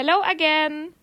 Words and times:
Hello 0.00 0.22
again. 0.22 0.94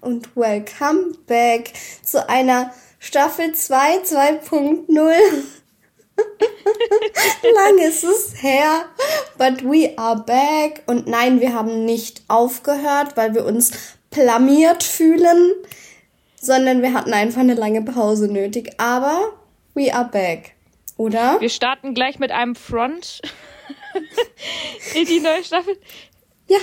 Und 0.00 0.34
welcome 0.34 1.12
back 1.26 1.74
zu 2.02 2.26
einer 2.26 2.72
Staffel 2.98 3.54
2 3.54 3.98
2.0. 3.98 4.96
Lang 7.54 7.78
ist 7.86 8.02
es 8.02 8.42
her, 8.42 8.86
but 9.36 9.62
we 9.62 9.92
are 9.98 10.24
back. 10.24 10.84
Und 10.86 11.06
nein, 11.06 11.42
wir 11.42 11.52
haben 11.52 11.84
nicht 11.84 12.22
aufgehört, 12.28 13.14
weil 13.18 13.34
wir 13.34 13.44
uns 13.44 13.72
blamiert 14.08 14.84
fühlen, 14.84 15.52
sondern 16.40 16.80
wir 16.80 16.94
hatten 16.94 17.12
einfach 17.12 17.42
eine 17.42 17.52
lange 17.52 17.82
Pause 17.82 18.32
nötig. 18.32 18.72
Aber 18.78 19.34
we 19.74 19.94
are 19.94 20.08
back, 20.08 20.54
oder? 20.96 21.38
Wir 21.42 21.50
starten 21.50 21.92
gleich 21.92 22.18
mit 22.18 22.30
einem 22.30 22.54
Front 22.54 23.20
in 24.94 25.04
die 25.04 25.20
neue 25.20 25.44
Staffel. 25.44 25.76
Ja. 26.48 26.56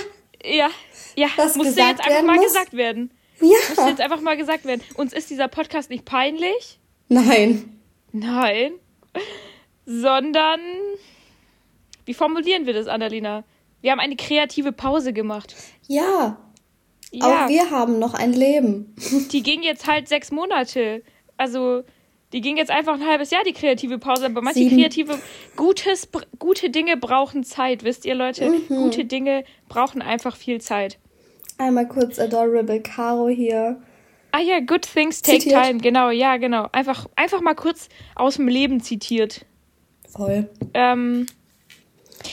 Ja, 0.44 0.70
ja, 1.18 1.28
Was 1.36 1.56
musste 1.56 1.80
jetzt 1.80 2.00
einfach 2.00 2.22
mal 2.22 2.36
muss? 2.36 2.46
gesagt 2.46 2.72
werden. 2.74 3.10
Ja. 3.40 3.48
Musste 3.68 3.88
jetzt 3.88 4.00
einfach 4.00 4.20
mal 4.20 4.36
gesagt 4.36 4.64
werden. 4.64 4.82
Uns 4.94 5.12
ist 5.12 5.30
dieser 5.30 5.48
Podcast 5.48 5.90
nicht 5.90 6.04
peinlich. 6.04 6.78
Nein. 7.08 7.80
Nein. 8.12 8.72
Sondern. 9.86 10.60
Wie 12.04 12.14
formulieren 12.14 12.66
wir 12.66 12.72
das, 12.72 12.86
Annalena? 12.86 13.44
Wir 13.80 13.92
haben 13.92 14.00
eine 14.00 14.16
kreative 14.16 14.72
Pause 14.72 15.12
gemacht. 15.12 15.54
Ja. 15.86 16.38
Ja, 17.10 17.44
Auch 17.44 17.48
wir 17.48 17.70
haben 17.70 17.98
noch 17.98 18.14
ein 18.14 18.32
Leben. 18.32 18.94
die 19.32 19.42
ging 19.42 19.62
jetzt 19.62 19.86
halt 19.86 20.08
sechs 20.08 20.30
Monate. 20.30 21.02
Also, 21.36 21.82
die 22.32 22.40
ging 22.42 22.56
jetzt 22.58 22.70
einfach 22.70 22.94
ein 22.94 23.06
halbes 23.06 23.30
Jahr, 23.30 23.42
die 23.44 23.52
kreative 23.54 23.98
Pause. 23.98 24.26
Aber 24.26 24.42
manche 24.42 24.60
Sieben. 24.60 24.76
kreative, 24.76 25.18
gutes, 25.56 26.08
gute 26.38 26.70
Dinge 26.70 26.96
brauchen 26.96 27.44
Zeit, 27.44 27.82
wisst 27.84 28.04
ihr, 28.04 28.14
Leute? 28.14 28.50
Mhm. 28.50 28.66
Gute 28.68 29.04
Dinge 29.04 29.44
brauchen 29.68 30.02
einfach 30.02 30.36
viel 30.36 30.60
Zeit. 30.60 30.98
Einmal 31.58 31.88
kurz 31.88 32.18
Adorable 32.18 32.80
Caro 32.80 33.28
hier. 33.28 33.80
Ah 34.32 34.40
ja, 34.40 34.60
good 34.60 34.82
things 34.82 35.22
take 35.22 35.40
Zitiert. 35.40 35.62
time. 35.64 35.78
Genau, 35.80 36.10
ja, 36.10 36.36
genau. 36.36 36.68
Einfach, 36.72 37.06
einfach 37.16 37.40
mal 37.40 37.54
kurz 37.54 37.88
aus 38.14 38.36
dem 38.36 38.46
Leben 38.48 38.80
zitiert. 38.80 39.44
Voll. 40.08 40.48
Ähm, 40.74 41.26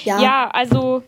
Ja. 0.03 0.21
Ja, 0.21 0.49
also 0.51 1.03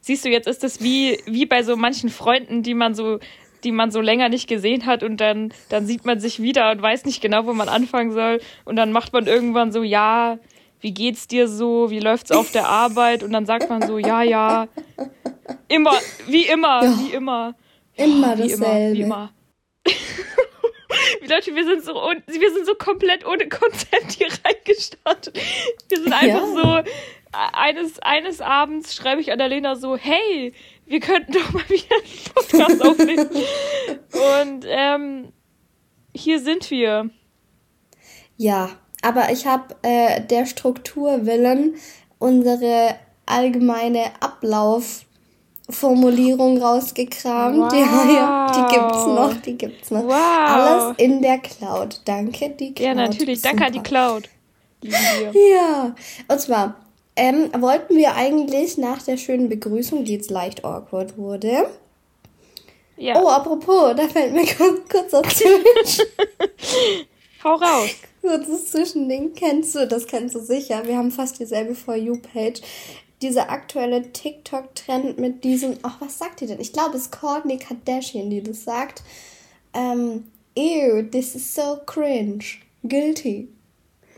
siehst 0.00 0.24
du, 0.24 0.30
jetzt 0.30 0.46
ist 0.48 0.64
es 0.64 0.82
wie, 0.82 1.18
wie 1.26 1.46
bei 1.46 1.62
so 1.62 1.76
manchen 1.76 2.10
Freunden, 2.10 2.62
die 2.62 2.74
man 2.74 2.94
so, 2.94 3.18
die 3.64 3.72
man 3.72 3.90
so 3.90 4.00
länger 4.00 4.28
nicht 4.28 4.48
gesehen 4.48 4.86
hat 4.86 5.02
und 5.02 5.18
dann, 5.20 5.52
dann 5.68 5.84
sieht 5.84 6.04
man 6.06 6.20
sich 6.20 6.40
wieder 6.40 6.70
und 6.70 6.80
weiß 6.80 7.04
nicht 7.04 7.20
genau, 7.20 7.46
wo 7.46 7.52
man 7.52 7.68
anfangen 7.68 8.12
soll. 8.12 8.40
Und 8.64 8.76
dann 8.76 8.92
macht 8.92 9.12
man 9.12 9.26
irgendwann 9.26 9.72
so, 9.72 9.82
ja, 9.82 10.38
wie 10.80 10.92
geht's 10.92 11.26
dir 11.28 11.48
so? 11.48 11.90
Wie 11.90 12.00
läuft's 12.00 12.30
auf 12.30 12.52
der 12.52 12.68
Arbeit? 12.68 13.22
Und 13.22 13.32
dann 13.32 13.46
sagt 13.46 13.68
man 13.68 13.82
so, 13.86 13.98
ja, 13.98 14.22
ja. 14.22 14.68
Immer, 15.68 15.94
wie 16.26 16.46
immer, 16.46 16.84
Ja. 16.84 16.98
wie 17.00 17.12
immer. 17.12 17.54
Immer 17.96 18.38
Wie 18.38 18.50
immer, 18.52 18.58
dasselbe. 18.66 18.96
wie 18.98 19.02
immer. 19.02 19.32
Leute, 21.28 21.54
wir 21.54 21.64
sind 21.64 21.84
so 21.84 21.94
wir 21.94 22.52
sind 22.54 22.66
so 22.66 22.74
komplett 22.74 23.26
ohne 23.26 23.48
Konzept 23.48 24.12
hier 24.12 24.28
reingestartet. 24.44 25.38
Wir 25.88 25.98
sind 26.02 26.12
einfach 26.12 26.46
Ja. 26.46 26.82
so 26.84 26.88
e- 26.88 26.92
eines 27.32 27.98
eines 28.00 28.40
Abends 28.40 28.94
schreibe 28.94 29.20
ich 29.20 29.30
Annalena 29.32 29.76
so, 29.76 29.96
hey, 29.96 30.52
wir 30.86 31.00
könnten 31.00 31.32
doch 31.32 31.52
mal 31.52 31.68
wieder 31.68 31.94
einen 31.96 32.34
Podcast 32.34 32.82
aufnehmen. 32.84 33.28
Und 34.44 34.64
ähm, 34.66 35.32
hier 36.14 36.40
sind 36.40 36.70
wir. 36.70 37.10
Ja, 38.36 38.70
aber 39.02 39.30
ich 39.30 39.46
habe 39.46 39.76
äh, 39.82 40.20
der 40.20 40.46
Struktur 40.46 41.26
willen 41.26 41.74
unsere 42.18 42.94
allgemeine 43.26 44.04
Ablaufformulierung 44.20 46.60
rausgekramt. 46.62 47.58
Wow. 47.58 47.72
Ja, 47.72 48.10
ja, 48.12 48.52
die 48.52 48.74
gibt's 48.74 49.06
noch, 49.06 49.34
die 49.42 49.58
gibt's 49.58 49.90
noch. 49.90 50.04
Wow. 50.04 50.14
Alles 50.14 50.94
in 50.98 51.20
der 51.22 51.38
Cloud. 51.38 52.00
Danke, 52.04 52.50
die 52.50 52.72
Cloud. 52.74 52.86
Ja, 52.86 52.94
natürlich. 52.94 53.42
Danke 53.42 53.66
an 53.66 53.72
die. 53.72 53.80
Cloud. 53.80 54.28
Ja, 54.80 55.92
und 56.28 56.40
zwar 56.40 56.76
ähm, 57.16 57.50
wollten 57.58 57.96
wir 57.96 58.14
eigentlich 58.14 58.78
nach 58.78 59.02
der 59.02 59.16
schönen 59.16 59.48
Begrüßung, 59.48 60.04
die 60.04 60.12
jetzt 60.12 60.30
leicht 60.30 60.64
awkward 60.64 61.18
wurde. 61.18 61.68
Ja, 62.96 63.20
Oh, 63.20 63.26
apropos, 63.28 63.94
da 63.96 64.06
fällt 64.08 64.32
mir 64.32 64.46
kurz, 64.46 64.88
kurz 64.92 65.12
auf 65.14 65.26
hau 67.44 67.54
raus. 67.54 67.90
Kurzes 68.20 68.70
Zwischending. 68.70 69.34
Kennst 69.34 69.74
du, 69.74 69.86
das 69.86 70.06
kennst 70.06 70.34
du 70.34 70.40
sicher. 70.40 70.82
Wir 70.86 70.96
haben 70.96 71.10
fast 71.10 71.38
dieselbe 71.38 71.74
For 71.74 71.96
You-Page. 71.96 72.60
Dieser 73.22 73.50
aktuelle 73.50 74.12
TikTok-Trend 74.12 75.18
mit 75.18 75.42
diesem, 75.42 75.76
ach, 75.82 76.00
was 76.00 76.18
sagt 76.18 76.40
die 76.40 76.46
denn? 76.46 76.60
Ich 76.60 76.72
glaube, 76.72 76.96
es 76.96 77.02
ist 77.04 77.12
Kourtney 77.20 77.58
Kardashian, 77.58 78.30
die 78.30 78.42
das 78.42 78.64
sagt. 78.64 79.02
Ähm, 79.74 80.24
ew, 80.56 81.02
this 81.02 81.34
is 81.34 81.54
so 81.54 81.78
cringe. 81.84 82.44
Guilty. 82.84 83.48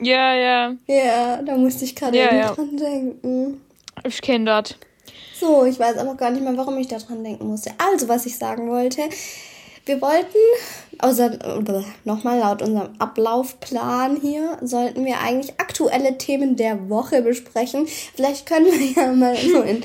Ja, 0.01 0.35
ja. 0.35 0.75
Ja, 0.87 1.43
da 1.43 1.57
musste 1.57 1.85
ich 1.85 1.95
gerade 1.97 2.17
Ja, 2.19 2.35
ja. 2.35 2.55
dran 2.55 2.77
denken. 2.77 3.61
Ich 4.07 4.21
kenne 4.21 4.45
das. 4.47 4.75
So, 5.39 5.65
ich 5.65 5.79
weiß 5.79 5.97
aber 5.97 6.15
gar 6.15 6.31
nicht 6.31 6.43
mehr, 6.43 6.57
warum 6.57 6.77
ich 6.79 6.89
da 6.89 6.99
dran 6.99 7.25
denken 7.25 7.47
musste. 7.47 7.73
Also, 7.79 8.09
was 8.09 8.27
ich 8.27 8.37
sagen 8.37 8.69
wollte, 8.71 9.03
wir 9.87 10.01
wollten, 10.03 10.37
außer, 11.03 11.39
nochmal 12.05 12.39
laut 12.39 12.63
unserem 12.63 12.91
Ablaufplan 12.99 14.21
hier, 14.21 14.59
sollten 14.63 15.05
wir 15.05 15.21
eigentlich 15.21 15.59
aktuelle 15.59 16.19
Themen 16.19 16.57
der 16.57 16.89
Woche 16.89 17.23
besprechen. 17.23 17.87
Vielleicht 18.15 18.47
können 18.47 18.67
wir 18.67 19.03
ja 19.03 19.13
mal 19.13 19.37
so 19.37 19.61
in, 19.63 19.83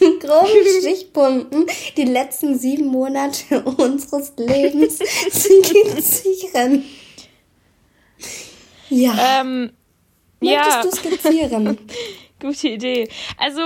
in 0.00 0.18
groben 0.20 0.48
Stichpunkten 0.80 1.66
die 1.96 2.04
letzten 2.04 2.58
sieben 2.58 2.86
Monate 2.86 3.62
unseres 3.78 4.32
Lebens 4.36 4.98
skizzieren. 5.30 6.84
Ja, 8.90 9.40
Ähm, 9.40 9.72
ja. 10.40 10.80
möchtest 10.82 11.04
du 11.04 11.10
skizzieren? 11.10 11.78
Gute 12.40 12.68
Idee. 12.68 13.08
Also, 13.38 13.60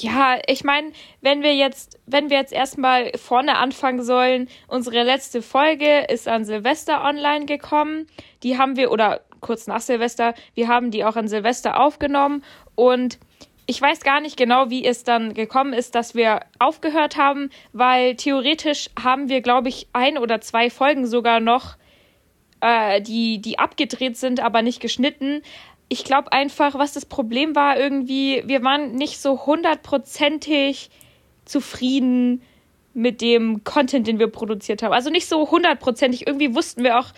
ja, 0.00 0.38
ich 0.46 0.64
meine, 0.64 0.92
wenn 1.20 1.42
wir 1.42 1.54
jetzt, 1.54 1.98
wenn 2.06 2.30
wir 2.30 2.38
jetzt 2.38 2.52
erstmal 2.52 3.12
vorne 3.16 3.56
anfangen 3.56 4.02
sollen, 4.02 4.48
unsere 4.66 5.02
letzte 5.02 5.42
Folge 5.42 6.06
ist 6.08 6.28
an 6.28 6.44
Silvester 6.44 7.04
online 7.04 7.46
gekommen. 7.46 8.06
Die 8.42 8.58
haben 8.58 8.76
wir, 8.76 8.90
oder 8.90 9.20
kurz 9.40 9.66
nach 9.66 9.80
Silvester, 9.80 10.34
wir 10.54 10.68
haben 10.68 10.90
die 10.90 11.04
auch 11.04 11.16
an 11.16 11.28
Silvester 11.28 11.80
aufgenommen 11.80 12.42
und 12.74 13.18
ich 13.66 13.80
weiß 13.80 14.00
gar 14.00 14.20
nicht 14.20 14.36
genau, 14.36 14.68
wie 14.68 14.84
es 14.84 15.04
dann 15.04 15.32
gekommen 15.32 15.72
ist, 15.72 15.94
dass 15.94 16.14
wir 16.14 16.40
aufgehört 16.58 17.16
haben, 17.16 17.48
weil 17.72 18.14
theoretisch 18.16 18.90
haben 19.02 19.28
wir, 19.28 19.40
glaube 19.40 19.68
ich, 19.68 19.88
ein 19.92 20.18
oder 20.18 20.40
zwei 20.40 20.68
Folgen 20.68 21.06
sogar 21.06 21.40
noch 21.40 21.76
äh, 22.60 23.00
die, 23.00 23.40
die 23.40 23.58
abgedreht 23.58 24.16
sind, 24.16 24.40
aber 24.40 24.62
nicht 24.62 24.80
geschnitten. 24.80 25.42
Ich 25.88 26.04
glaube 26.04 26.32
einfach, 26.32 26.74
was 26.74 26.92
das 26.92 27.06
Problem 27.06 27.54
war, 27.54 27.78
irgendwie, 27.78 28.42
wir 28.46 28.62
waren 28.62 28.92
nicht 28.94 29.20
so 29.20 29.46
hundertprozentig 29.46 30.90
zufrieden 31.44 32.42
mit 32.94 33.20
dem 33.20 33.64
Content, 33.64 34.06
den 34.06 34.18
wir 34.18 34.28
produziert 34.28 34.82
haben. 34.82 34.92
Also 34.92 35.10
nicht 35.10 35.26
so 35.26 35.50
hundertprozentig. 35.50 36.26
Irgendwie 36.26 36.54
wussten 36.54 36.84
wir 36.84 36.98
auch 36.98 37.08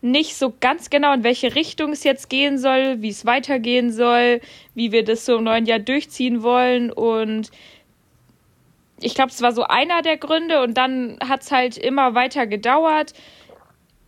nicht 0.00 0.36
so 0.36 0.52
ganz 0.60 0.90
genau, 0.90 1.12
in 1.14 1.24
welche 1.24 1.54
Richtung 1.54 1.92
es 1.92 2.04
jetzt 2.04 2.28
gehen 2.28 2.58
soll, 2.58 3.00
wie 3.02 3.08
es 3.08 3.24
weitergehen 3.24 3.90
soll, 3.90 4.40
wie 4.74 4.92
wir 4.92 5.02
das 5.02 5.24
so 5.24 5.38
im 5.38 5.44
neuen 5.44 5.66
Jahr 5.66 5.78
durchziehen 5.78 6.42
wollen. 6.42 6.92
Und 6.92 7.50
ich 9.00 9.14
glaube, 9.14 9.30
es 9.30 9.42
war 9.42 9.52
so 9.52 9.64
einer 9.64 10.02
der 10.02 10.18
Gründe 10.18 10.62
und 10.62 10.74
dann 10.74 11.18
hat 11.26 11.42
es 11.42 11.50
halt 11.50 11.78
immer 11.78 12.14
weiter 12.14 12.46
gedauert. 12.46 13.12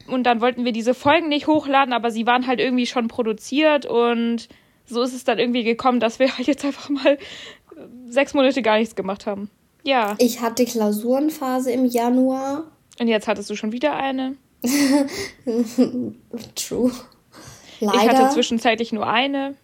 Und 0.09 0.25
dann 0.25 0.41
wollten 0.41 0.65
wir 0.65 0.72
diese 0.72 0.94
Folgen 0.94 1.28
nicht 1.28 1.47
hochladen, 1.47 1.93
aber 1.93 2.11
sie 2.11 2.27
waren 2.27 2.47
halt 2.47 2.61
irgendwie 2.61 2.87
schon 2.87 3.09
produziert 3.09 3.87
und 3.87 4.49
so 4.87 5.03
ist 5.03 5.15
es 5.15 5.25
dann 5.25 5.39
irgendwie 5.39 5.65
gekommen, 5.65 6.00
dass 6.00 6.19
wir 6.19 6.33
halt 6.37 6.47
jetzt 6.47 6.65
einfach 6.65 6.89
mal 6.89 7.19
sechs 8.09 8.34
Monate 8.34 8.62
gar 8.62 8.78
nichts 8.78 8.95
gemacht 8.95 9.27
haben. 9.27 9.50
Ja. 9.83 10.15
Ich 10.19 10.41
hatte 10.41 10.65
Klausurenphase 10.65 11.71
im 11.71 11.84
Januar. 11.84 12.65
Und 12.98 13.09
jetzt 13.09 13.28
hattest 13.28 13.51
du 13.51 13.57
schon 13.57 13.72
wieder 13.72 13.95
eine. 13.95 14.36
True. 16.54 16.91
Ich 17.78 17.86
Leider. 17.86 18.19
hatte 18.19 18.34
zwischenzeitlich 18.34 18.92
nur 18.92 19.07
eine. 19.07 19.54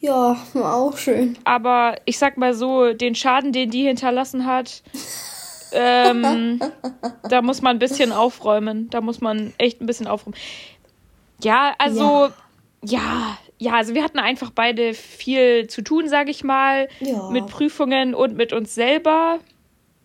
ja, 0.00 0.36
auch 0.54 0.96
schön. 0.98 1.38
Aber 1.44 1.96
ich 2.04 2.18
sag 2.18 2.36
mal 2.36 2.52
so, 2.52 2.92
den 2.92 3.14
Schaden, 3.14 3.52
den 3.52 3.70
die 3.70 3.84
hinterlassen 3.84 4.44
hat, 4.44 4.82
ähm, 5.76 6.60
da 7.28 7.42
muss 7.42 7.62
man 7.62 7.76
ein 7.76 7.78
bisschen 7.78 8.12
aufräumen. 8.12 8.88
Da 8.90 9.00
muss 9.00 9.20
man 9.20 9.52
echt 9.58 9.80
ein 9.80 9.86
bisschen 9.86 10.06
aufräumen. 10.06 10.36
Ja, 11.42 11.74
also, 11.78 12.28
ja, 12.82 13.36
ja, 13.58 13.74
also 13.74 13.94
wir 13.94 14.02
hatten 14.02 14.18
einfach 14.18 14.50
beide 14.50 14.94
viel 14.94 15.66
zu 15.68 15.82
tun, 15.82 16.08
sag 16.08 16.28
ich 16.28 16.44
mal, 16.44 16.88
Ja. 17.00 17.28
mit 17.30 17.46
Prüfungen 17.46 18.14
und 18.14 18.36
mit 18.36 18.52
uns 18.52 18.74
selber. 18.74 19.38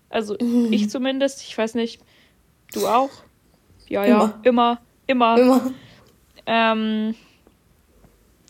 Also 0.09 0.35
ich 0.71 0.89
zumindest, 0.89 1.41
ich 1.44 1.57
weiß 1.57 1.75
nicht, 1.75 2.01
du 2.74 2.85
auch? 2.88 3.09
Ja, 3.88 4.06
ja, 4.06 4.39
immer, 4.44 4.81
immer. 5.07 5.38
Immer. 5.38 5.71
Ähm, 6.45 7.15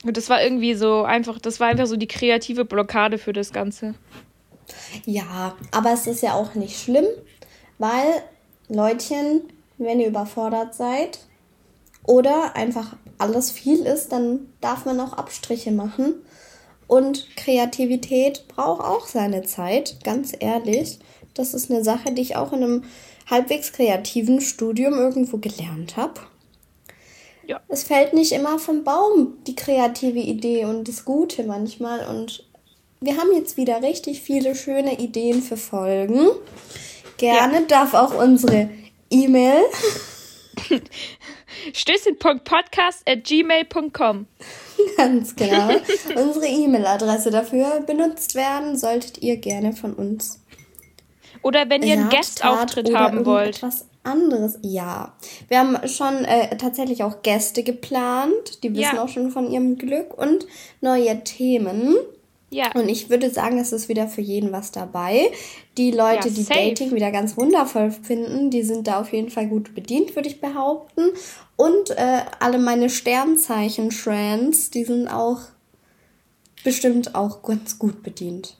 und 0.03 0.17
das 0.17 0.29
war 0.29 0.41
irgendwie 0.41 0.73
so 0.73 1.03
einfach, 1.03 1.37
das 1.39 1.59
war 1.59 1.67
einfach 1.67 1.85
so 1.85 1.97
die 1.97 2.07
kreative 2.07 2.65
Blockade 2.65 3.17
für 3.19 3.33
das 3.33 3.51
Ganze. 3.53 3.93
Ja, 5.05 5.55
aber 5.71 5.91
es 5.93 6.07
ist 6.07 6.21
ja 6.21 6.33
auch 6.33 6.55
nicht 6.55 6.79
schlimm, 6.79 7.05
weil 7.77 8.21
Leutchen, 8.67 9.43
wenn 9.77 9.99
ihr 9.99 10.07
überfordert 10.07 10.75
seid 10.75 11.19
oder 12.05 12.55
einfach 12.55 12.95
alles 13.17 13.51
viel 13.51 13.85
ist, 13.85 14.11
dann 14.11 14.51
darf 14.61 14.85
man 14.85 14.99
auch 14.99 15.13
Abstriche 15.13 15.71
machen. 15.71 16.15
Und 16.87 17.37
Kreativität 17.37 18.47
braucht 18.47 18.83
auch 18.83 19.07
seine 19.07 19.43
Zeit, 19.43 20.03
ganz 20.03 20.33
ehrlich. 20.37 20.99
Das 21.33 21.53
ist 21.53 21.71
eine 21.71 21.83
Sache, 21.83 22.11
die 22.11 22.21
ich 22.21 22.35
auch 22.35 22.51
in 22.51 22.63
einem 22.63 22.83
halbwegs 23.29 23.71
kreativen 23.71 24.41
Studium 24.41 24.95
irgendwo 24.95 25.37
gelernt 25.37 25.95
habe. 25.95 26.19
Ja. 27.47 27.61
Es 27.67 27.83
fällt 27.83 28.13
nicht 28.13 28.33
immer 28.33 28.59
vom 28.59 28.83
Baum, 28.83 29.37
die 29.47 29.55
kreative 29.55 30.19
Idee 30.19 30.65
und 30.65 30.87
das 30.87 31.05
Gute 31.05 31.43
manchmal. 31.43 32.05
Und 32.07 32.49
wir 33.01 33.17
haben 33.17 33.33
jetzt 33.33 33.57
wieder 33.57 33.81
richtig 33.81 34.21
viele 34.21 34.53
schöne 34.55 34.99
Ideen 34.99 35.41
für 35.41 35.57
Folgen. 35.57 36.29
Gerne 37.17 37.61
ja. 37.61 37.65
darf 37.67 37.95
auch 37.95 38.13
unsere 38.13 38.69
E-Mail 39.09 39.63
Stößchen.podcast 41.73 43.01
at 43.07 43.23
gmail.com 43.23 44.27
Ganz 44.97 45.35
genau. 45.35 45.69
Unsere 46.15 46.47
E-Mail-Adresse 46.47 47.31
dafür 47.31 47.81
benutzt 47.81 48.35
werden, 48.35 48.77
solltet 48.77 49.21
ihr 49.21 49.37
gerne 49.37 49.73
von 49.73 49.93
uns. 49.93 50.39
Oder 51.41 51.69
wenn 51.69 51.81
ihr 51.81 51.93
einen 51.93 52.09
Gastauftritt 52.09 52.93
haben 52.93 53.25
wollt. 53.25 53.57
Etwas 53.57 53.87
anderes. 54.03 54.59
Ja. 54.61 55.13
Wir 55.47 55.59
haben 55.59 55.87
schon 55.87 56.23
äh, 56.25 56.55
tatsächlich 56.57 57.03
auch 57.03 57.23
Gäste 57.23 57.63
geplant. 57.63 58.63
Die 58.63 58.71
wissen 58.75 58.95
ja. 58.95 59.03
auch 59.03 59.09
schon 59.09 59.31
von 59.31 59.51
ihrem 59.51 59.77
Glück 59.77 60.15
und 60.15 60.45
neue 60.81 61.23
Themen. 61.23 61.95
Ja. 62.53 62.69
Und 62.73 62.89
ich 62.89 63.09
würde 63.09 63.29
sagen, 63.29 63.57
es 63.57 63.71
ist 63.71 63.87
wieder 63.87 64.09
für 64.09 64.19
jeden 64.19 64.51
was 64.51 64.71
dabei. 64.71 65.31
Die 65.77 65.89
Leute, 65.91 66.27
ja, 66.27 66.33
die 66.35 66.43
Dating 66.43 66.93
wieder 66.93 67.09
ganz 67.09 67.37
wundervoll 67.37 67.91
finden, 67.91 68.49
die 68.51 68.61
sind 68.63 68.87
da 68.87 68.99
auf 68.99 69.13
jeden 69.13 69.29
Fall 69.29 69.47
gut 69.47 69.73
bedient, 69.73 70.15
würde 70.17 70.27
ich 70.27 70.41
behaupten. 70.41 71.01
Und 71.55 71.91
äh, 71.91 72.23
alle 72.39 72.59
meine 72.59 72.89
Sternzeichen-Trends, 72.89 74.69
die 74.69 74.83
sind 74.83 75.07
auch 75.07 75.39
bestimmt 76.65 77.15
auch 77.15 77.41
ganz 77.41 77.79
gut 77.79 78.03
bedient. 78.03 78.57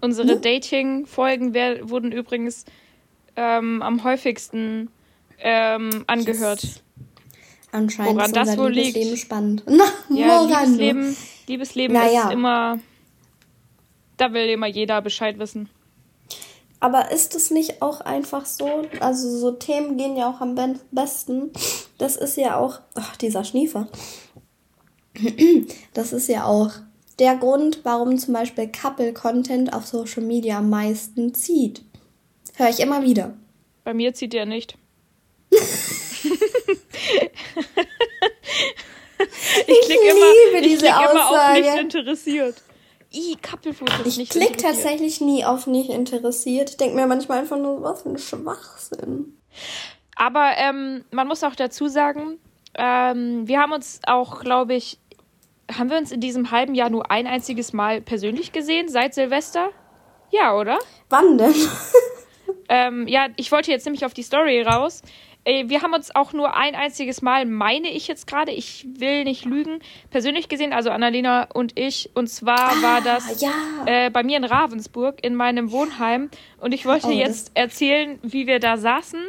Unsere 0.00 0.26
ne? 0.26 0.36
Dating-Folgen 0.38 1.54
wurden 1.90 2.12
übrigens 2.12 2.64
ähm, 3.36 3.82
am 3.82 4.02
häufigsten 4.02 4.88
ähm, 5.40 6.04
angehört. 6.06 6.62
Yes. 6.62 6.82
Anscheinend 7.70 8.14
woran 8.14 8.26
ist 8.26 8.36
das 8.36 8.56
wohl 8.56 8.70
Liebesleben 8.72 9.10
liegt. 9.10 9.22
spannend. 9.22 9.62
Na, 9.66 9.84
ja, 10.16 10.42
Liebesleben, 10.42 11.16
Liebesleben 11.46 11.92
naja. 11.94 12.28
ist 12.28 12.32
immer 12.32 12.78
da 14.16 14.32
will 14.32 14.48
immer 14.48 14.66
jeder 14.66 15.02
Bescheid 15.02 15.38
wissen. 15.38 15.68
Aber 16.80 17.10
ist 17.10 17.34
es 17.34 17.50
nicht 17.50 17.80
auch 17.82 18.00
einfach 18.00 18.44
so? 18.46 18.82
Also 19.00 19.36
so 19.38 19.52
Themen 19.52 19.96
gehen 19.96 20.16
ja 20.16 20.30
auch 20.30 20.40
am 20.40 20.54
besten. 20.90 21.50
Das 21.98 22.16
ist 22.16 22.36
ja 22.36 22.56
auch, 22.56 22.80
ach, 22.94 23.16
dieser 23.16 23.44
Schniefer. 23.44 23.88
Das 25.94 26.12
ist 26.12 26.28
ja 26.28 26.44
auch 26.44 26.72
der 27.18 27.36
Grund, 27.36 27.80
warum 27.84 28.18
zum 28.18 28.34
Beispiel 28.34 28.68
Couple-Content 28.68 29.72
auf 29.72 29.86
Social 29.86 30.22
Media 30.22 30.58
am 30.58 30.68
meisten 30.68 31.32
zieht. 31.32 31.82
Höre 32.56 32.68
ich 32.68 32.80
immer 32.80 33.02
wieder. 33.02 33.34
Bei 33.82 33.94
mir 33.94 34.12
zieht 34.12 34.34
der 34.34 34.44
nicht. 34.44 34.76
ich 35.50 35.60
klicke 39.86 40.08
immer, 40.10 40.60
ich 40.60 40.78
klick 40.78 40.90
immer 40.90 41.30
auf 41.30 41.52
nicht 41.54 41.74
interessiert. 41.80 42.62
I, 43.12 43.36
Couple-Fotos 43.40 44.18
Ich 44.18 44.28
klicke 44.30 44.56
tatsächlich 44.56 45.20
nie 45.20 45.44
auf 45.44 45.66
nicht 45.66 45.90
interessiert. 45.90 46.70
Ich 46.70 46.76
denke 46.76 46.96
mir 46.96 47.06
manchmal 47.06 47.38
einfach 47.38 47.58
nur, 47.58 47.82
was 47.82 48.02
für 48.02 48.10
ein 48.10 48.18
Schwachsinn. 48.18 49.38
Aber 50.16 50.52
ähm, 50.56 51.04
man 51.10 51.28
muss 51.28 51.44
auch 51.44 51.54
dazu 51.54 51.88
sagen, 51.88 52.38
ähm, 52.74 53.46
wir 53.46 53.60
haben 53.60 53.72
uns 53.72 54.00
auch, 54.06 54.40
glaube 54.40 54.74
ich, 54.74 54.98
haben 55.72 55.90
wir 55.90 55.98
uns 55.98 56.12
in 56.12 56.20
diesem 56.20 56.50
halben 56.50 56.74
Jahr 56.74 56.90
nur 56.90 57.10
ein 57.10 57.26
einziges 57.26 57.72
Mal 57.72 58.00
persönlich 58.00 58.52
gesehen, 58.52 58.88
seit 58.88 59.14
Silvester? 59.14 59.70
Ja, 60.30 60.56
oder? 60.56 60.78
Wann 61.08 61.38
denn? 61.38 61.54
ähm, 62.68 63.08
ja, 63.08 63.28
ich 63.36 63.50
wollte 63.52 63.70
jetzt 63.70 63.84
nämlich 63.84 64.04
auf 64.04 64.14
die 64.14 64.22
Story 64.22 64.62
raus. 64.62 65.02
Wir 65.46 65.82
haben 65.82 65.94
uns 65.94 66.12
auch 66.12 66.32
nur 66.32 66.56
ein 66.56 66.74
einziges 66.74 67.22
Mal, 67.22 67.46
meine 67.46 67.88
ich 67.88 68.08
jetzt 68.08 68.26
gerade, 68.26 68.50
ich 68.50 68.84
will 68.98 69.22
nicht 69.22 69.44
lügen, 69.44 69.78
persönlich 70.10 70.48
gesehen, 70.48 70.72
also 70.72 70.90
Annalena 70.90 71.46
und 71.54 71.78
ich. 71.78 72.10
Und 72.14 72.28
zwar 72.28 72.72
ah, 72.72 72.82
war 72.82 73.00
das 73.00 73.40
ja. 73.40 73.52
äh, 73.86 74.10
bei 74.10 74.24
mir 74.24 74.38
in 74.38 74.44
Ravensburg 74.44 75.22
in 75.22 75.36
meinem 75.36 75.70
Wohnheim. 75.70 76.30
Und 76.58 76.74
ich 76.74 76.84
wollte 76.84 77.06
oh, 77.06 77.12
jetzt 77.12 77.52
erzählen, 77.54 78.18
wie 78.22 78.48
wir 78.48 78.58
da 78.58 78.76
saßen. 78.76 79.20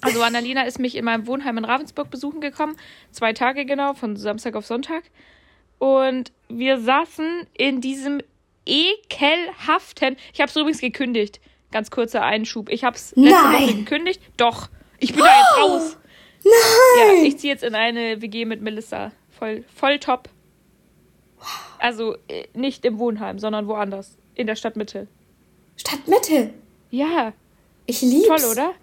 Also 0.00 0.22
Annalena 0.22 0.62
ist 0.62 0.80
mich 0.80 0.96
in 0.96 1.04
meinem 1.04 1.28
Wohnheim 1.28 1.56
in 1.56 1.64
Ravensburg 1.64 2.10
besuchen 2.10 2.40
gekommen. 2.40 2.76
Zwei 3.12 3.32
Tage 3.32 3.64
genau, 3.64 3.94
von 3.94 4.16
Samstag 4.16 4.56
auf 4.56 4.66
Sonntag. 4.66 5.04
Und 5.78 6.32
wir 6.48 6.80
saßen 6.80 7.46
in 7.56 7.80
diesem 7.80 8.20
ekelhaften. 8.66 10.16
Ich 10.32 10.40
habe 10.40 10.50
es 10.50 10.56
übrigens 10.56 10.80
gekündigt. 10.80 11.40
Ganz 11.70 11.92
kurzer 11.92 12.24
Einschub. 12.24 12.68
Ich 12.70 12.82
habe 12.82 12.96
es 12.96 13.14
letzte 13.14 13.42
Nein. 13.42 13.62
Woche 13.62 13.74
gekündigt. 13.74 14.20
Doch. 14.36 14.68
Ich 14.98 15.12
bin 15.12 15.22
oh, 15.22 15.24
da 15.24 15.38
jetzt 15.38 15.58
raus. 15.58 15.96
Nein! 16.44 17.16
Ja, 17.16 17.22
ich 17.24 17.38
ziehe 17.38 17.52
jetzt 17.52 17.64
in 17.64 17.74
eine 17.74 18.20
WG 18.20 18.44
mit 18.44 18.62
Melissa. 18.62 19.12
Voll, 19.38 19.64
voll 19.74 19.98
top. 19.98 20.28
Also 21.78 22.16
äh, 22.28 22.46
nicht 22.54 22.84
im 22.84 22.98
Wohnheim, 22.98 23.38
sondern 23.38 23.68
woanders. 23.68 24.16
In 24.34 24.46
der 24.46 24.56
Stadtmitte. 24.56 25.06
Stadtmitte? 25.76 26.52
Ja. 26.90 27.32
Ich 27.86 28.02
lieb's. 28.02 28.26
Toll, 28.26 28.50
oder? 28.50 28.74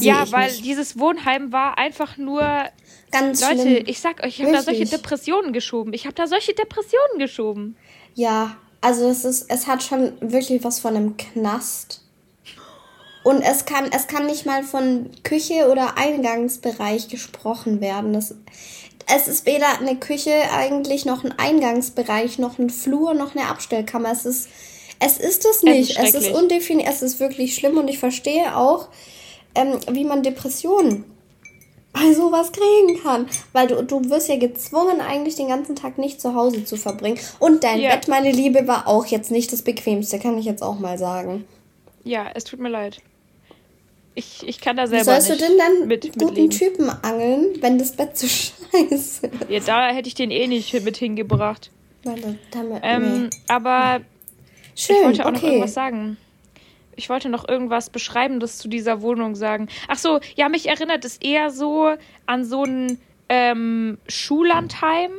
ja, 0.00 0.30
weil 0.32 0.50
mich. 0.50 0.62
dieses 0.62 0.98
Wohnheim 0.98 1.52
war 1.52 1.78
einfach 1.78 2.16
nur. 2.16 2.42
Ganz 3.10 3.40
Leute, 3.40 3.62
schlimm. 3.62 3.84
ich 3.86 4.00
sag 4.00 4.22
euch, 4.22 4.38
ich 4.38 4.42
habe 4.44 4.52
da 4.52 4.62
solche 4.62 4.84
Depressionen 4.84 5.52
geschoben. 5.52 5.92
Ich 5.94 6.04
habe 6.04 6.14
da 6.14 6.26
solche 6.26 6.54
Depressionen 6.54 7.18
geschoben. 7.18 7.76
Ja, 8.14 8.56
also 8.80 9.08
es 9.08 9.24
ist, 9.24 9.50
es 9.50 9.66
hat 9.66 9.82
schon 9.82 10.12
wirklich 10.20 10.62
was 10.62 10.80
von 10.80 10.94
einem 10.94 11.16
Knast. 11.16 12.02
Und 13.22 13.42
es 13.42 13.66
kann, 13.66 13.90
es 13.94 14.06
kann 14.06 14.26
nicht 14.26 14.46
mal 14.46 14.62
von 14.62 15.10
Küche 15.24 15.68
oder 15.70 15.98
Eingangsbereich 15.98 17.08
gesprochen 17.08 17.80
werden. 17.80 18.12
Das, 18.14 18.34
es 19.14 19.28
ist 19.28 19.46
weder 19.46 19.78
eine 19.78 19.96
Küche 19.96 20.32
eigentlich 20.52 21.04
noch 21.04 21.24
ein 21.24 21.38
Eingangsbereich, 21.38 22.38
noch 22.38 22.58
ein 22.58 22.70
Flur, 22.70 23.14
noch 23.14 23.34
eine 23.34 23.48
Abstellkammer. 23.48 24.10
Es 24.10 24.24
ist, 24.24 24.48
es 25.00 25.18
ist 25.18 25.44
es 25.44 25.62
nicht. 25.62 25.98
Es 25.98 26.08
ist, 26.08 26.14
es 26.14 26.26
ist 26.26 26.34
undefiniert. 26.34 26.88
Es 26.88 27.02
ist 27.02 27.20
wirklich 27.20 27.54
schlimm 27.54 27.76
und 27.76 27.88
ich 27.88 27.98
verstehe 27.98 28.56
auch, 28.56 28.88
ähm, 29.54 29.78
wie 29.90 30.04
man 30.04 30.22
Depressionen 30.22 31.04
bei 31.92 32.12
sowas 32.14 32.52
kriegen 32.52 33.02
kann. 33.02 33.26
Weil 33.52 33.66
du, 33.66 33.82
du 33.82 34.08
wirst 34.08 34.28
ja 34.28 34.36
gezwungen, 34.36 35.02
eigentlich 35.02 35.34
den 35.34 35.48
ganzen 35.48 35.76
Tag 35.76 35.98
nicht 35.98 36.22
zu 36.22 36.34
Hause 36.34 36.64
zu 36.64 36.76
verbringen. 36.76 37.18
Und 37.38 37.64
dein 37.64 37.80
ja. 37.80 37.90
Bett, 37.90 38.08
meine 38.08 38.32
Liebe, 38.32 38.66
war 38.66 38.86
auch 38.86 39.04
jetzt 39.06 39.30
nicht 39.30 39.52
das 39.52 39.60
bequemste, 39.60 40.18
kann 40.18 40.38
ich 40.38 40.46
jetzt 40.46 40.62
auch 40.62 40.78
mal 40.78 40.96
sagen. 40.96 41.44
Ja, 42.04 42.30
es 42.34 42.44
tut 42.44 42.60
mir 42.60 42.70
leid. 42.70 43.02
Ich, 44.14 44.46
ich 44.46 44.60
kann 44.60 44.76
da 44.76 44.86
selber 44.86 45.02
Wie 45.02 45.20
sollst 45.20 45.30
nicht 45.30 45.40
du 45.40 45.46
denn 45.46 45.58
dann 45.58 45.88
mit, 45.88 46.18
guten 46.18 46.42
mit 46.42 46.58
Typen 46.58 46.90
angeln, 47.02 47.46
wenn 47.60 47.78
das 47.78 47.92
Bett 47.92 48.16
so 48.16 48.26
scheiße 48.72 49.26
ist? 49.26 49.28
Ja, 49.48 49.60
da 49.60 49.88
hätte 49.88 50.08
ich 50.08 50.14
den 50.14 50.30
eh 50.30 50.46
nicht 50.46 50.72
mit 50.84 50.96
hingebracht. 50.96 51.70
Warte, 52.02 52.38
damit, 52.50 52.80
ähm, 52.82 53.24
nee. 53.24 53.30
Aber 53.48 54.00
Schön, 54.74 54.96
ich 54.96 55.04
wollte 55.04 55.24
auch 55.24 55.30
okay. 55.30 55.36
noch 55.36 55.42
irgendwas 55.44 55.74
sagen. 55.74 56.16
Ich 56.96 57.08
wollte 57.08 57.28
noch 57.28 57.48
irgendwas 57.48 57.90
Beschreibendes 57.90 58.58
zu 58.58 58.68
dieser 58.68 59.00
Wohnung 59.00 59.34
sagen. 59.34 59.68
Ach 59.88 59.98
so, 59.98 60.20
ja, 60.36 60.48
mich 60.48 60.68
erinnert 60.68 61.04
es 61.04 61.16
eher 61.18 61.50
so 61.50 61.94
an 62.26 62.44
so 62.44 62.64
ein 62.64 62.98
ähm, 63.28 63.98
Schullandheim, 64.08 65.12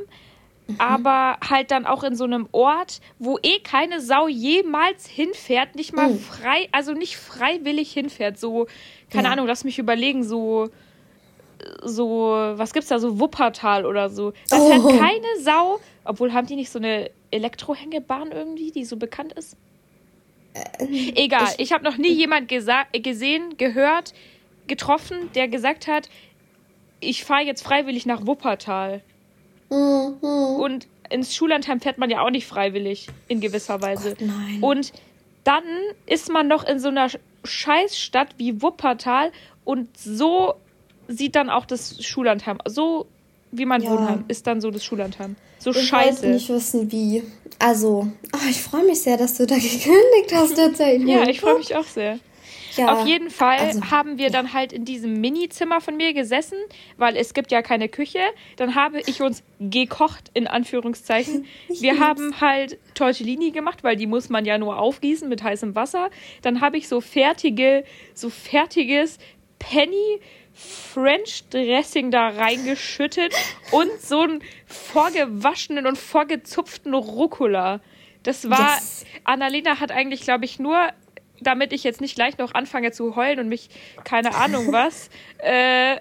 mhm. 0.71 0.79
aber 0.79 1.37
halt 1.47 1.71
dann 1.71 1.85
auch 1.85 2.03
in 2.03 2.15
so 2.15 2.23
einem 2.23 2.47
Ort, 2.51 3.01
wo 3.19 3.37
eh 3.41 3.59
keine 3.59 4.01
Sau 4.01 4.27
jemals 4.27 5.07
hinfährt, 5.07 5.75
nicht 5.75 5.93
mal 5.93 6.09
mhm. 6.09 6.19
frei, 6.19 6.69
also 6.71 6.93
nicht 6.93 7.17
freiwillig 7.17 7.91
hinfährt. 7.91 8.37
So, 8.39 8.67
keine 9.09 9.27
ja. 9.27 9.33
Ahnung, 9.33 9.47
lass 9.47 9.63
mich 9.63 9.79
überlegen, 9.79 10.23
so, 10.23 10.69
so, 11.83 12.33
was 12.55 12.73
gibt's 12.73 12.89
da, 12.89 12.99
so 12.99 13.19
Wuppertal 13.19 13.85
oder 13.85 14.09
so. 14.09 14.33
Da 14.49 14.57
oh. 14.57 14.69
fährt 14.69 14.99
keine 14.99 15.39
Sau, 15.41 15.79
obwohl 16.03 16.33
haben 16.33 16.47
die 16.47 16.55
nicht 16.55 16.69
so 16.69 16.79
eine 16.79 17.11
Elektrohängebahn 17.31 18.31
irgendwie, 18.31 18.71
die 18.71 18.85
so 18.85 18.97
bekannt 18.97 19.33
ist? 19.33 19.57
Äh, 20.53 21.13
Egal, 21.15 21.47
ich, 21.57 21.59
ich 21.59 21.73
habe 21.73 21.83
noch 21.83 21.97
nie 21.97 22.11
jemand 22.11 22.49
gesehen, 22.49 23.57
gehört, 23.57 24.13
getroffen, 24.67 25.31
der 25.33 25.47
gesagt 25.47 25.87
hat, 25.87 26.09
ich 26.99 27.23
fahre 27.23 27.43
jetzt 27.43 27.63
freiwillig 27.63 28.05
nach 28.05 28.25
Wuppertal. 28.25 29.01
Mhm. 29.71 30.59
Und 30.59 30.87
ins 31.09 31.35
Schullandheim 31.35 31.79
fährt 31.79 31.97
man 31.97 32.09
ja 32.09 32.21
auch 32.21 32.29
nicht 32.29 32.45
freiwillig, 32.45 33.07
in 33.27 33.41
gewisser 33.41 33.81
Weise. 33.81 34.09
Gott, 34.09 34.21
nein. 34.21 34.59
Und 34.61 34.93
dann 35.43 35.63
ist 36.05 36.31
man 36.31 36.47
noch 36.47 36.63
in 36.63 36.79
so 36.79 36.89
einer 36.89 37.09
Scheißstadt 37.43 38.35
wie 38.37 38.61
Wuppertal 38.61 39.31
und 39.63 39.97
so 39.97 40.53
sieht 41.07 41.35
dann 41.35 41.49
auch 41.49 41.65
das 41.65 42.03
Schullandheim. 42.03 42.59
So 42.67 43.07
wie 43.51 43.65
man 43.65 43.81
ja. 43.81 43.91
Wohnheim 43.91 44.25
ist 44.27 44.47
dann 44.47 44.61
so 44.61 44.71
das 44.71 44.83
Schullandheim. 44.83 45.35
So 45.59 45.71
ich 45.71 45.87
scheiße. 45.87 46.25
Ich 46.27 46.33
nicht 46.33 46.49
wissen, 46.49 46.91
wie. 46.91 47.23
Also, 47.59 48.07
oh, 48.33 48.49
ich 48.49 48.61
freue 48.61 48.85
mich 48.85 49.01
sehr, 49.01 49.17
dass 49.17 49.35
du 49.35 49.45
da 49.45 49.55
gekündigt 49.59 50.33
hast 50.33 50.55
tatsächlich. 50.55 51.07
ja, 51.07 51.27
ich 51.27 51.41
freue 51.41 51.57
mich 51.57 51.75
auch 51.75 51.85
sehr. 51.85 52.19
Ja, 52.75 52.93
Auf 52.93 53.07
jeden 53.07 53.29
Fall 53.29 53.57
also, 53.57 53.91
haben 53.91 54.17
wir 54.17 54.25
ja. 54.25 54.31
dann 54.31 54.53
halt 54.53 54.73
in 54.73 54.85
diesem 54.85 55.19
Mini-Zimmer 55.19 55.81
von 55.81 55.97
mir 55.97 56.13
gesessen, 56.13 56.57
weil 56.97 57.17
es 57.17 57.33
gibt 57.33 57.51
ja 57.51 57.61
keine 57.61 57.89
Küche. 57.89 58.19
Dann 58.55 58.75
habe 58.75 59.01
ich 59.01 59.21
uns 59.21 59.43
gekocht, 59.59 60.31
in 60.33 60.47
Anführungszeichen. 60.47 61.45
Wir 61.67 61.99
haben 61.99 62.39
halt 62.39 62.79
Tortellini 62.93 63.51
gemacht, 63.51 63.83
weil 63.83 63.95
die 63.95 64.07
muss 64.07 64.29
man 64.29 64.45
ja 64.45 64.57
nur 64.57 64.77
aufgießen 64.79 65.27
mit 65.27 65.43
heißem 65.43 65.75
Wasser. 65.75 66.09
Dann 66.41 66.61
habe 66.61 66.77
ich 66.77 66.87
so 66.87 67.01
fertige, 67.01 67.83
so 68.13 68.29
fertiges 68.29 69.19
Penny 69.59 70.19
French 70.53 71.43
Dressing 71.49 72.11
da 72.11 72.29
reingeschüttet 72.29 73.33
und 73.71 73.89
so 74.01 74.21
einen 74.21 74.43
vorgewaschenen 74.65 75.87
und 75.87 75.97
vorgezupften 75.97 76.93
Rucola. 76.93 77.79
Das 78.23 78.49
war, 78.49 78.75
yes. 78.75 79.05
Annalena 79.23 79.79
hat 79.79 79.91
eigentlich, 79.91 80.21
glaube 80.21 80.45
ich, 80.45 80.59
nur, 80.59 80.89
damit 81.41 81.73
ich 81.73 81.83
jetzt 81.83 82.01
nicht 82.01 82.15
gleich 82.15 82.37
noch 82.37 82.53
anfange 82.53 82.91
zu 82.91 83.15
heulen 83.15 83.39
und 83.39 83.49
mich, 83.49 83.69
keine 84.03 84.35
Ahnung 84.35 84.71
was, 84.71 85.09
äh, 85.39 85.97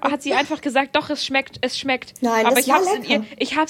hat 0.00 0.22
sie 0.22 0.32
einfach 0.34 0.60
gesagt, 0.60 0.96
doch, 0.96 1.10
es 1.10 1.24
schmeckt, 1.24 1.58
es 1.60 1.78
schmeckt. 1.78 2.14
Nein, 2.20 2.46
aber 2.46 2.58
ich 2.58 2.70
habe 2.70 2.84
es 2.84 2.92
in, 2.94 3.04
ihr, 3.04 3.24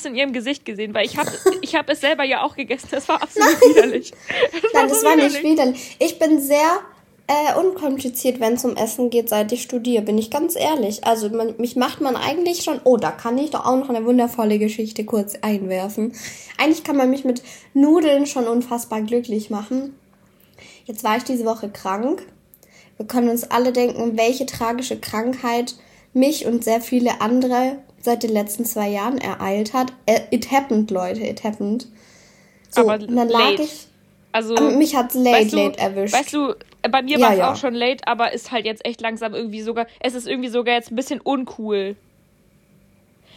in 0.05 0.15
ihrem 0.15 0.33
Gesicht 0.33 0.65
gesehen, 0.65 0.95
weil 0.95 1.07
ich 1.07 1.17
habe 1.17 1.31
ich 1.63 1.75
hab 1.75 1.89
es 1.89 2.01
selber 2.01 2.25
ja 2.25 2.43
auch 2.43 2.57
gegessen. 2.57 2.89
Das 2.91 3.09
war 3.09 3.23
absolut 3.23 3.57
Nein. 3.61 3.71
widerlich. 3.71 4.11
Das 4.11 4.63
Nein, 4.73 4.83
war 4.83 4.89
so 4.89 4.95
das 4.95 5.05
war 5.05 5.13
widerlich. 5.17 5.33
nicht 5.33 5.45
widerlich. 5.45 5.97
Ich 5.99 6.19
bin 6.19 6.41
sehr 6.41 6.81
äh, 7.27 7.59
unkompliziert, 7.59 8.39
wenn 8.41 8.55
es 8.55 8.65
um 8.65 8.77
Essen 8.77 9.09
geht, 9.11 9.29
seit 9.29 9.51
ich 9.53 9.63
studiere, 9.63 10.03
bin 10.03 10.19
ich 10.19 10.31
ganz 10.31 10.57
ehrlich. 10.57 11.05
Also 11.05 11.31
man, 11.31 11.55
mich 11.59 11.75
macht 11.77 12.01
man 12.01 12.17
eigentlich 12.17 12.63
schon, 12.63 12.81
oh, 12.85 12.97
da 12.97 13.11
kann 13.11 13.39
ich 13.39 13.51
doch 13.51 13.65
auch 13.65 13.77
noch 13.77 13.89
eine 13.89 14.05
wundervolle 14.05 14.59
Geschichte 14.59 15.05
kurz 15.05 15.35
einwerfen. 15.41 16.13
Eigentlich 16.59 16.85
kann 16.85 16.97
man 16.97 17.11
mich 17.11 17.25
mit 17.25 17.43
Nudeln 17.73 18.27
schon 18.27 18.47
unfassbar 18.47 19.01
glücklich 19.03 19.49
machen. 19.49 19.95
Jetzt 20.85 21.05
war 21.05 21.17
ich 21.17 21.25
diese 21.25 21.45
Woche 21.45 21.69
krank. 21.69 22.27
Wir 22.97 23.07
können 23.07 23.29
uns 23.29 23.45
alle 23.45 23.73
denken, 23.73 24.17
welche 24.17 24.47
tragische 24.47 24.99
Krankheit 24.99 25.75
mich 26.13 26.47
und 26.47 26.63
sehr 26.63 26.81
viele 26.81 27.21
andere 27.21 27.79
seit 28.01 28.23
den 28.23 28.31
letzten 28.31 28.65
zwei 28.65 28.89
Jahren 28.89 29.19
ereilt 29.19 29.73
hat. 29.73 29.93
Äh, 30.07 30.21
it 30.31 30.51
happened, 30.51 30.91
Leute, 30.91 31.21
it 31.21 31.43
happened. 31.43 31.89
So, 32.71 32.83
Aber 32.83 32.95
und 32.95 33.15
dann 33.15 33.29
lag 33.29 33.59
ich. 33.59 33.89
Also, 34.33 34.55
mich 34.55 34.97
hat's 34.97 35.15
late, 35.15 35.45
weißt 35.45 35.53
du, 35.53 35.57
late 35.57 35.79
erwischt. 35.79 36.15
Weißt 36.15 36.33
du, 36.33 36.55
bei 36.91 37.03
mir 37.03 37.19
ja, 37.19 37.27
war 37.27 37.33
es 37.33 37.39
ja. 37.39 37.53
auch 37.53 37.57
schon 37.57 37.75
late, 37.75 38.07
aber 38.07 38.33
ist 38.33 38.51
halt 38.51 38.67
jetzt 38.67 38.85
echt 38.85 39.01
langsam 39.01 39.33
irgendwie 39.33 39.63
sogar. 39.63 39.87
Es 40.01 40.15
ist 40.15 40.27
irgendwie 40.27 40.49
sogar 40.49 40.75
jetzt 40.75 40.91
ein 40.91 40.97
bisschen 40.97 41.21
uncool. 41.21 41.97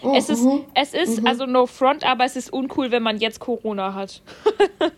Oh, 0.02 0.14
es 0.16 0.30
ist, 0.30 0.44
mhm. 0.44 0.64
es 0.74 0.94
ist 0.94 1.22
mhm. 1.22 1.28
also 1.28 1.46
no 1.46 1.66
front, 1.66 2.04
aber 2.04 2.26
es 2.26 2.36
ist 2.36 2.52
uncool, 2.52 2.92
wenn 2.92 3.04
man 3.04 3.18
jetzt 3.18 3.40
Corona 3.40 3.94
hat. 3.94 4.22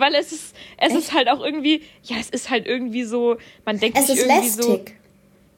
Weil 0.00 0.14
es 0.14 0.32
ist, 0.32 0.54
es 0.78 0.90
echt? 0.90 0.98
ist 0.98 1.14
halt 1.14 1.28
auch 1.28 1.44
irgendwie, 1.44 1.82
ja, 2.02 2.16
es 2.18 2.30
ist 2.30 2.50
halt 2.50 2.66
irgendwie 2.66 3.04
so, 3.04 3.36
man 3.64 3.78
denkt 3.78 3.98
es 3.98 4.06
sich 4.06 4.16
ist 4.16 4.22
irgendwie 4.26 4.46
lästig. 4.46 4.64
so. 4.64 4.84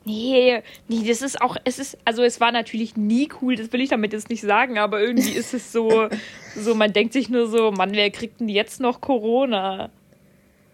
Nee, 0.05 0.63
nee, 0.89 1.07
das 1.07 1.23
ist 1.23 1.41
auch, 1.41 1.57
es 1.65 1.79
ist, 1.79 1.97
also 2.05 2.25
es 2.25 2.41
war 2.41 2.51
natürlich 2.51 2.97
nie 2.97 3.29
cool, 3.41 3.55
das 3.55 3.73
will 3.73 3.81
ich 3.81 3.89
damit 3.89 4.13
jetzt 4.13 4.31
nicht 4.31 4.43
sagen, 4.43 4.77
aber 4.77 5.01
irgendwie 5.01 5.31
ist 5.31 5.55
es 5.55 5.71
so, 5.71 6.09
so, 6.57 6.75
man 6.75 6.93
denkt 6.93 7.13
sich 7.13 7.29
nur 7.29 7.47
so, 7.47 7.71
Mann, 7.71 7.93
wer 7.93 8.11
kriegt 8.11 8.41
denn 8.41 8.49
jetzt 8.49 8.81
noch 8.81 9.01
Corona? 9.01 9.91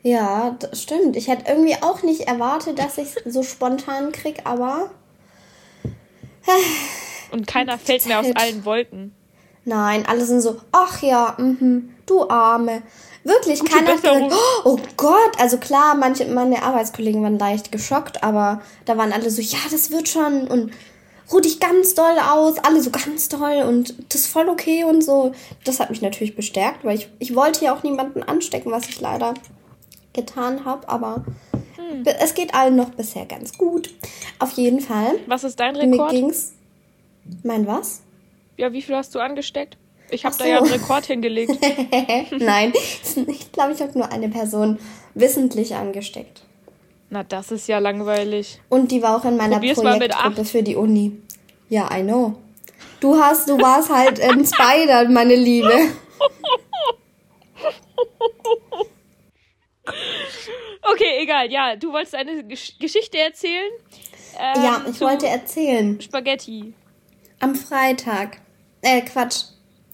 Ja, 0.02 0.56
das 0.58 0.82
stimmt. 0.82 1.16
Ich 1.16 1.28
hätte 1.28 1.50
irgendwie 1.50 1.74
auch 1.82 2.02
nicht 2.02 2.22
erwartet, 2.22 2.78
dass 2.78 2.96
ich 2.96 3.08
es 3.24 3.34
so 3.34 3.42
spontan 3.42 4.12
krieg, 4.12 4.40
aber. 4.44 4.90
Und 7.30 7.46
keiner 7.46 7.78
fällt 7.78 8.06
mehr 8.06 8.20
aus 8.20 8.32
allen 8.34 8.64
Wolken. 8.64 9.12
Nein, 9.64 10.06
alle 10.06 10.24
sind 10.24 10.40
so, 10.40 10.58
ach 10.72 11.02
ja, 11.02 11.34
mhm, 11.36 11.94
du 12.06 12.30
Arme. 12.30 12.82
Wirklich, 13.28 13.60
Gute 13.60 13.72
keiner 13.72 13.90
hat 13.90 14.02
gesagt, 14.02 14.32
oh 14.64 14.78
Gott, 14.96 15.38
also 15.38 15.58
klar, 15.58 15.94
manche 15.94 16.24
meine 16.24 16.62
Arbeitskollegen 16.62 17.22
waren 17.22 17.38
leicht 17.38 17.70
geschockt, 17.70 18.24
aber 18.24 18.62
da 18.86 18.96
waren 18.96 19.12
alle 19.12 19.28
so, 19.30 19.42
ja, 19.42 19.58
das 19.70 19.90
wird 19.90 20.08
schon 20.08 20.48
und 20.48 20.72
ruh 21.30 21.40
dich 21.40 21.60
ganz 21.60 21.94
doll 21.94 22.16
aus, 22.18 22.56
alle 22.58 22.80
so 22.80 22.90
ganz 22.90 23.28
doll 23.28 23.64
und 23.68 23.94
das 24.08 24.22
ist 24.22 24.26
voll 24.28 24.48
okay 24.48 24.84
und 24.84 25.04
so. 25.04 25.32
Das 25.64 25.78
hat 25.78 25.90
mich 25.90 26.00
natürlich 26.00 26.36
bestärkt, 26.36 26.84
weil 26.84 26.96
ich, 26.96 27.10
ich 27.18 27.34
wollte 27.34 27.66
ja 27.66 27.74
auch 27.74 27.82
niemanden 27.82 28.22
anstecken, 28.22 28.72
was 28.72 28.88
ich 28.88 28.98
leider 28.98 29.34
getan 30.14 30.64
habe, 30.64 30.88
aber 30.88 31.26
hm. 31.76 32.04
es 32.06 32.32
geht 32.32 32.54
allen 32.54 32.76
noch 32.76 32.90
bisher 32.90 33.26
ganz 33.26 33.58
gut. 33.58 33.90
Auf 34.38 34.52
jeden 34.52 34.80
Fall. 34.80 35.18
Was 35.26 35.44
ist 35.44 35.60
dein 35.60 35.76
Rekord? 35.76 36.12
Mir 36.12 36.20
ging's. 36.20 36.54
Mein 37.42 37.66
was? 37.66 38.00
Ja, 38.56 38.72
wie 38.72 38.80
viel 38.80 38.96
hast 38.96 39.14
du 39.14 39.18
angesteckt? 39.18 39.76
Ich 40.10 40.24
habe 40.24 40.34
so. 40.34 40.44
da 40.44 40.50
ja 40.50 40.58
einen 40.58 40.66
Rekord 40.66 41.06
hingelegt. 41.06 41.52
Nein, 42.38 42.72
ich 43.26 43.52
glaube, 43.52 43.72
ich 43.72 43.82
habe 43.82 43.98
nur 43.98 44.10
eine 44.10 44.28
Person 44.28 44.78
wissentlich 45.14 45.74
angesteckt. 45.74 46.42
Na, 47.10 47.22
das 47.22 47.50
ist 47.50 47.68
ja 47.68 47.78
langweilig. 47.78 48.60
Und 48.68 48.90
die 48.90 49.02
war 49.02 49.16
auch 49.16 49.24
in 49.24 49.36
meiner 49.36 49.56
Probier's 49.56 49.80
Projektgruppe 49.80 50.44
für 50.44 50.62
die 50.62 50.76
Uni. 50.76 51.12
Ja, 51.68 51.88
I 51.94 52.02
know. 52.02 52.36
Du 53.00 53.16
hast, 53.16 53.48
du 53.48 53.58
warst 53.58 53.90
halt 53.90 54.20
ein 54.20 54.44
Spider, 54.46 55.08
meine 55.08 55.34
Liebe. 55.34 55.72
Okay, 60.82 61.22
egal. 61.22 61.50
Ja, 61.50 61.76
du 61.76 61.92
wolltest 61.92 62.14
eine 62.14 62.44
Gesch 62.44 62.78
Geschichte 62.78 63.18
erzählen? 63.18 63.70
Ähm, 64.38 64.62
ja, 64.62 64.84
ich 64.90 65.00
wollte 65.00 65.26
erzählen. 65.26 66.00
Spaghetti. 66.00 66.74
Am 67.40 67.54
Freitag. 67.54 68.40
Äh, 68.82 69.02
Quatsch. 69.02 69.44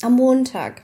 Am 0.04 0.16
Montag. 0.16 0.82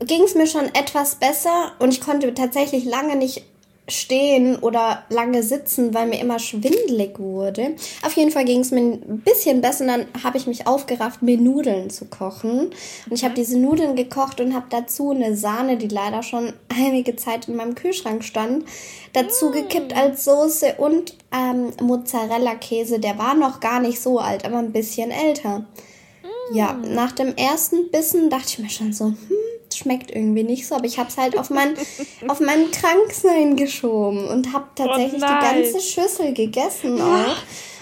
Ging 0.00 0.22
es 0.24 0.34
mir 0.34 0.46
schon 0.46 0.66
etwas 0.74 1.14
besser 1.14 1.72
und 1.78 1.92
ich 1.92 2.00
konnte 2.00 2.34
tatsächlich 2.34 2.84
lange 2.84 3.16
nicht 3.16 3.44
stehen 3.88 4.56
oder 4.56 5.04
lange 5.10 5.42
sitzen, 5.42 5.94
weil 5.94 6.08
mir 6.08 6.20
immer 6.20 6.38
schwindelig 6.38 7.18
wurde. 7.18 7.76
Auf 8.02 8.14
jeden 8.16 8.30
Fall 8.30 8.44
ging 8.44 8.60
es 8.60 8.72
mir 8.72 8.80
ein 8.80 9.22
bisschen 9.24 9.60
besser 9.60 9.84
und 9.84 9.88
dann 9.88 10.06
habe 10.24 10.38
ich 10.38 10.46
mich 10.46 10.66
aufgerafft, 10.66 11.22
mir 11.22 11.38
Nudeln 11.38 11.90
zu 11.90 12.06
kochen. 12.06 12.70
Und 13.08 13.12
ich 13.12 13.22
habe 13.22 13.32
mhm. 13.32 13.36
diese 13.36 13.58
Nudeln 13.58 13.94
gekocht 13.94 14.40
und 14.40 14.54
habe 14.54 14.66
dazu 14.70 15.10
eine 15.10 15.36
Sahne, 15.36 15.76
die 15.76 15.88
leider 15.88 16.22
schon 16.22 16.52
einige 16.68 17.16
Zeit 17.16 17.48
in 17.48 17.56
meinem 17.56 17.74
Kühlschrank 17.74 18.24
stand, 18.24 18.64
dazu 19.12 19.50
gekippt 19.50 19.94
mm. 19.94 19.98
als 19.98 20.24
Soße 20.24 20.74
und 20.78 21.14
ähm, 21.32 21.72
Mozzarella-Käse. 21.80 22.98
Der 22.98 23.18
war 23.18 23.34
noch 23.34 23.60
gar 23.60 23.80
nicht 23.80 24.00
so 24.00 24.18
alt, 24.18 24.44
aber 24.44 24.58
ein 24.58 24.72
bisschen 24.72 25.10
älter. 25.10 25.64
Ja, 26.52 26.74
nach 26.74 27.12
dem 27.12 27.34
ersten 27.36 27.90
Bissen 27.90 28.30
dachte 28.30 28.46
ich 28.48 28.58
mir 28.58 28.70
schon 28.70 28.92
so, 28.92 29.06
hm, 29.06 29.16
schmeckt 29.74 30.10
irgendwie 30.10 30.44
nicht 30.44 30.66
so, 30.66 30.74
aber 30.74 30.86
ich 30.86 30.98
habe 30.98 31.08
es 31.08 31.16
halt 31.16 31.38
auf 31.38 31.50
mein, 31.50 31.74
auf 32.28 32.40
mein 32.40 32.70
Kranksein 32.70 33.56
geschoben 33.56 34.26
und 34.26 34.52
habe 34.52 34.66
tatsächlich 34.74 35.22
oh 35.22 35.26
die 35.26 35.62
ganze 35.62 35.80
Schüssel 35.80 36.32
gegessen 36.32 37.00
auch. 37.00 37.36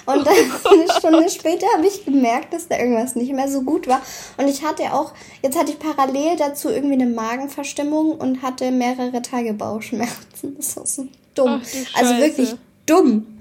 Und 0.06 0.26
dann 0.26 0.34
eine 0.72 0.92
Stunde 0.98 1.30
später 1.30 1.66
habe 1.76 1.86
ich 1.86 2.04
gemerkt, 2.04 2.52
dass 2.52 2.68
da 2.68 2.78
irgendwas 2.78 3.16
nicht 3.16 3.32
mehr 3.32 3.48
so 3.48 3.62
gut 3.62 3.86
war. 3.86 4.02
Und 4.36 4.48
ich 4.48 4.62
hatte 4.62 4.92
auch, 4.92 5.12
jetzt 5.42 5.58
hatte 5.58 5.72
ich 5.72 5.78
parallel 5.78 6.36
dazu 6.36 6.68
irgendwie 6.68 6.94
eine 6.94 7.06
Magenverstimmung 7.06 8.12
und 8.12 8.42
hatte 8.42 8.70
mehrere 8.70 9.22
Tage 9.22 9.54
Bauchschmerzen. 9.54 10.56
Das 10.56 10.76
war 10.76 10.86
so 10.86 11.06
dumm. 11.34 11.62
Ach, 11.62 12.00
also 12.00 12.16
wirklich 12.18 12.54
dumm. 12.86 13.33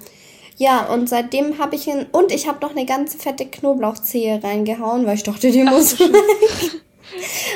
Ja, 0.58 0.86
und 0.86 1.10
seitdem 1.10 1.58
habe 1.58 1.76
ich 1.76 1.88
ihn, 1.88 2.06
und 2.12 2.32
ich 2.32 2.48
habe 2.48 2.60
noch 2.62 2.72
eine 2.72 2.86
ganze 2.86 3.18
fette 3.18 3.46
Knoblauchzehe 3.46 4.44
reingehauen, 4.44 5.06
weil 5.06 5.16
ich 5.16 5.24
dachte, 5.24 5.52
die 5.52 5.64
muss 5.64 6.00
weg. 6.00 6.82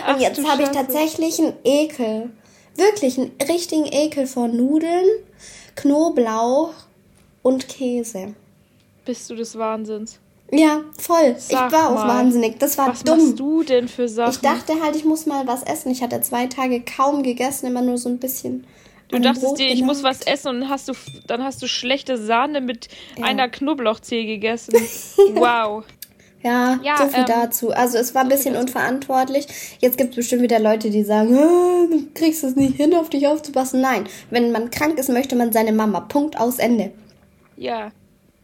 Und 0.10 0.20
jetzt 0.20 0.46
habe 0.48 0.64
ich 0.64 0.70
tatsächlich 0.70 1.40
einen 1.40 1.54
Ekel. 1.64 2.32
Wirklich 2.76 3.18
einen 3.18 3.32
richtigen 3.50 3.86
Ekel 3.86 4.28
vor 4.28 4.48
Nudeln, 4.48 5.06
Knoblauch 5.76 6.74
und 7.42 7.68
Käse. 7.68 8.36
Bist 9.06 9.30
du 9.30 9.36
des 9.36 9.58
Wahnsinns? 9.58 10.20
Ja, 10.52 10.82
voll. 10.98 11.36
Sag 11.38 11.68
ich 11.68 11.74
war 11.74 11.92
mal, 11.92 12.04
auch 12.04 12.08
wahnsinnig. 12.08 12.60
Das 12.60 12.78
war 12.78 12.90
was 12.90 13.04
dumm. 13.04 13.18
Was 13.18 13.26
machst 13.26 13.40
du 13.40 13.64
denn 13.64 13.88
für 13.88 14.08
Sachen? 14.08 14.32
Ich 14.32 14.40
dachte 14.40 14.82
halt, 14.82 14.96
ich 14.96 15.06
muss 15.06 15.26
mal 15.26 15.46
was 15.48 15.64
essen. 15.64 15.92
Ich 15.92 16.02
hatte 16.02 16.22
zwei 16.22 16.48
Tage 16.48 16.82
kaum 16.82 17.24
gegessen, 17.24 17.68
immer 17.68 17.82
nur 17.82 17.98
so 17.98 18.10
ein 18.10 18.20
bisschen. 18.20 18.66
Du 19.10 19.20
dachtest 19.20 19.58
dir, 19.58 19.70
ich 19.70 19.84
muss 19.84 20.04
was 20.04 20.22
essen 20.22 20.50
und 20.50 20.62
dann 20.62 20.70
hast 20.70 20.90
du, 20.90 20.94
dann 21.28 21.44
hast 21.44 21.62
du 21.62 21.68
schlechte 21.68 22.18
Sahne 22.18 22.60
mit 22.60 22.90
ja. 23.18 23.26
einer 23.26 23.48
Knoblauchzehe 23.48 24.26
gegessen. 24.26 24.74
wow. 25.34 25.86
Ja, 26.44 26.80
ja 26.84 26.98
so 26.98 27.08
viel 27.08 27.20
ähm, 27.20 27.26
dazu. 27.26 27.72
Also 27.72 27.98
es 27.98 28.14
war 28.14 28.24
ein 28.24 28.30
bisschen 28.30 28.56
unverantwortlich. 28.56 29.48
Jetzt 29.80 29.98
gibt 29.98 30.12
es 30.12 30.16
bestimmt 30.18 30.42
wieder 30.42 30.60
Leute, 30.60 30.90
die 30.90 31.04
sagen, 31.04 31.36
du 31.36 32.08
kriegst 32.14 32.44
es 32.44 32.56
nicht 32.56 32.76
hin, 32.76 32.94
auf 32.94 33.10
dich 33.10 33.28
aufzupassen. 33.28 33.82
Nein, 33.82 34.08
wenn 34.30 34.52
man 34.52 34.70
krank 34.70 34.98
ist, 35.00 35.10
möchte 35.10 35.36
man 35.36 35.52
seine 35.52 35.72
Mama. 35.72 36.02
Punkt 36.02 36.38
aus 36.40 36.60
Ende. 36.60 36.92
Ja. 37.56 37.92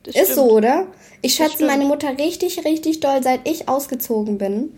Ist 0.05 0.17
stimmt. 0.17 0.29
so, 0.29 0.51
oder? 0.51 0.87
Ich 1.21 1.35
schätze 1.35 1.65
meine 1.65 1.85
Mutter 1.85 2.17
richtig, 2.17 2.65
richtig 2.65 2.99
doll, 2.99 3.21
seit 3.23 3.47
ich 3.47 3.69
ausgezogen 3.69 4.37
bin. 4.37 4.73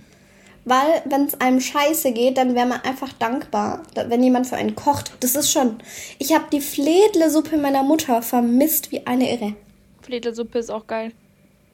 Weil, 0.66 1.04
wenn 1.06 1.26
es 1.26 1.40
einem 1.40 1.62
scheiße 1.62 2.12
geht, 2.12 2.38
dann 2.38 2.56
wäre 2.56 2.66
man 2.66 2.82
einfach 2.82 3.14
dankbar, 3.14 3.84
wenn 3.94 4.24
jemand 4.24 4.48
für 4.48 4.56
einen 4.56 4.76
kocht. 4.76 5.12
Das 5.20 5.36
ist 5.36 5.52
schon. 5.52 5.78
Ich 6.18 6.34
habe 6.34 6.46
die 6.52 6.60
Fledle-Suppe 6.60 7.58
meiner 7.58 7.84
Mutter 7.84 8.24
vermisst 8.24 8.92
wie 8.92 9.06
eine 9.06 9.32
Irre. 9.32 9.54
Fledle-Suppe 10.02 10.58
ist 10.58 10.72
auch 10.72 10.88
geil. 10.88 11.12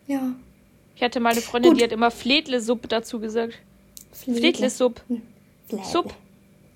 Ja. 0.08 0.34
Ich 0.98 1.02
hatte 1.02 1.22
mal 1.22 1.32
eine 1.32 1.42
Freundin, 1.42 1.72
Gut. 1.72 1.80
die 1.80 1.86
hat 1.86 1.94
immer 1.94 2.12
Fledle-Supp 2.12 2.90
dazu 2.90 3.22
gesagt. 3.22 3.54
Fledle-Supp. 4.12 5.02
Fledle. 5.70 5.86
Supp. 5.86 6.14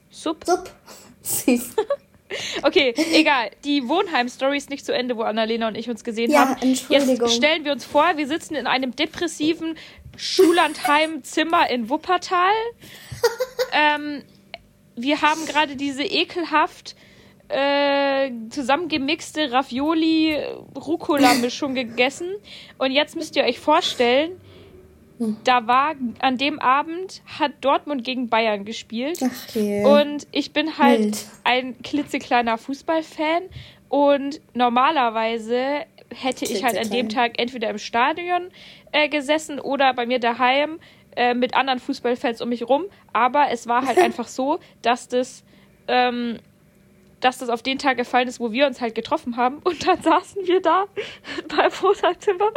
Supp. 0.09 0.45
Supp. 0.45 0.69
Süß. 1.21 1.75
Okay, 2.63 2.93
egal. 3.13 3.51
Die 3.63 3.87
Wohnheim-Story 3.87 4.57
ist 4.57 4.69
nicht 4.69 4.85
zu 4.85 4.93
Ende, 4.93 5.17
wo 5.17 5.21
Annalena 5.21 5.67
und 5.67 5.75
ich 5.75 5.89
uns 5.89 6.03
gesehen 6.03 6.31
ja, 6.31 6.39
haben. 6.39 6.61
Entschuldigung. 6.61 7.27
Jetzt 7.27 7.35
stellen 7.35 7.65
wir 7.65 7.71
uns 7.71 7.85
vor, 7.85 8.05
wir 8.15 8.27
sitzen 8.27 8.55
in 8.55 8.67
einem 8.67 8.95
depressiven 8.95 9.77
Schullandheim-Zimmer 10.17 11.69
in 11.69 11.89
Wuppertal. 11.89 12.53
ähm, 13.73 14.23
wir 14.95 15.21
haben 15.21 15.45
gerade 15.45 15.75
diese 15.75 16.03
ekelhaft 16.03 16.95
äh, 17.47 18.31
zusammengemixte 18.49 19.51
Ravioli-Rucola-Mischung 19.51 21.75
gegessen. 21.75 22.33
Und 22.77 22.91
jetzt 22.91 23.15
müsst 23.15 23.35
ihr 23.35 23.43
euch 23.43 23.59
vorstellen, 23.59 24.39
da 25.43 25.67
war 25.67 25.95
an 26.19 26.37
dem 26.37 26.59
Abend 26.59 27.21
hat 27.39 27.53
Dortmund 27.61 28.03
gegen 28.03 28.29
Bayern 28.29 28.65
gespielt. 28.65 29.19
Ach 29.23 29.55
je. 29.55 29.85
Und 29.85 30.27
ich 30.31 30.51
bin 30.51 30.77
halt 30.77 30.99
Wild. 30.99 31.25
ein 31.43 31.81
klitzekleiner 31.81 32.57
Fußballfan. 32.57 33.43
Und 33.87 34.41
normalerweise 34.53 35.85
hätte 36.13 36.45
ich 36.45 36.63
halt 36.63 36.77
an 36.77 36.89
dem 36.89 37.09
Tag 37.09 37.39
entweder 37.39 37.69
im 37.69 37.77
Stadion 37.77 38.49
äh, 38.91 39.07
gesessen 39.07 39.59
oder 39.59 39.93
bei 39.93 40.05
mir 40.05 40.19
daheim 40.19 40.79
äh, 41.15 41.33
mit 41.33 41.55
anderen 41.55 41.79
Fußballfans 41.79 42.41
um 42.41 42.49
mich 42.49 42.67
rum. 42.67 42.85
Aber 43.13 43.49
es 43.51 43.67
war 43.67 43.85
halt 43.85 43.97
einfach 44.03 44.27
so, 44.27 44.59
dass 44.81 45.07
das, 45.07 45.43
ähm, 45.87 46.39
dass 47.21 47.37
das 47.37 47.49
auf 47.49 47.63
den 47.63 47.77
Tag 47.77 47.95
gefallen 47.95 48.27
ist, 48.27 48.39
wo 48.39 48.51
wir 48.51 48.67
uns 48.67 48.81
halt 48.81 48.95
getroffen 48.95 49.37
haben. 49.37 49.59
Und 49.63 49.87
dann 49.87 50.01
saßen 50.01 50.45
wir 50.45 50.61
da 50.61 50.85
beim 51.47 51.71
Wohnzimmer 51.71 52.51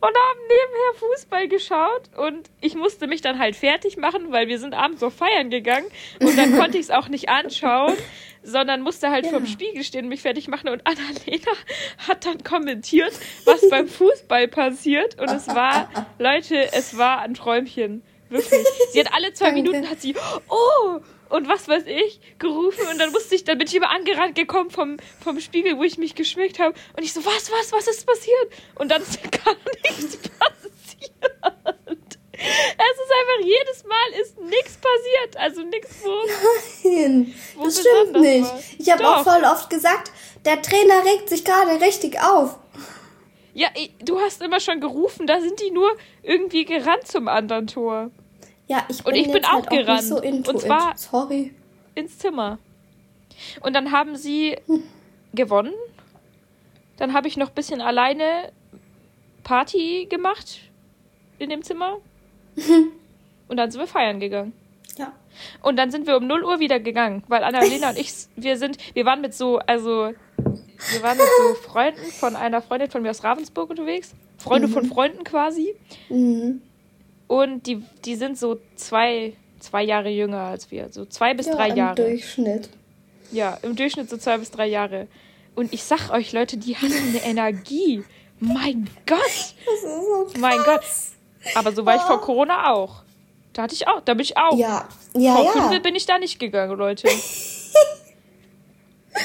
und 0.00 0.08
haben 0.08 0.40
nebenher 0.42 0.94
Fußball 0.96 1.48
geschaut 1.48 2.02
und 2.16 2.50
ich 2.60 2.74
musste 2.74 3.06
mich 3.06 3.20
dann 3.20 3.38
halt 3.38 3.54
fertig 3.54 3.96
machen, 3.96 4.32
weil 4.32 4.48
wir 4.48 4.58
sind 4.58 4.74
abends 4.74 5.00
so 5.00 5.10
feiern 5.10 5.50
gegangen 5.50 5.86
und 6.20 6.36
dann 6.36 6.56
konnte 6.56 6.78
ich 6.78 6.84
es 6.84 6.90
auch 6.90 7.08
nicht 7.08 7.28
anschauen, 7.28 7.94
sondern 8.42 8.80
musste 8.82 9.10
halt 9.10 9.26
ja. 9.26 9.30
vorm 9.32 9.46
Spiegel 9.46 9.84
stehen 9.84 10.04
und 10.04 10.08
mich 10.08 10.22
fertig 10.22 10.48
machen 10.48 10.68
und 10.70 10.86
Annalena 10.86 11.52
hat 12.08 12.24
dann 12.24 12.42
kommentiert, 12.42 13.12
was 13.44 13.68
beim 13.68 13.88
Fußball 13.88 14.48
passiert 14.48 15.20
und 15.20 15.30
es 15.30 15.48
war, 15.48 15.90
Leute, 16.18 16.72
es 16.72 16.96
war 16.96 17.20
ein 17.20 17.34
Träumchen. 17.34 18.02
Wirklich. 18.30 18.64
Sie 18.92 19.00
hat 19.00 19.12
alle 19.12 19.32
zwei. 19.32 19.50
Minuten 19.52 19.90
hat 19.90 20.00
sie, 20.00 20.14
oh, 20.48 21.00
und 21.30 21.48
was 21.48 21.68
weiß 21.68 21.84
ich, 21.86 22.20
gerufen 22.38 22.86
und 22.90 22.98
dann 22.98 23.12
musste 23.12 23.34
ich, 23.34 23.44
dann 23.44 23.58
bin 23.58 23.66
ich 23.66 23.74
immer 23.74 23.90
angerannt 23.90 24.34
gekommen 24.34 24.70
vom, 24.70 24.96
vom 25.22 25.40
Spiegel, 25.40 25.78
wo 25.78 25.84
ich 25.84 25.98
mich 25.98 26.14
geschminkt 26.14 26.58
habe 26.58 26.74
und 26.96 27.02
ich 27.02 27.12
so, 27.12 27.24
was, 27.24 27.50
was, 27.50 27.72
was 27.72 27.88
ist 27.88 28.06
passiert? 28.06 28.52
Und 28.74 28.90
dann 28.90 29.02
ist 29.02 29.20
gar 29.22 29.54
nichts 29.84 30.18
passiert. 30.18 30.60
Es 32.42 32.96
ist 32.96 33.12
einfach 33.12 33.44
jedes 33.44 33.84
Mal 33.84 34.20
ist 34.20 34.40
nichts 34.40 34.78
passiert, 34.78 35.36
also 35.36 35.62
nichts 35.62 35.96
wo. 36.02 36.88
Nein, 36.88 37.34
wo 37.56 37.64
das 37.64 37.80
stimmt 37.80 38.20
nicht. 38.20 38.44
War. 38.44 38.62
Ich 38.78 38.90
habe 38.90 39.08
auch 39.08 39.24
voll 39.24 39.44
oft 39.44 39.68
gesagt, 39.68 40.10
der 40.46 40.62
Trainer 40.62 41.04
regt 41.04 41.28
sich 41.28 41.44
gerade 41.44 41.80
richtig 41.80 42.18
auf. 42.22 42.58
Ja, 43.52 43.68
du 44.02 44.20
hast 44.20 44.40
immer 44.40 44.60
schon 44.60 44.80
gerufen, 44.80 45.26
da 45.26 45.40
sind 45.40 45.60
die 45.60 45.70
nur 45.70 45.90
irgendwie 46.22 46.64
gerannt 46.64 47.06
zum 47.06 47.28
anderen 47.28 47.66
Tor. 47.66 48.10
Ja, 48.70 48.84
ich 48.88 49.02
bin, 49.02 49.12
und 49.12 49.18
ich 49.18 49.32
bin 49.32 49.44
auch 49.44 49.66
halt 49.66 49.70
gerannt. 49.70 50.12
Auch 50.12 50.22
so 50.22 50.22
und 50.22 50.60
zwar 50.60 50.96
Sorry. 50.96 51.52
ins 51.96 52.18
Zimmer. 52.18 52.60
Und 53.62 53.74
dann 53.74 53.90
haben 53.90 54.14
sie 54.14 54.56
hm. 54.66 54.84
gewonnen. 55.34 55.72
Dann 56.96 57.12
habe 57.12 57.26
ich 57.26 57.36
noch 57.36 57.48
ein 57.48 57.54
bisschen 57.54 57.80
alleine 57.80 58.52
Party 59.42 60.06
gemacht 60.08 60.60
in 61.40 61.50
dem 61.50 61.64
Zimmer. 61.64 61.96
und 63.48 63.56
dann 63.56 63.72
sind 63.72 63.80
wir 63.80 63.88
feiern 63.88 64.20
gegangen. 64.20 64.52
Ja. 64.96 65.14
Und 65.62 65.76
dann 65.76 65.90
sind 65.90 66.06
wir 66.06 66.16
um 66.16 66.28
0 66.28 66.44
Uhr 66.44 66.60
wieder 66.60 66.78
gegangen, 66.78 67.24
weil 67.26 67.42
Annalena 67.42 67.90
und 67.90 67.98
ich, 67.98 68.12
wir 68.36 68.56
sind, 68.56 68.76
wir 68.94 69.04
waren 69.04 69.20
mit 69.20 69.34
so, 69.34 69.58
also, 69.58 70.12
wir 70.36 71.02
waren 71.02 71.16
mit 71.16 71.26
so 71.38 71.54
Freunden 71.54 72.06
von 72.12 72.36
einer 72.36 72.62
Freundin 72.62 72.88
von 72.88 73.02
mir 73.02 73.10
aus 73.10 73.24
Ravensburg 73.24 73.68
unterwegs. 73.68 74.14
Freunde 74.38 74.68
mhm. 74.68 74.72
von 74.72 74.84
Freunden 74.84 75.24
quasi. 75.24 75.74
Mhm. 76.08 76.62
Und 77.30 77.68
die, 77.68 77.80
die 78.04 78.16
sind 78.16 78.36
so 78.36 78.58
zwei, 78.74 79.34
zwei 79.60 79.84
Jahre 79.84 80.08
jünger 80.08 80.40
als 80.40 80.68
wir. 80.72 80.88
So 80.90 81.04
zwei 81.04 81.32
bis 81.32 81.46
ja, 81.46 81.54
drei 81.54 81.68
Jahre. 81.68 82.02
Im 82.02 82.08
Durchschnitt. 82.08 82.68
Ja, 83.30 83.56
im 83.62 83.76
Durchschnitt 83.76 84.10
so 84.10 84.16
zwei 84.16 84.36
bis 84.38 84.50
drei 84.50 84.66
Jahre. 84.66 85.06
Und 85.54 85.72
ich 85.72 85.84
sag 85.84 86.10
euch, 86.10 86.32
Leute, 86.32 86.56
die 86.56 86.74
hatten 86.74 86.92
eine 86.92 87.18
Energie. 87.24 88.02
Mein 88.40 88.90
Gott. 89.06 89.20
Das 89.20 89.74
ist 89.74 89.82
so 89.82 90.24
krass. 90.24 90.40
Mein 90.40 90.58
Gott. 90.64 90.84
Aber 91.54 91.70
so 91.70 91.86
war 91.86 91.94
ich 91.94 92.02
vor 92.02 92.16
oh. 92.16 92.24
Corona 92.24 92.72
auch. 92.72 93.04
Da 93.52 93.62
hatte 93.62 93.76
ich 93.76 93.86
auch, 93.86 94.00
da 94.00 94.14
bin 94.14 94.22
ich 94.22 94.36
auch. 94.36 94.58
Ja, 94.58 94.88
ja, 95.14 95.36
vor 95.36 95.72
ja. 95.72 95.78
Bin 95.78 95.94
ich 95.94 96.06
da 96.06 96.18
nicht 96.18 96.40
gegangen, 96.40 96.76
Leute. 96.76 97.08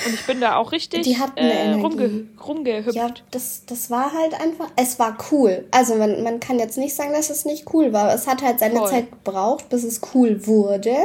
Und 0.06 0.13
ich 0.15 0.26
bin 0.26 0.41
da 0.41 0.56
auch 0.56 0.71
richtig 0.71 1.08
äh, 1.36 1.74
rumge 1.74 2.26
rumgehüpft. 2.43 2.95
Ja, 2.95 3.12
das, 3.30 3.63
das 3.67 3.91
war 3.91 4.12
halt 4.13 4.34
einfach, 4.34 4.67
es 4.76 4.98
war 4.98 5.15
cool. 5.32 5.67
Also 5.69 5.95
man, 5.95 6.24
man 6.24 6.39
kann 6.39 6.58
jetzt 6.58 6.78
nicht 6.78 6.95
sagen, 6.95 7.13
dass 7.13 7.30
es 7.30 7.45
nicht 7.45 7.71
cool 7.74 7.93
war. 7.93 8.13
Es 8.13 8.26
hat 8.26 8.41
halt 8.41 8.60
seine 8.60 8.80
Voll. 8.80 8.89
Zeit 8.89 9.12
gebraucht, 9.12 9.69
bis 9.69 9.84
es 9.84 10.02
cool 10.13 10.48
wurde. 10.48 10.95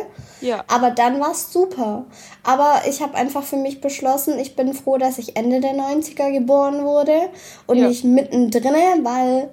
Ja. 0.40 0.64
Aber 0.66 0.90
dann 0.90 1.20
war 1.20 1.32
es 1.32 1.52
super. 1.52 2.06
Aber 2.42 2.82
ich 2.88 3.02
habe 3.02 3.14
einfach 3.16 3.42
für 3.42 3.56
mich 3.56 3.82
beschlossen, 3.82 4.38
ich 4.38 4.56
bin 4.56 4.72
froh, 4.72 4.96
dass 4.96 5.18
ich 5.18 5.36
Ende 5.36 5.60
der 5.60 5.74
90er 5.74 6.32
geboren 6.32 6.82
wurde 6.82 7.28
und 7.66 7.78
ja. 7.78 7.88
nicht 7.88 8.04
mittendrin, 8.04 9.04
weil 9.04 9.50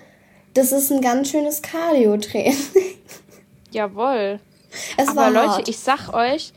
das 0.53 0.71
ist 0.71 0.89
ein 0.91 1.01
ganz 1.01 1.29
schönes 1.29 1.61
Cardio-Training. 1.61 2.55
Jawohl. 3.71 4.39
Es 4.95 5.09
Aber 5.09 5.29
Leute, 5.29 5.49
hart. 5.49 5.69
ich 5.69 5.79
sag 5.79 6.13
euch, 6.13 6.53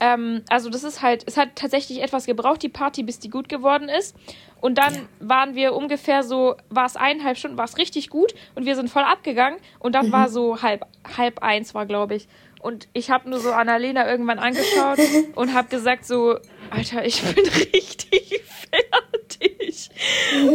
ähm, 0.00 0.42
also 0.48 0.70
das 0.70 0.84
ist 0.84 1.02
halt, 1.02 1.24
es 1.26 1.36
hat 1.36 1.56
tatsächlich 1.56 2.02
etwas 2.02 2.26
gebraucht, 2.26 2.62
die 2.62 2.68
Party, 2.68 3.02
bis 3.02 3.18
die 3.18 3.30
gut 3.30 3.48
geworden 3.48 3.88
ist. 3.88 4.16
Und 4.60 4.78
dann 4.78 4.94
ja. 4.94 5.00
waren 5.20 5.54
wir 5.54 5.74
ungefähr 5.74 6.22
so, 6.22 6.56
war 6.70 6.86
es 6.86 6.96
eineinhalb 6.96 7.38
Stunden, 7.38 7.58
war 7.58 7.66
es 7.66 7.78
richtig 7.78 8.08
gut 8.10 8.34
und 8.54 8.66
wir 8.66 8.74
sind 8.74 8.90
voll 8.90 9.04
abgegangen. 9.04 9.58
Und 9.78 9.94
dann 9.94 10.08
mhm. 10.08 10.12
war 10.12 10.28
so 10.28 10.62
halb, 10.62 10.86
halb 11.16 11.42
eins 11.42 11.74
war, 11.74 11.86
glaube 11.86 12.14
ich. 12.14 12.28
Und 12.60 12.88
ich 12.94 13.10
habe 13.10 13.30
nur 13.30 13.38
so 13.38 13.52
Annalena 13.52 14.08
irgendwann 14.10 14.38
angeschaut 14.38 14.98
und 15.34 15.54
habe 15.54 15.68
gesagt 15.68 16.04
so, 16.04 16.38
Alter, 16.70 17.04
ich 17.04 17.22
bin 17.22 17.46
richtig 17.74 18.42
fertig. 18.70 19.90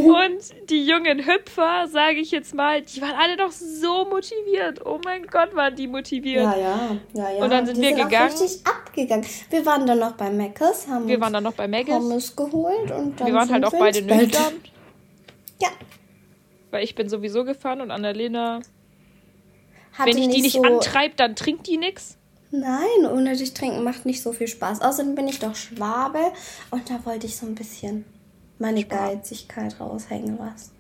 Und 0.06 0.70
die 0.70 0.86
jungen 0.86 1.26
Hüpfer, 1.26 1.88
sage 1.88 2.20
ich 2.20 2.32
jetzt 2.32 2.54
mal, 2.54 2.82
die 2.82 3.02
waren 3.02 3.16
alle 3.16 3.38
doch 3.38 3.52
so 3.52 4.06
motiviert. 4.06 4.86
Oh 4.86 5.00
mein 5.04 5.26
Gott, 5.28 5.56
waren 5.56 5.76
die 5.76 5.88
motiviert. 5.88 6.44
Ja, 6.44 6.58
ja, 6.58 6.98
ja, 7.14 7.32
ja. 7.32 7.44
Und 7.44 7.50
dann 7.52 7.66
sind 7.66 7.78
die 7.78 7.82
wir 7.82 7.96
sind 7.96 8.10
gegangen. 8.10 8.34
Auch 8.34 8.42
richtig 8.42 8.68
abgegangen. 8.68 9.26
Wir 9.50 9.66
waren 9.66 9.86
dann 9.86 10.00
noch 10.00 10.14
bei 10.14 10.30
Meckes, 10.30 10.88
haben 10.88 11.08
wir 11.08 11.20
waren 11.20 11.34
dann 11.34 11.44
noch 11.44 11.54
bei 11.54 11.68
Meckes. 11.68 11.96
Pommes 11.96 12.36
geholt 12.36 12.92
und 12.92 13.20
dann 13.20 13.28
Wir 13.28 13.34
waren 13.34 13.52
halt 13.52 13.66
auch 13.66 13.72
beide 13.72 14.02
nüchtern. 14.02 14.54
Ja. 15.62 15.70
Weil 16.72 16.84
ich 16.84 16.96
bin 16.96 17.10
sowieso 17.10 17.44
gefahren 17.44 17.82
und 17.82 17.92
Annalena 17.92 18.62
Hatte 19.94 20.10
wenn 20.10 20.18
ich 20.18 20.30
die 20.30 20.42
nicht 20.42 20.54
so 20.54 20.64
antreibe, 20.64 21.16
dann 21.16 21.36
trinkt 21.36 21.68
die 21.68 21.78
nichts. 21.78 22.18
Nein, 22.52 23.06
ohne 23.10 23.36
dich 23.36 23.54
trinken 23.54 23.84
macht 23.84 24.06
nicht 24.06 24.22
so 24.22 24.34
viel 24.34 24.48
Spaß. 24.48 24.82
Außerdem 24.82 25.16
bin 25.16 25.28
ich 25.28 25.40
doch 25.40 25.56
Schwabe 25.56 26.20
und 26.70 26.90
da 26.90 27.04
wollte 27.06 27.26
ich 27.26 27.38
so 27.38 27.46
ein 27.46 27.56
bisschen 27.56 28.06
meine 28.60 28.82
Schwab. 28.82 28.90
Geizigkeit 28.90 29.80
raushängen 29.80 30.38
lassen. 30.38 30.72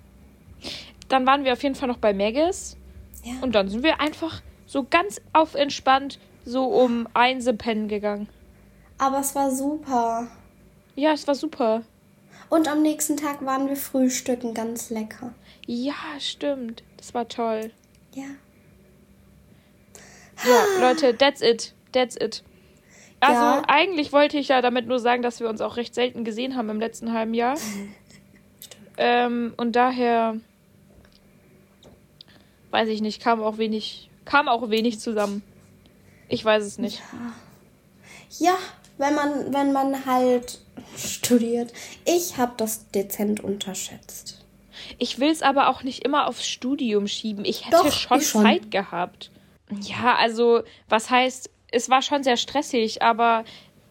Dann 1.07 1.25
waren 1.25 1.43
wir 1.43 1.53
auf 1.53 1.63
jeden 1.63 1.75
Fall 1.75 1.87
noch 1.87 1.97
bei 1.97 2.13
Maggis. 2.13 2.75
Ja. 3.23 3.33
Und 3.41 3.55
dann 3.55 3.69
sind 3.69 3.83
wir 3.83 4.01
einfach 4.01 4.41
so 4.65 4.85
ganz 4.89 5.21
auf 5.33 5.55
entspannt 5.55 6.19
so 6.45 6.65
um 6.65 7.07
eins 7.13 7.49
pennen 7.57 7.87
gegangen. 7.87 8.27
Aber 8.97 9.19
es 9.19 9.33
war 9.35 9.51
super. 9.51 10.27
Ja, 10.95 11.13
es 11.13 11.27
war 11.27 11.35
super. 11.35 11.83
Und 12.49 12.67
am 12.67 12.81
nächsten 12.81 13.17
Tag 13.17 13.45
waren 13.45 13.69
wir 13.69 13.77
frühstücken, 13.77 14.53
ganz 14.53 14.89
lecker. 14.89 15.33
Ja, 15.65 15.93
stimmt. 16.19 16.83
Das 16.97 17.13
war 17.13 17.27
toll. 17.27 17.71
Ja. 18.13 18.25
Ja, 20.47 20.89
Leute, 20.89 21.17
that's 21.17 21.41
it. 21.41 21.73
That's 21.91 22.15
it. 22.15 22.43
Also 23.19 23.39
ja. 23.39 23.63
eigentlich 23.67 24.11
wollte 24.11 24.37
ich 24.37 24.47
ja 24.47 24.61
damit 24.61 24.87
nur 24.87 24.99
sagen, 24.99 25.21
dass 25.21 25.39
wir 25.39 25.47
uns 25.47 25.61
auch 25.61 25.77
recht 25.77 25.93
selten 25.93 26.23
gesehen 26.23 26.55
haben 26.55 26.69
im 26.69 26.79
letzten 26.79 27.13
halben 27.13 27.33
Jahr. 27.33 27.57
ähm, 28.97 29.53
und 29.57 29.75
daher 29.75 30.37
weiß 32.71 32.89
ich 32.89 33.01
nicht, 33.01 33.21
kam 33.21 33.43
auch 33.43 33.57
wenig, 33.57 34.09
kam 34.25 34.47
auch 34.47 34.69
wenig 34.69 34.99
zusammen. 34.99 35.43
Ich 36.29 36.43
weiß 36.43 36.63
es 36.63 36.77
nicht. 36.77 37.01
Ja, 38.39 38.47
ja 38.47 38.57
wenn 38.97 39.15
man, 39.15 39.53
wenn 39.53 39.71
man 39.71 40.05
halt 40.05 40.59
studiert. 40.97 41.73
Ich 42.05 42.37
habe 42.37 42.53
das 42.57 42.89
dezent 42.89 43.43
unterschätzt. 43.43 44.43
Ich 44.97 45.19
will 45.19 45.29
es 45.29 45.41
aber 45.41 45.69
auch 45.69 45.83
nicht 45.83 46.03
immer 46.03 46.27
aufs 46.27 46.47
Studium 46.47 47.07
schieben. 47.07 47.45
Ich 47.45 47.65
hätte 47.65 47.77
Doch, 47.77 47.91
schon, 47.91 48.21
schon 48.21 48.43
Zeit 48.43 48.71
gehabt. 48.71 49.31
Ja, 49.79 50.15
also, 50.15 50.61
was 50.89 51.09
heißt, 51.09 51.49
es 51.71 51.89
war 51.89 52.01
schon 52.01 52.23
sehr 52.23 52.37
stressig, 52.37 53.01
aber 53.01 53.43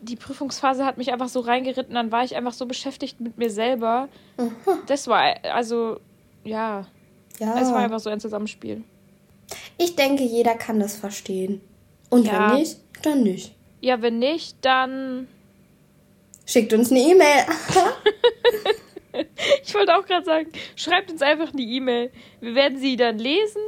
die 0.03 0.17
Prüfungsphase 0.17 0.85
hat 0.85 0.99
mich 0.99 1.13
einfach 1.13 1.29
so 1.29 1.41
reingeritten, 1.41 1.95
dann 1.95 2.13
war 2.13 2.25
ich 2.25 2.37
einfach 2.37 2.53
so 2.53 2.67
beschäftigt 2.67 3.21
mit 3.21 3.39
mir 3.39 3.51
selber. 3.51 4.09
Mhm. 4.39 4.53
Das 4.87 5.07
war, 5.09 5.23
also, 5.45 6.01
ja. 6.45 6.87
Ja. 7.39 7.59
Es 7.61 7.71
war 7.71 7.79
einfach 7.79 8.01
so 8.01 8.11
ein 8.11 8.21
Zusammenspiel. 8.21 8.85
Ich 9.79 9.97
denke, 9.97 10.23
jeder 10.25 10.55
kann 10.55 10.79
das 10.79 10.97
verstehen. 10.97 11.61
Und 12.11 12.27
Ja. 12.27 12.51
wenn 12.53 12.59
nicht, 12.61 12.77
dann 13.03 13.23
nicht. 13.23 13.55
Ja, 13.81 14.03
wenn 14.03 14.19
nicht, 14.19 14.57
dann. 14.61 15.27
Schickt 16.45 16.73
uns 16.73 16.91
eine 16.91 17.01
E-Mail. 17.01 17.47
Ich 19.65 19.75
wollte 19.75 19.97
auch 19.97 20.07
gerade 20.07 20.25
sagen, 20.25 20.47
schreibt 20.77 21.11
uns 21.11 21.21
einfach 21.21 21.53
eine 21.53 21.63
E-Mail. 21.63 22.13
Wir 22.41 22.55
werden 22.55 22.79
sie 22.79 22.95
dann 22.97 23.19
lesen 23.19 23.61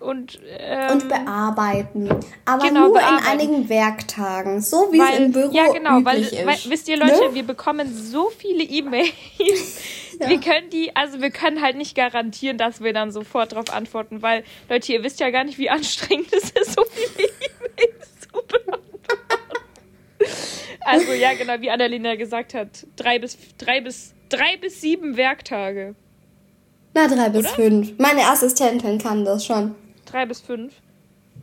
und. 0.00 0.40
Ähm, 0.58 0.92
und 0.92 1.08
bearbeiten. 1.08 2.08
Aber 2.44 2.66
genau, 2.66 2.86
nur 2.86 2.94
bearbeiten. 2.94 3.18
in 3.18 3.30
einigen 3.30 3.68
Werktagen, 3.68 4.60
so 4.60 4.88
wie 4.92 5.00
es 5.00 5.08
weil, 5.08 5.22
im 5.22 5.32
Büro 5.32 5.52
ja, 5.52 5.72
genau, 5.72 6.04
weil, 6.04 6.22
ist. 6.22 6.46
weil, 6.46 6.56
wisst 6.68 6.88
ihr, 6.88 6.96
Leute, 6.96 7.28
Ne? 7.28 7.34
wir 7.34 7.42
bekommen 7.42 7.94
so 7.94 8.30
viele 8.30 8.64
E-Mails. 8.64 9.12
Wir 10.22 10.38
können 10.38 10.68
die, 10.68 10.94
also 10.94 11.22
wir 11.22 11.30
können 11.30 11.62
halt 11.62 11.78
nicht 11.78 11.94
garantieren, 11.96 12.58
dass 12.58 12.82
wir 12.82 12.92
dann 12.92 13.10
sofort 13.10 13.52
darauf 13.52 13.72
antworten, 13.72 14.20
weil, 14.20 14.44
Leute, 14.68 14.92
ihr 14.92 15.02
wisst 15.02 15.18
ja 15.18 15.30
gar 15.30 15.44
nicht, 15.44 15.56
wie 15.56 15.70
anstrengend 15.70 16.26
es 16.34 16.50
ist, 16.50 16.74
so 16.74 16.84
viele 16.84 17.26
E-Mails 17.28 18.20
zu 18.20 18.28
beantworten. 18.46 18.90
Also 20.84 21.12
ja, 21.12 21.32
genau, 21.34 21.54
wie 21.60 21.70
Annalena 21.70 22.16
gesagt 22.16 22.52
hat, 22.52 22.86
drei 22.96 23.18
bis, 23.18 23.38
drei 23.56 23.80
bis, 23.80 24.12
drei 24.28 24.58
bis 24.58 24.80
sieben 24.82 25.16
Werktage. 25.16 25.94
Na, 26.92 27.06
drei 27.06 27.28
bis 27.30 27.46
Oder? 27.46 27.54
fünf. 27.54 27.98
Meine 27.98 28.26
Assistentin 28.26 28.98
kann 28.98 29.24
das 29.24 29.46
schon. 29.46 29.74
Drei 30.10 30.26
bis 30.26 30.40
fünf. 30.40 30.74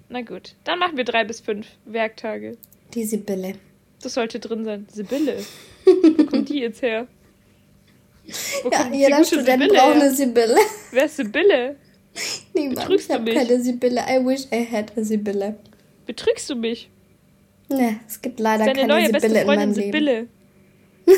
Na 0.09 0.21
gut, 0.21 0.55
dann 0.63 0.79
machen 0.79 0.97
wir 0.97 1.03
drei 1.03 1.23
bis 1.23 1.39
fünf 1.39 1.67
Werktage. 1.85 2.57
Die 2.93 3.03
Sibylle. 3.05 3.53
Das 4.01 4.13
sollte 4.13 4.39
drin 4.39 4.63
sein. 4.65 4.87
Sibylle. 4.91 5.37
Wo 5.85 6.23
kommt 6.25 6.49
die 6.49 6.59
jetzt 6.59 6.81
her? 6.81 7.07
Wo 8.63 8.69
Ja, 8.71 8.87
jeder 8.93 9.23
Student 9.23 9.47
Sibylle 9.47 9.67
braucht 9.73 9.93
her? 9.95 10.01
eine 10.01 10.11
Sibylle. 10.13 10.57
Wer 10.91 11.05
ist 11.05 11.15
Sibylle? 11.17 11.75
Niemand. 12.53 12.79
Betrügst 12.79 13.09
ich 13.09 13.15
habe 13.15 13.33
keine 13.33 13.61
Sibylle. 13.61 14.01
I 14.09 14.25
wish 14.25 14.45
I 14.51 14.65
had 14.69 14.91
a 14.97 15.03
Sibylle. 15.03 15.55
Betrügst 16.05 16.49
du 16.49 16.55
mich? 16.55 16.89
Ne, 17.69 17.99
es 18.07 18.21
gibt 18.21 18.39
leider 18.39 18.65
keine 18.65 18.87
neue 18.87 19.09
beste 19.09 19.27
Sibylle 19.29 19.41
in 19.41 19.47
meinem 19.47 19.73
Freundin 19.73 19.91
Leben. 19.91 20.27
Sibylle. 21.05 21.17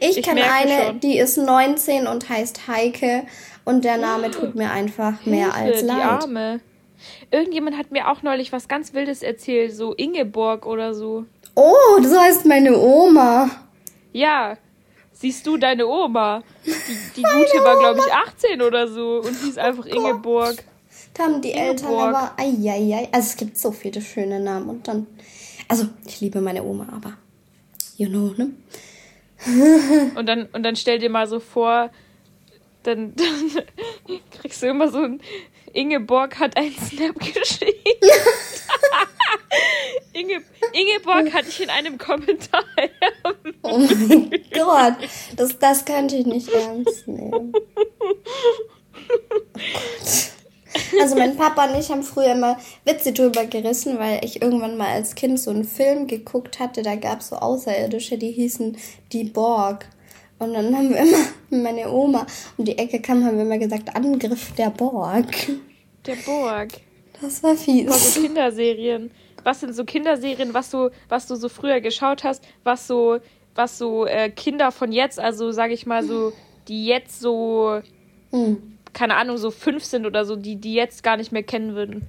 Ich, 0.00 0.16
Ich 0.18 0.22
kenne 0.24 0.50
eine, 0.50 0.86
schon. 0.86 1.00
die 1.00 1.18
ist 1.18 1.36
19 1.36 2.06
und 2.06 2.28
heißt 2.28 2.66
Heike 2.66 3.24
und 3.64 3.84
der 3.84 3.96
Name 3.96 4.30
tut 4.30 4.54
mir 4.54 4.70
einfach 4.70 5.24
mehr 5.24 5.54
Hilfe, 5.54 5.72
als 5.72 5.80
die 5.80 5.86
leid. 5.86 6.04
Arme. 6.04 6.60
Irgendjemand 7.30 7.76
hat 7.76 7.90
mir 7.90 8.10
auch 8.10 8.22
neulich 8.22 8.52
was 8.52 8.68
ganz 8.68 8.94
Wildes 8.94 9.22
erzählt, 9.22 9.74
so 9.74 9.94
Ingeborg 9.94 10.66
oder 10.66 10.94
so. 10.94 11.24
Oh, 11.54 11.98
das 12.02 12.16
heißt 12.16 12.46
meine 12.46 12.78
Oma. 12.78 13.50
Ja, 14.12 14.56
siehst 15.12 15.46
du 15.46 15.56
deine 15.56 15.86
Oma? 15.86 16.42
Die, 16.64 16.70
die 17.16 17.22
gute 17.22 17.64
war, 17.64 17.78
glaube 17.78 18.00
ich, 18.00 18.12
18 18.12 18.62
oder 18.62 18.88
so 18.88 19.22
und 19.24 19.36
hieß 19.36 19.58
einfach 19.58 19.86
Ingeborg. 19.86 20.56
Da 21.14 21.24
haben 21.24 21.40
die 21.42 21.52
Eltern 21.52 21.90
Ingeborg. 21.90 22.14
aber. 22.14 22.32
Eieiei. 22.38 23.08
Also 23.12 23.28
es 23.28 23.36
gibt 23.36 23.58
so 23.58 23.70
viele 23.72 24.00
schöne 24.00 24.40
Namen 24.40 24.68
und 24.68 24.88
dann. 24.88 25.06
Also, 25.68 25.86
ich 26.06 26.20
liebe 26.20 26.40
meine 26.40 26.62
Oma, 26.62 26.86
aber. 26.92 27.14
You 27.96 28.08
know, 28.08 28.34
ne? 28.36 28.50
Und 30.16 30.26
dann, 30.26 30.48
und 30.52 30.62
dann 30.62 30.74
stell 30.74 30.98
dir 30.98 31.10
mal 31.10 31.26
so 31.26 31.38
vor, 31.38 31.90
dann, 32.86 33.14
dann 33.16 34.20
kriegst 34.40 34.62
du 34.62 34.68
immer 34.68 34.88
so 34.88 34.98
ein 34.98 35.20
Ingeborg 35.74 36.38
hat 36.38 36.56
einen 36.56 36.72
Snap 36.72 37.14
geschickt. 37.18 37.84
Inge, 40.12 40.42
Ingeborg 40.72 41.32
hat 41.32 41.46
dich 41.46 41.62
in 41.62 41.70
einem 41.70 41.98
Kommentar. 41.98 42.64
Oh 43.62 43.78
mein 43.78 44.30
Gott. 44.52 44.94
Das, 45.36 45.58
das 45.58 45.84
könnte 45.84 46.16
ich 46.16 46.26
nicht 46.26 46.48
ernst 46.48 47.08
nehmen. 47.08 47.52
Oh. 47.52 47.60
Also 51.00 51.16
mein 51.16 51.36
Papa 51.36 51.66
und 51.66 51.78
ich 51.78 51.90
haben 51.90 52.02
früher 52.02 52.32
immer 52.32 52.58
Witze 52.84 53.12
drüber 53.12 53.46
gerissen, 53.46 53.98
weil 53.98 54.24
ich 54.24 54.42
irgendwann 54.42 54.76
mal 54.76 54.88
als 54.88 55.14
Kind 55.14 55.40
so 55.40 55.50
einen 55.50 55.64
Film 55.64 56.06
geguckt 56.06 56.60
hatte, 56.60 56.82
da 56.82 56.96
gab 56.96 57.20
es 57.20 57.28
so 57.28 57.36
Außerirdische, 57.36 58.18
die 58.18 58.32
hießen 58.32 58.76
die 59.12 59.24
Borg. 59.24 59.86
Und 60.38 60.54
dann 60.54 60.76
haben 60.76 60.90
wir 60.90 60.98
immer, 60.98 61.18
meine 61.62 61.90
Oma 61.90 62.26
um 62.56 62.64
die 62.64 62.76
Ecke 62.76 63.00
kam, 63.00 63.24
haben 63.24 63.36
wir 63.36 63.44
immer 63.44 63.58
gesagt, 63.58 63.94
Angriff 63.94 64.52
der 64.54 64.70
Borg. 64.70 65.26
Der 66.06 66.16
Borg. 66.16 66.68
Das 67.20 67.42
war 67.42 67.54
fies. 67.56 67.88
War 67.88 67.96
so 67.96 68.20
Kinderserien. 68.20 69.10
Was 69.44 69.60
sind 69.60 69.74
so 69.74 69.84
Kinderserien, 69.84 70.54
was 70.54 70.70
du, 70.70 70.90
was 71.08 71.26
du 71.26 71.36
so 71.36 71.48
früher 71.48 71.80
geschaut 71.80 72.24
hast, 72.24 72.42
was 72.64 72.86
so, 72.86 73.18
was 73.54 73.78
so 73.78 74.06
äh, 74.06 74.30
Kinder 74.30 74.72
von 74.72 74.90
jetzt, 74.90 75.20
also 75.20 75.52
sage 75.52 75.74
ich 75.74 75.86
mal 75.86 76.02
so, 76.04 76.32
die 76.68 76.86
jetzt 76.86 77.20
so, 77.20 77.80
Hm. 78.30 78.78
keine 78.92 79.16
Ahnung, 79.16 79.36
so 79.36 79.50
fünf 79.50 79.84
sind 79.84 80.06
oder 80.06 80.24
so, 80.24 80.34
die 80.34 80.56
die 80.56 80.74
jetzt 80.74 81.02
gar 81.02 81.16
nicht 81.16 81.30
mehr 81.30 81.42
kennen 81.42 81.74
würden. 81.74 82.06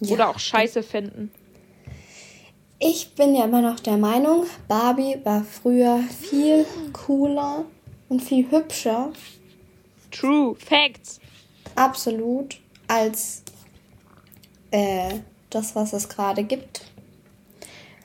Ja. 0.00 0.14
Oder 0.14 0.28
auch 0.30 0.38
scheiße 0.38 0.82
fänden. 0.82 1.30
Ich 2.78 3.14
bin 3.14 3.34
ja 3.34 3.44
immer 3.44 3.60
noch 3.60 3.80
der 3.80 3.96
Meinung, 3.96 4.44
Barbie 4.68 5.18
war 5.24 5.42
früher 5.42 5.98
viel 5.98 6.64
cooler 6.92 7.64
und 8.08 8.22
viel 8.22 8.48
hübscher, 8.50 9.12
True. 10.12 10.54
Facts. 10.54 11.18
absolut, 11.74 12.58
als 12.86 13.42
äh, 14.70 15.14
das, 15.50 15.74
was 15.74 15.92
es 15.92 16.08
gerade 16.08 16.44
gibt. 16.44 16.82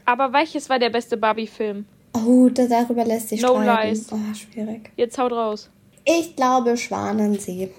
Aber 0.05 0.33
welches 0.33 0.69
war 0.69 0.79
der 0.79 0.89
beste 0.89 1.17
Barbie-Film? 1.17 1.85
Oh, 2.13 2.49
da, 2.49 2.65
darüber 2.67 3.05
lässt 3.05 3.29
sich 3.29 3.41
No 3.41 3.61
streiten. 3.61 3.89
lies. 3.89 4.07
Oh, 4.11 4.33
schwierig. 4.33 4.91
Jetzt 4.97 5.17
haut 5.17 5.31
raus. 5.31 5.69
Ich 6.03 6.35
glaube 6.35 6.75
Schwanensee. 6.77 7.71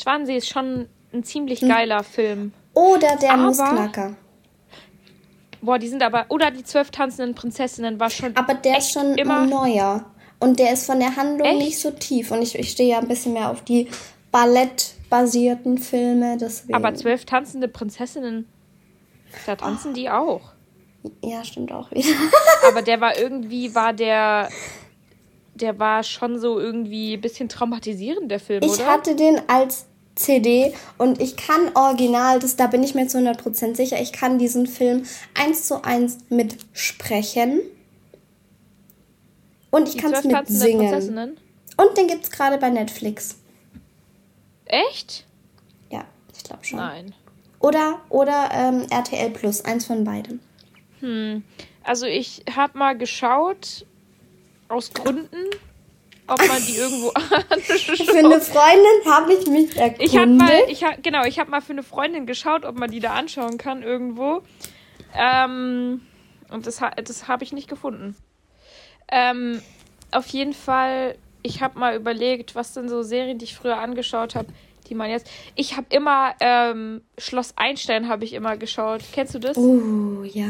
Schwanensee 0.00 0.36
ist 0.38 0.48
schon 0.48 0.86
ein 1.12 1.24
ziemlich 1.24 1.60
geiler 1.60 2.02
Film. 2.02 2.52
Oder 2.72 3.16
der 3.16 3.32
Aber- 3.34 3.42
Nussknacker. 3.42 4.16
Boah, 5.60 5.78
die 5.78 5.88
sind 5.88 6.02
aber. 6.02 6.26
Oder 6.28 6.50
die 6.50 6.62
zwölf 6.64 6.90
tanzenden 6.90 7.34
Prinzessinnen 7.34 7.98
war 7.98 8.10
schon. 8.10 8.36
Aber 8.36 8.54
der 8.54 8.78
ist 8.78 8.92
schon 8.92 9.14
immer. 9.14 9.44
neuer. 9.46 10.04
Und 10.40 10.60
der 10.60 10.72
ist 10.72 10.86
von 10.86 11.00
der 11.00 11.16
Handlung 11.16 11.48
Echt? 11.48 11.58
nicht 11.58 11.78
so 11.80 11.90
tief. 11.90 12.30
Und 12.30 12.42
ich, 12.42 12.56
ich 12.56 12.70
stehe 12.70 12.90
ja 12.90 12.98
ein 13.00 13.08
bisschen 13.08 13.32
mehr 13.32 13.50
auf 13.50 13.62
die 13.64 13.88
ballettbasierten 14.30 15.78
Filme. 15.78 16.36
Deswegen. 16.38 16.74
Aber 16.74 16.94
zwölf 16.94 17.24
tanzende 17.24 17.68
Prinzessinnen. 17.68 18.46
Da 19.46 19.56
tanzen 19.56 19.94
die 19.94 20.08
auch. 20.08 20.40
Ja, 21.22 21.44
stimmt 21.44 21.72
auch 21.72 21.90
wieder. 21.90 22.08
Aber 22.68 22.82
der 22.82 23.00
war 23.00 23.18
irgendwie, 23.18 23.74
war 23.74 23.92
der. 23.92 24.48
Der 25.54 25.76
war 25.80 26.04
schon 26.04 26.38
so 26.38 26.60
irgendwie 26.60 27.14
ein 27.14 27.20
bisschen 27.20 27.48
traumatisierend, 27.48 28.30
der 28.30 28.38
Film, 28.38 28.62
Ich 28.62 28.74
oder? 28.74 28.86
hatte 28.86 29.16
den 29.16 29.40
als 29.48 29.87
CD 30.18 30.74
und 30.98 31.20
ich 31.20 31.36
kann 31.36 31.70
original, 31.74 32.38
das, 32.38 32.56
da 32.56 32.66
bin 32.66 32.82
ich 32.82 32.94
mir 32.94 33.06
zu 33.06 33.18
100% 33.18 33.76
sicher, 33.76 34.00
ich 34.00 34.12
kann 34.12 34.38
diesen 34.38 34.66
Film 34.66 35.04
eins 35.34 35.64
zu 35.64 35.84
eins 35.84 36.18
mitsprechen. 36.28 37.60
Und 39.70 39.88
ich 39.88 39.98
kann 39.98 40.12
es 40.12 40.24
mitsingen. 40.24 41.36
Und 41.76 41.96
den 41.96 42.08
gibt 42.08 42.24
es 42.24 42.30
gerade 42.30 42.58
bei 42.58 42.70
Netflix. 42.70 43.36
Echt? 44.64 45.26
Ja, 45.90 46.04
ich 46.36 46.44
glaube 46.44 46.64
schon. 46.64 46.78
Nein. 46.78 47.14
Oder, 47.60 48.00
oder 48.08 48.50
ähm, 48.52 48.86
RTL 48.90 49.30
Plus, 49.30 49.64
eins 49.64 49.86
von 49.86 50.04
beiden. 50.04 50.40
Hm. 51.00 51.44
Also 51.84 52.06
ich 52.06 52.44
habe 52.54 52.78
mal 52.78 52.96
geschaut, 52.96 53.86
aus 54.68 54.92
Gründen, 54.92 55.46
ob 56.28 56.46
man 56.46 56.64
die 56.66 56.76
irgendwo 56.76 57.10
Für 57.10 58.18
eine 58.18 58.40
Freundin 58.40 59.12
habe 59.12 59.32
ich 59.32 59.46
mich 59.46 59.76
erkundigt. 59.76 60.12
Ich 60.12 60.18
habe 60.18 60.30
mal, 60.30 60.62
ich 60.68 60.84
hab, 60.84 61.02
genau, 61.02 61.24
ich 61.24 61.38
habe 61.38 61.50
mal 61.50 61.60
für 61.60 61.72
eine 61.72 61.82
Freundin 61.82 62.26
geschaut, 62.26 62.64
ob 62.64 62.78
man 62.78 62.90
die 62.90 63.00
da 63.00 63.14
anschauen 63.14 63.58
kann 63.58 63.82
irgendwo. 63.82 64.42
Ähm, 65.16 66.02
und 66.50 66.66
das, 66.66 66.80
das 67.04 67.28
habe 67.28 67.44
ich 67.44 67.52
nicht 67.52 67.68
gefunden. 67.68 68.16
Ähm, 69.10 69.62
auf 70.10 70.26
jeden 70.28 70.52
Fall, 70.52 71.16
ich 71.42 71.62
habe 71.62 71.78
mal 71.78 71.96
überlegt, 71.96 72.54
was 72.54 72.74
sind 72.74 72.88
so 72.88 73.02
Serien, 73.02 73.38
die 73.38 73.44
ich 73.44 73.54
früher 73.54 73.78
angeschaut 73.78 74.34
habe, 74.34 74.48
die 74.88 74.94
man 74.94 75.10
jetzt. 75.10 75.28
Ich 75.54 75.76
habe 75.76 75.86
immer 75.90 76.34
ähm, 76.40 77.02
Schloss 77.16 77.54
Einstein 77.56 78.08
habe 78.08 78.24
ich 78.24 78.32
immer 78.32 78.56
geschaut. 78.56 79.02
Kennst 79.12 79.34
du 79.34 79.38
das? 79.38 79.56
Oh, 79.56 80.22
ja. 80.24 80.48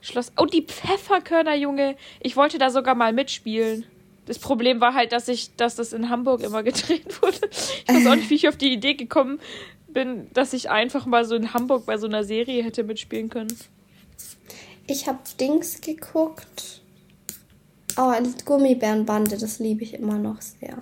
Schloss. 0.00 0.32
Oh, 0.38 0.46
die 0.46 0.62
Pfefferkörner, 0.62 1.54
Junge. 1.54 1.96
Ich 2.20 2.36
wollte 2.36 2.58
da 2.58 2.70
sogar 2.70 2.94
mal 2.94 3.12
mitspielen. 3.12 3.84
Das 4.30 4.38
Problem 4.38 4.80
war 4.80 4.94
halt, 4.94 5.10
dass 5.10 5.26
ich, 5.26 5.56
dass 5.56 5.74
das 5.74 5.92
in 5.92 6.08
Hamburg 6.08 6.42
immer 6.42 6.62
gedreht 6.62 7.20
wurde. 7.20 7.50
Ich 7.50 7.92
weiß 7.92 8.06
auch 8.06 8.14
nicht, 8.14 8.30
wie 8.30 8.36
ich 8.36 8.46
auf 8.46 8.56
die 8.56 8.72
Idee 8.72 8.94
gekommen 8.94 9.40
bin, 9.88 10.28
dass 10.32 10.52
ich 10.52 10.70
einfach 10.70 11.04
mal 11.04 11.24
so 11.24 11.34
in 11.34 11.52
Hamburg 11.52 11.84
bei 11.84 11.98
so 11.98 12.06
einer 12.06 12.22
Serie 12.22 12.62
hätte 12.62 12.84
mitspielen 12.84 13.28
können. 13.28 13.52
Ich 14.86 15.08
habe 15.08 15.18
Dings 15.40 15.80
geguckt. 15.80 16.80
Oh, 17.96 18.12
Gummibärenbande, 18.44 19.36
das 19.36 19.58
liebe 19.58 19.82
ich 19.82 19.94
immer 19.94 20.16
noch 20.16 20.40
sehr. 20.40 20.78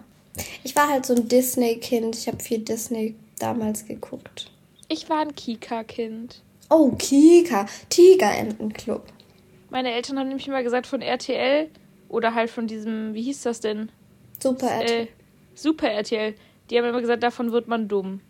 Ich 0.63 0.77
war 0.77 0.91
halt 0.91 1.07
so 1.07 1.15
ein 1.15 1.27
Disney-Kind. 1.27 2.17
Ich 2.17 2.27
habe 2.29 2.41
viel 2.41 2.59
Disney 2.59 3.15
damals 3.39 3.87
geguckt. 3.87 4.51
Ich 4.89 5.09
war 5.09 5.21
ein 5.21 5.35
Kika-Kind. 5.35 6.43
Oh, 6.69 6.91
Kika. 6.91 7.65
Tigerentenclub. 7.89 9.05
Meine 9.71 9.93
Eltern 9.93 10.19
haben 10.19 10.29
nämlich 10.29 10.49
immer 10.49 10.63
gesagt, 10.63 10.87
von 10.87 11.01
RTL 11.01 11.71
oder 12.09 12.35
halt 12.35 12.51
von 12.51 12.67
diesem, 12.67 13.15
wie 13.15 13.23
hieß 13.23 13.43
das 13.43 13.61
denn? 13.61 13.91
Super. 14.43 14.83
Äh, 14.85 15.07
Super 15.55 15.91
RTL. 15.91 16.35
Die 16.71 16.79
haben 16.79 16.85
immer 16.85 17.01
gesagt, 17.01 17.23
davon 17.23 17.51
wird 17.53 17.67
man 17.69 17.89
dumm. 17.89 18.21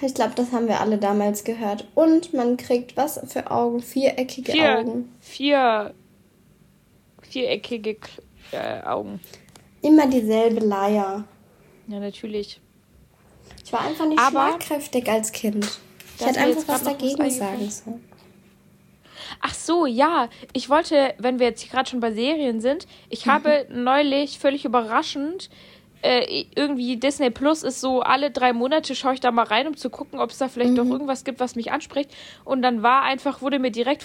Ich 0.00 0.14
glaube, 0.14 0.32
das 0.36 0.52
haben 0.52 0.68
wir 0.68 0.80
alle 0.80 0.96
damals 0.98 1.44
gehört. 1.44 1.86
Und 1.94 2.32
man 2.32 2.56
kriegt 2.56 2.96
was 2.96 3.20
für 3.30 3.50
Augen? 3.50 3.80
Viereckige 3.80 4.52
Vier, 4.52 4.78
Augen. 4.78 5.12
Vier. 5.20 5.94
Viereckige 7.22 7.96
äh, 8.52 8.82
Augen. 8.82 9.20
Immer 9.82 10.06
dieselbe 10.08 10.60
Leier. 10.64 11.24
Ja, 11.86 12.00
natürlich. 12.00 12.60
Ich 13.64 13.72
war 13.72 13.80
einfach 13.82 14.06
nicht 14.08 14.18
Aber- 14.18 14.48
schlagkräftig 14.48 15.08
als 15.10 15.32
Kind. 15.32 15.80
Ich 16.18 16.26
hätte 16.26 16.40
einfach 16.40 16.66
was 16.66 16.82
dagegen 16.82 17.30
sagen 17.30 17.70
sollen. 17.70 18.04
Ach 19.40 19.54
so, 19.54 19.86
ja. 19.86 20.28
Ich 20.52 20.68
wollte, 20.68 21.14
wenn 21.18 21.38
wir 21.38 21.46
jetzt 21.48 21.70
gerade 21.70 21.88
schon 21.88 22.00
bei 22.00 22.12
Serien 22.12 22.60
sind, 22.60 22.86
ich 23.08 23.26
habe 23.26 23.66
neulich 23.70 24.38
völlig 24.38 24.64
überraschend 24.64 25.50
äh, 26.02 26.44
irgendwie 26.54 26.96
Disney 26.96 27.30
Plus 27.30 27.62
ist 27.62 27.80
so 27.80 28.00
alle 28.00 28.30
drei 28.30 28.52
Monate 28.52 28.94
schaue 28.94 29.14
ich 29.14 29.20
da 29.20 29.30
mal 29.30 29.44
rein, 29.44 29.66
um 29.66 29.76
zu 29.76 29.90
gucken, 29.90 30.20
ob 30.20 30.30
es 30.30 30.38
da 30.38 30.48
vielleicht 30.48 30.78
doch 30.78 30.86
irgendwas 30.86 31.24
gibt, 31.24 31.40
was 31.40 31.56
mich 31.56 31.72
anspricht. 31.72 32.10
Und 32.44 32.62
dann 32.62 32.82
war 32.82 33.02
einfach 33.02 33.42
wurde 33.42 33.58
mir 33.58 33.70
direkt 33.70 34.04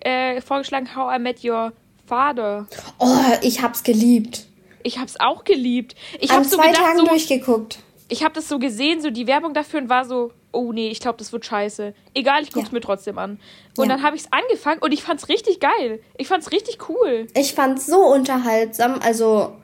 äh, 0.00 0.40
vorgeschlagen 0.40 0.94
How 0.94 1.16
I 1.16 1.18
Met 1.18 1.44
Your 1.44 1.72
Father. 2.06 2.66
Oh, 2.98 3.16
ich 3.40 3.62
hab's 3.62 3.82
geliebt. 3.82 4.46
Ich 4.82 4.98
hab's 4.98 5.18
auch 5.18 5.44
geliebt. 5.44 5.94
Ich 6.20 6.30
An 6.30 6.38
habe 6.38 6.48
so 6.48 6.56
zwei 6.56 6.68
gedacht, 6.68 6.84
Tagen 6.84 6.98
so, 6.98 7.06
durchgeguckt. 7.06 7.78
Ich 8.12 8.22
habe 8.22 8.34
das 8.34 8.48
so 8.48 8.58
gesehen, 8.58 9.00
so 9.00 9.10
die 9.10 9.26
Werbung 9.26 9.54
dafür 9.54 9.80
und 9.80 9.88
war 9.88 10.04
so, 10.04 10.32
oh 10.52 10.72
nee, 10.72 10.88
ich 10.88 11.00
glaube, 11.00 11.16
das 11.18 11.32
wird 11.32 11.46
scheiße. 11.46 11.94
Egal, 12.14 12.42
ich 12.42 12.52
guck's 12.52 12.68
Ja. 12.68 12.74
mir 12.74 12.80
trotzdem 12.80 13.16
an. 13.18 13.40
Und 13.78 13.88
Ja. 13.88 13.94
dann 13.96 14.02
habe 14.02 14.16
ich's 14.16 14.28
angefangen 14.30 14.80
und 14.82 14.92
ich 14.92 15.02
fand's 15.02 15.28
richtig 15.30 15.60
geil. 15.60 16.00
Ich 16.18 16.28
fand's 16.28 16.52
richtig 16.52 16.88
cool. 16.90 17.26
Ich 17.34 17.54
fand's 17.54 17.86
so 17.86 17.98
unterhaltsam, 18.06 19.00
also 19.02 19.56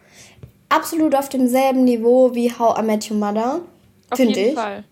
absolut 0.71 1.15
auf 1.15 1.29
demselben 1.29 1.85
Niveau 1.85 2.35
wie 2.35 2.51
How 2.51 2.79
I 2.79 2.83
Met 2.83 3.11
Your 3.11 3.19
Mother, 3.19 3.61
Auf 4.11 4.19
jeden 4.19 4.33
ich. 4.33 4.55
Fall. 4.55 4.85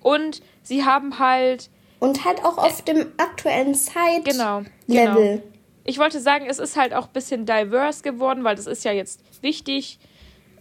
Und 0.00 0.40
sie 0.62 0.84
haben 0.84 1.18
halt, 1.18 1.70
Und 1.98 2.24
halt 2.24 2.44
auch 2.44 2.58
auf 2.58 2.82
dem 2.82 3.06
aktuellen 3.16 3.74
Zeit-Level. 3.74 4.32
genau, 4.32 4.62
genau. 4.86 5.42
Ich 5.84 5.98
wollte 5.98 6.20
sagen, 6.20 6.46
es 6.48 6.58
ist 6.60 6.76
halt 6.76 6.94
auch 6.94 7.06
ein 7.06 7.12
bisschen 7.12 7.46
diverse 7.46 8.02
geworden, 8.02 8.44
weil 8.44 8.54
das 8.56 8.66
ist 8.66 8.84
ja 8.84 8.92
jetzt 8.92 9.20
wichtig. 9.42 9.98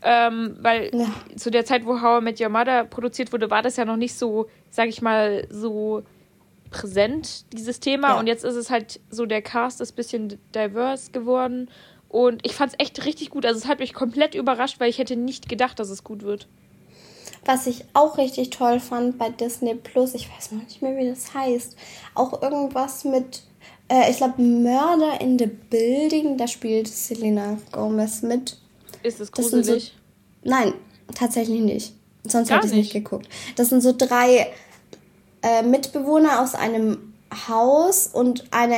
Ähm, 0.08 0.56
weil 0.62 0.92
Ja. 0.94 1.08
zu 1.36 1.50
der 1.50 1.66
Zeit, 1.66 1.86
wo 1.86 2.00
How 2.00 2.22
I 2.22 2.24
Met 2.24 2.40
Your 2.40 2.50
Mother 2.50 2.86
produziert 2.86 3.34
wurde, 3.34 3.50
war 3.50 3.64
das 3.64 3.76
ja 3.76 3.86
noch 3.86 3.98
nicht 3.98 4.14
so, 4.14 4.48
sag 4.70 4.88
ich 4.88 5.02
mal, 5.02 5.48
so 5.50 6.04
präsent, 6.70 7.46
dieses 7.54 7.80
Thema. 7.80 8.10
Ja. 8.10 8.20
Und 8.20 8.28
jetzt 8.28 8.46
ist 8.46 8.56
es 8.56 8.70
halt 8.70 9.00
so, 9.10 9.26
der 9.26 9.42
Cast 9.42 9.82
ist 9.82 9.94
ein 9.94 9.96
bisschen 9.96 10.40
diverse 10.54 11.12
geworden. 11.12 11.70
Und 12.08 12.46
ich 12.46 12.54
fand 12.54 12.74
es 12.74 12.80
echt 12.80 13.04
richtig 13.06 13.32
gut. 13.32 13.46
Also 13.46 13.58
es 13.60 13.68
hat 13.68 13.80
mich 13.80 13.94
komplett 13.94 14.36
überrascht, 14.36 14.80
weil 14.80 14.90
ich 14.90 15.00
hätte 15.00 15.16
nicht 15.16 15.50
gedacht, 15.50 15.80
dass 15.80 15.90
es 15.90 16.04
gut 16.04 16.22
wird. 16.24 16.48
Was 17.46 17.68
ich 17.68 17.86
auch 17.94 18.18
richtig 18.18 18.52
toll 18.52 18.80
fand 18.80 19.18
bei 19.18 19.30
Disney 19.30 19.76
Plus, 19.76 20.14
ich 20.14 20.30
weiß 20.32 20.52
noch 20.52 20.64
nicht 20.64 20.82
mehr, 20.82 20.96
wie 20.98 21.10
das 21.10 21.34
heißt, 21.34 21.78
auch 22.16 22.42
irgendwas 22.42 23.04
mit, 23.06 23.44
äh, 23.88 24.10
ich 24.10 24.18
glaube, 24.18 24.42
Murder 24.42 25.20
in 25.22 25.38
the 25.38 25.46
Building, 25.48 26.38
da 26.38 26.48
spielt 26.48 26.88
Selena 26.88 27.58
Gomez 27.72 28.22
mit. 28.22 28.58
Ist 29.06 29.20
es 29.22 29.32
Das 29.32 29.50
sind 29.50 29.66
so- 29.66 29.72
gruselig? 29.74 29.96
Nein, 30.44 30.74
tatsächlich 31.14 31.62
nicht. 31.62 31.94
Sonst 32.28 32.50
Gar 32.50 32.58
hätte 32.58 32.68
ich 32.68 32.74
nicht 32.74 32.94
nicht. 32.94 33.04
geguckt. 33.06 33.28
Das 33.56 33.70
sind 33.70 33.82
so 33.82 33.94
drei 33.96 34.48
äh, 35.44 35.62
Mitbewohner 35.64 36.42
aus 36.42 36.56
einem 36.56 37.14
Haus 37.48 38.08
und 38.08 38.46
eine, 38.52 38.78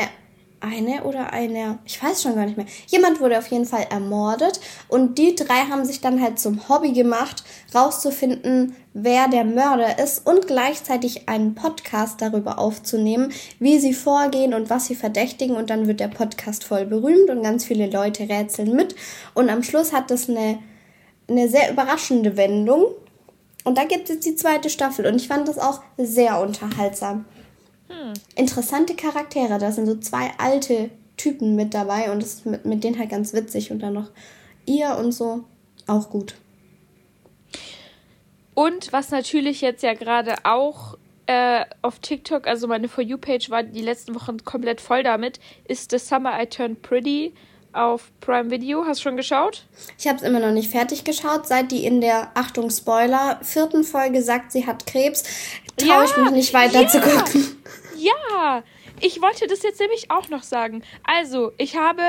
eine 0.59 1.03
oder 1.03 1.33
eine, 1.33 1.79
ich 1.85 2.01
weiß 2.01 2.21
schon 2.21 2.35
gar 2.35 2.45
nicht 2.45 2.57
mehr. 2.57 2.65
Jemand 2.87 3.19
wurde 3.19 3.37
auf 3.37 3.47
jeden 3.47 3.65
Fall 3.65 3.85
ermordet 3.89 4.59
und 4.87 5.17
die 5.17 5.35
drei 5.35 5.65
haben 5.69 5.85
sich 5.85 6.01
dann 6.01 6.21
halt 6.21 6.39
zum 6.39 6.67
Hobby 6.69 6.93
gemacht, 6.93 7.43
rauszufinden, 7.73 8.75
wer 8.93 9.27
der 9.27 9.43
Mörder 9.43 9.99
ist 9.99 10.25
und 10.25 10.47
gleichzeitig 10.47 11.29
einen 11.29 11.55
Podcast 11.55 12.21
darüber 12.21 12.59
aufzunehmen, 12.59 13.31
wie 13.59 13.79
sie 13.79 13.93
vorgehen 13.93 14.53
und 14.53 14.69
was 14.69 14.87
sie 14.87 14.95
verdächtigen 14.95 15.55
und 15.55 15.69
dann 15.69 15.87
wird 15.87 15.99
der 15.99 16.07
Podcast 16.07 16.63
voll 16.63 16.85
berühmt 16.85 17.29
und 17.29 17.43
ganz 17.43 17.65
viele 17.65 17.87
Leute 17.89 18.29
rätseln 18.29 18.75
mit 18.75 18.95
und 19.33 19.49
am 19.49 19.63
Schluss 19.63 19.93
hat 19.93 20.11
das 20.11 20.29
eine 20.29 20.59
eine 21.29 21.49
sehr 21.49 21.71
überraschende 21.71 22.37
Wendung. 22.37 22.85
Und 23.63 23.77
da 23.77 23.83
gibt 23.83 24.03
es 24.03 24.15
jetzt 24.15 24.25
die 24.25 24.35
zweite 24.35 24.69
Staffel 24.69 25.05
und 25.05 25.15
ich 25.15 25.27
fand 25.27 25.47
das 25.47 25.59
auch 25.59 25.81
sehr 25.97 26.39
unterhaltsam. 26.39 27.25
Interessante 28.35 28.95
Charaktere, 28.95 29.57
da 29.57 29.71
sind 29.71 29.85
so 29.85 29.95
zwei 29.95 30.31
alte 30.37 30.89
Typen 31.15 31.55
mit 31.55 31.73
dabei 31.73 32.11
und 32.11 32.21
das 32.21 32.35
ist 32.35 32.45
mit, 32.45 32.65
mit 32.65 32.83
denen 32.83 32.99
halt 32.99 33.09
ganz 33.09 33.33
witzig 33.33 33.71
und 33.71 33.79
dann 33.79 33.93
noch 33.93 34.09
ihr 34.65 34.95
und 34.97 35.11
so 35.11 35.43
auch 35.87 36.09
gut. 36.09 36.35
Und 38.53 38.91
was 38.91 39.11
natürlich 39.11 39.61
jetzt 39.61 39.83
ja 39.83 39.93
gerade 39.93 40.35
auch 40.43 40.97
äh, 41.27 41.65
auf 41.81 41.99
TikTok, 41.99 42.47
also 42.47 42.67
meine 42.67 42.87
For 42.87 43.03
You-Page 43.03 43.49
war 43.49 43.63
die 43.63 43.81
letzten 43.81 44.15
Wochen 44.15 44.43
komplett 44.43 44.81
voll 44.81 45.03
damit, 45.03 45.39
ist 45.65 45.91
The 45.91 45.97
Summer 45.97 46.41
I 46.41 46.47
Turned 46.47 46.81
Pretty 46.81 47.33
auf 47.73 48.11
Prime 48.21 48.49
Video. 48.49 48.85
Hast 48.85 48.99
du 48.99 49.03
schon 49.03 49.17
geschaut? 49.17 49.65
Ich 49.99 50.07
habe 50.07 50.17
es 50.17 50.23
immer 50.23 50.39
noch 50.39 50.51
nicht 50.51 50.71
fertig 50.71 51.03
geschaut, 51.03 51.47
seit 51.47 51.71
die 51.71 51.85
in 51.85 52.01
der, 52.01 52.31
Achtung 52.33 52.69
Spoiler, 52.71 53.39
vierten 53.43 53.83
Folge 53.83 54.21
sagt, 54.23 54.51
sie 54.51 54.65
hat 54.65 54.87
Krebs, 54.87 55.23
traue 55.77 55.89
Ja, 55.89 56.03
ich 56.03 56.17
mich 56.17 56.31
nicht 56.31 56.53
weiter 56.53 56.81
ja. 56.81 56.87
zu 56.87 56.99
gucken. 56.99 57.56
Ja, 57.97 58.63
ich 58.99 59.21
wollte 59.21 59.47
das 59.47 59.63
jetzt 59.63 59.79
nämlich 59.79 60.11
auch 60.11 60.29
noch 60.29 60.43
sagen. 60.43 60.83
Also, 61.03 61.51
ich 61.57 61.77
habe 61.77 62.01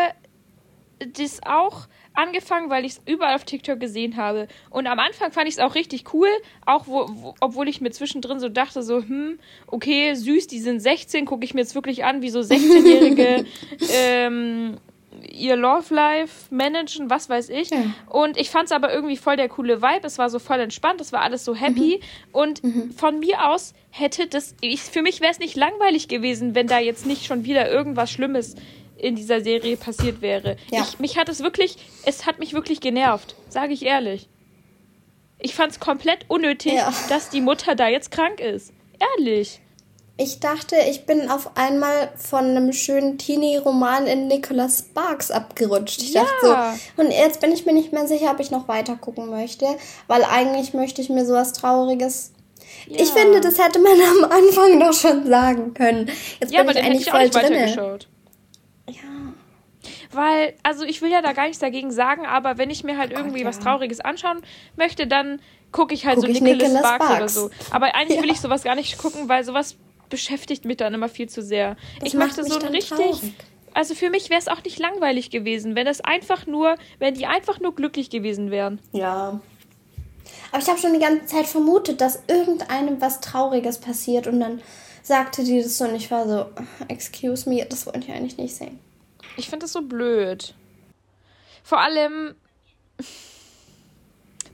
das 0.98 1.40
auch 1.44 1.87
angefangen, 2.14 2.70
weil 2.70 2.85
ich 2.85 2.92
es 2.92 3.03
überall 3.07 3.35
auf 3.35 3.44
TikTok 3.44 3.79
gesehen 3.79 4.16
habe. 4.16 4.48
Und 4.70 4.87
am 4.87 4.98
Anfang 4.98 5.31
fand 5.31 5.48
ich 5.48 5.55
es 5.55 5.61
auch 5.61 5.74
richtig 5.74 6.12
cool, 6.12 6.29
auch 6.66 6.87
wo, 6.87 7.07
wo, 7.09 7.35
obwohl 7.40 7.68
ich 7.68 7.81
mir 7.81 7.90
zwischendrin 7.90 8.40
so 8.40 8.48
dachte, 8.48 8.83
so, 8.83 8.98
hm, 8.98 9.38
okay, 9.68 10.14
süß, 10.14 10.48
die 10.48 10.59
sind 10.59 10.81
16, 10.81 11.27
gucke 11.27 11.44
ich 11.44 11.55
mir 11.55 11.61
jetzt 11.61 11.74
wirklich 11.74 12.05
an, 12.05 12.22
wie 12.22 12.31
so 12.31 12.40
16-Jährige 12.40 13.46
ähm, 13.92 14.79
ihr 15.22 15.57
Love 15.57 15.94
Life 15.94 16.46
managen, 16.54 17.11
was 17.11 17.28
weiß 17.28 17.48
ich. 17.50 17.70
Ja. 17.70 17.78
Und 18.07 18.37
ich 18.37 18.50
fand 18.50 18.66
es 18.66 18.72
aber 18.72 18.92
irgendwie 18.92 19.16
voll 19.16 19.37
der 19.37 19.48
coole 19.48 19.83
Vibe. 19.83 20.07
Es 20.07 20.18
war 20.18 20.31
so 20.31 20.38
voll 20.38 20.61
entspannt, 20.61 21.00
es 21.00 21.12
war 21.12 21.22
alles 21.22 21.44
so 21.44 21.54
happy. 21.54 22.00
Und 22.33 22.61
von 22.96 23.18
mir 23.20 23.46
aus 23.48 23.74
hätte 23.90 24.26
das, 24.26 24.54
ich, 24.61 24.81
für 24.83 25.02
mich 25.02 25.20
wäre 25.20 25.33
es 25.33 25.38
nicht 25.38 25.57
langweilig 25.57 26.09
gewesen, 26.09 26.54
wenn 26.54 26.66
da 26.66 26.78
jetzt 26.78 27.07
nicht 27.07 27.24
schon 27.24 27.44
wieder 27.44 27.70
irgendwas 27.70 28.11
Schlimmes 28.11 28.54
in 28.96 29.14
dieser 29.14 29.40
Serie 29.42 29.76
passiert 29.76 30.20
wäre. 30.22 30.57
Ja. 30.70 30.83
Ich, 30.83 30.98
mich 30.98 31.16
hat 31.18 31.28
es 31.28 31.40
wirklich, 31.42 31.76
es 32.04 32.26
hat 32.26 32.38
mich 32.40 32.52
wirklich 32.52 32.81
genervt, 32.81 33.37
sage 33.48 33.72
ich 33.72 33.85
ehrlich. 33.85 34.28
Ich 35.38 35.54
fand 35.54 35.70
es 35.72 35.78
komplett 35.81 36.24
unnötig, 36.28 36.72
Ja. 36.72 36.92
dass 37.09 37.31
die 37.31 37.40
Mutter 37.40 37.76
da 37.76 37.87
jetzt 37.88 38.11
krank 38.11 38.40
ist. 38.40 38.72
Ehrlich. 39.16 39.61
Ich 40.20 40.40
dachte, 40.40 40.74
ich 40.90 41.07
bin 41.07 41.31
auf 41.31 41.57
einmal 41.57 42.11
von 42.16 42.44
einem 42.44 42.72
schönen 42.72 43.18
Teenie-Roman 43.18 44.09
in 44.09 44.26
Nicholas 44.26 44.81
Sparks 44.81 45.31
abgerutscht. 45.31 46.02
Ich 46.02 46.12
Ja. 46.12 46.22
dachte 46.24 46.81
so, 46.96 47.02
und 47.02 47.12
jetzt 47.12 47.40
bin 47.40 47.52
ich 47.52 47.66
mir 47.66 47.72
nicht 47.72 47.92
mehr 47.92 48.09
sicher, 48.09 48.33
ob 48.33 48.40
ich 48.40 48.50
noch 48.50 48.66
weiter 48.66 48.96
gucken 48.96 49.31
möchte, 49.31 49.64
weil 50.09 50.24
eigentlich 50.24 50.74
möchte 50.74 51.00
ich 51.00 51.09
mir 51.09 51.24
sowas 51.24 51.52
Trauriges. 51.52 52.33
Ich 52.87 52.98
Ja. 53.11 53.14
finde, 53.14 53.40
das 53.40 53.59
hätte 53.64 53.78
man 53.78 53.92
am 54.24 54.31
Anfang 54.31 54.81
doch 54.81 54.92
schon 54.92 55.24
sagen 55.26 55.72
können. 55.72 56.11
Jetzt 56.40 56.52
Ja, 56.52 56.62
bin 56.62 56.68
aber 56.68 56.70
ich 56.70 56.76
hätte 56.78 56.87
eigentlich 56.87 57.00
ich 57.07 57.12
auch 57.12 57.16
voll 57.16 57.35
weitergeschaut. 57.35 58.09
Ja. 58.88 58.94
Weil, 60.11 60.54
also 60.64 60.85
ich 60.85 61.00
will 61.00 61.12
ja 61.12 61.22
da 61.22 61.33
gar 61.33 61.44
nichts 61.44 61.61
dagegen 61.61 61.92
sagen, 61.92 62.26
aber 62.26 62.59
wenn 62.59 62.70
ich 62.70 62.83
mir 62.83 62.98
halt 62.98 63.12
irgendwie 63.12 63.42
ja. 63.42 63.46
was 63.46 63.61
Trauriges 63.61 64.00
anschauen 64.00 64.40
möchte, 64.74 65.07
dann 65.07 65.40
gucke 65.70 65.94
ich 65.94 66.07
halt 66.07 66.16
Guck 66.16 66.24
so 66.24 66.31
ich 66.33 66.40
Nicholas, 66.40 66.72
Nicholas 66.72 66.94
Sparks, 66.96 67.04
oder 67.04 67.28
Sparks. 67.28 67.35
so. 67.35 67.50
Aber 67.70 67.94
eigentlich 67.94 68.18
will 68.20 68.26
Ja. 68.28 68.33
ich 68.35 68.40
sowas 68.40 68.64
gar 68.64 68.74
nicht 68.74 68.98
gucken, 68.98 69.28
weil 69.28 69.44
sowas 69.44 69.76
beschäftigt 70.09 70.64
mich 70.64 70.77
dann 70.79 70.94
immer 70.94 71.09
viel 71.09 71.29
zu 71.29 71.42
sehr. 71.42 71.77
Das 72.01 72.09
ich 72.09 72.14
macht 72.14 72.37
möchte 72.37 72.42
mich 72.42 72.53
so 72.53 72.59
richtig. 72.59 72.88
traurig. 72.88 73.35
Also 73.75 73.94
für 73.94 74.11
mich 74.11 74.31
wäre 74.31 74.40
es 74.40 74.49
auch 74.49 74.62
nicht 74.64 74.79
langweilig 74.79 75.31
gewesen, 75.31 75.75
wenn 75.75 75.87
es 75.87 76.01
einfach 76.01 76.47
nur, 76.47 76.77
wenn 76.99 77.14
die 77.14 77.27
einfach 77.27 77.61
nur 77.61 77.75
glücklich 77.75 78.11
gewesen 78.11 78.51
wären. 78.51 78.81
Ja. 78.92 79.40
Aber 80.51 80.62
ich 80.62 80.68
habe 80.68 80.79
schon 80.79 80.94
die 80.94 80.99
ganze 80.99 81.27
Zeit 81.27 81.47
vermutet, 81.47 82.01
dass 82.01 82.23
irgendeinem 82.27 83.01
was 83.01 83.21
Trauriges 83.21 83.79
passiert 83.79 84.27
und 84.27 84.40
dann 84.40 84.61
sagte 85.03 85.44
die 85.44 85.62
das 85.62 85.79
so 85.79 85.85
und 85.85 85.94
ich 85.94 86.11
war 86.11 86.27
so, 86.29 86.47
excuse 86.88 87.49
me, 87.49 87.64
das 87.64 87.87
wollte 87.87 88.01
ich 88.01 88.11
eigentlich 88.11 88.37
nicht 88.37 88.55
sehen. 88.55 88.79
Ich 89.37 89.49
finde 89.49 89.64
das 89.64 89.73
so 89.73 89.83
blöd. 89.83 90.55
Vor 91.62 91.81
allem, 91.81 92.35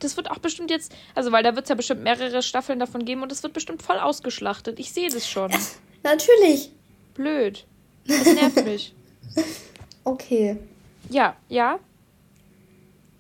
das 0.00 0.16
wird 0.16 0.30
auch 0.30 0.38
bestimmt 0.38 0.70
jetzt, 0.70 0.92
also 1.14 1.32
weil 1.32 1.42
da 1.42 1.54
wird 1.54 1.64
es 1.64 1.68
ja 1.68 1.74
bestimmt 1.74 2.02
mehrere 2.02 2.42
Staffeln 2.42 2.78
davon 2.78 3.04
geben 3.04 3.22
und 3.22 3.32
es 3.32 3.42
wird 3.42 3.52
bestimmt 3.52 3.82
voll 3.82 3.98
ausgeschlachtet. 3.98 4.78
Ich 4.78 4.92
sehe 4.92 5.08
das 5.10 5.28
schon. 5.28 5.50
Natürlich. 6.02 6.70
Blöd. 7.14 7.64
Das 8.06 8.24
nervt 8.26 8.64
mich. 8.64 8.94
Okay. 10.04 10.58
Ja, 11.10 11.36
ja. 11.48 11.78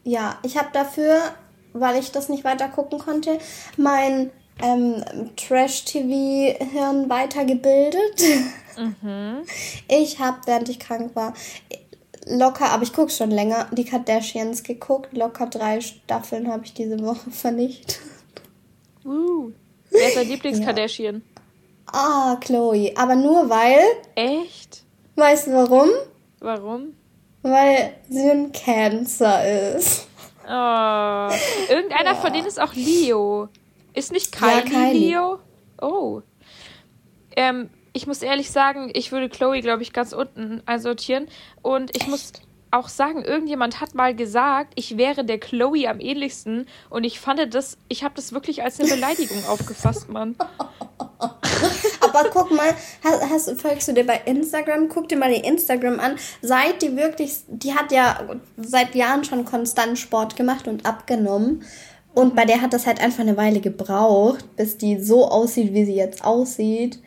Ja, 0.04 0.38
ich 0.42 0.56
habe 0.58 0.68
dafür, 0.72 1.34
weil 1.72 1.98
ich 1.98 2.12
das 2.12 2.28
nicht 2.28 2.44
weiter 2.44 2.68
gucken 2.68 2.98
konnte, 2.98 3.38
mein 3.76 4.30
ähm, 4.62 5.02
Trash-TV-Hirn 5.36 7.08
weitergebildet. 7.08 8.22
Ich 9.86 10.18
habe, 10.18 10.38
während 10.46 10.68
ich 10.68 10.80
krank 10.80 11.14
war, 11.14 11.32
locker, 12.26 12.70
aber 12.70 12.82
ich 12.82 12.92
gucke 12.92 13.10
schon 13.10 13.30
länger, 13.30 13.68
die 13.72 13.84
Kardashians 13.84 14.62
geguckt. 14.62 15.16
Locker 15.16 15.46
drei 15.46 15.80
Staffeln 15.80 16.50
habe 16.50 16.64
ich 16.64 16.74
diese 16.74 16.98
Woche 17.00 17.30
vernichtet. 17.30 18.00
Uh, 19.04 19.52
wer 19.90 20.08
ist 20.08 20.16
dein 20.16 20.28
Lieblings-Kardashian? 20.28 21.22
Ah, 21.86 22.36
Chloe. 22.40 22.92
Aber 22.96 23.14
nur 23.14 23.48
weil. 23.50 23.78
Echt? 24.14 24.82
Weißt 25.16 25.46
du 25.46 25.52
warum? 25.52 25.90
Warum? 26.40 26.94
Weil 27.42 27.94
sie 28.08 28.30
ein 28.30 28.52
Cancer 28.52 29.76
ist. 29.76 30.08
Oh. 30.46 31.30
Irgendeiner 31.68 32.12
ja. 32.12 32.14
von 32.14 32.32
denen 32.32 32.46
ist 32.46 32.60
auch 32.60 32.74
Leo. 32.74 33.48
Ist 33.92 34.12
nicht 34.12 34.32
Kylie, 34.32 34.54
ja, 34.54 34.60
Kylie. 34.62 35.08
Leo? 35.10 35.38
Oh. 35.80 36.22
Ähm, 37.36 37.70
ich 37.94 38.06
muss 38.06 38.22
ehrlich 38.22 38.50
sagen, 38.50 38.90
ich 38.92 39.12
würde 39.12 39.30
Chloe, 39.30 39.60
glaube 39.60 39.82
ich, 39.82 39.92
ganz 39.92 40.12
unten 40.12 40.62
einsortieren. 40.66 41.28
Und 41.62 41.96
ich 41.96 42.02
Echt? 42.02 42.10
muss 42.10 42.32
auch 42.72 42.88
sagen, 42.88 43.22
irgendjemand 43.22 43.80
hat 43.80 43.94
mal 43.94 44.16
gesagt, 44.16 44.72
ich 44.74 44.98
wäre 44.98 45.24
der 45.24 45.38
Chloe 45.38 45.88
am 45.88 46.00
ähnlichsten. 46.00 46.66
Und 46.90 47.04
ich 47.04 47.20
fand 47.20 47.54
das, 47.54 47.78
ich 47.88 48.02
habe 48.02 48.14
das 48.16 48.32
wirklich 48.32 48.64
als 48.64 48.80
eine 48.80 48.90
Beleidigung 48.90 49.44
aufgefasst, 49.48 50.08
Mann. 50.08 50.34
Aber 52.00 52.30
guck 52.32 52.50
mal, 52.50 52.74
hast, 53.04 53.30
hast, 53.30 53.62
folgst 53.62 53.86
du 53.86 53.92
dir 53.92 54.04
bei 54.04 54.20
Instagram? 54.24 54.88
Guck 54.88 55.08
dir 55.08 55.16
mal 55.16 55.32
die 55.32 55.46
Instagram 55.46 56.00
an. 56.00 56.16
Seit 56.42 56.82
die 56.82 56.96
wirklich, 56.96 57.42
die 57.46 57.74
hat 57.74 57.92
ja 57.92 58.28
seit 58.56 58.96
Jahren 58.96 59.22
schon 59.22 59.44
konstant 59.44 60.00
Sport 60.00 60.34
gemacht 60.34 60.66
und 60.66 60.84
abgenommen. 60.84 61.64
Und 62.12 62.34
bei 62.34 62.44
der 62.44 62.60
hat 62.60 62.72
das 62.72 62.86
halt 62.88 63.00
einfach 63.00 63.20
eine 63.20 63.36
Weile 63.36 63.60
gebraucht, 63.60 64.56
bis 64.56 64.78
die 64.78 65.00
so 65.00 65.28
aussieht, 65.28 65.72
wie 65.74 65.84
sie 65.84 65.94
jetzt 65.94 66.24
aussieht. 66.24 66.98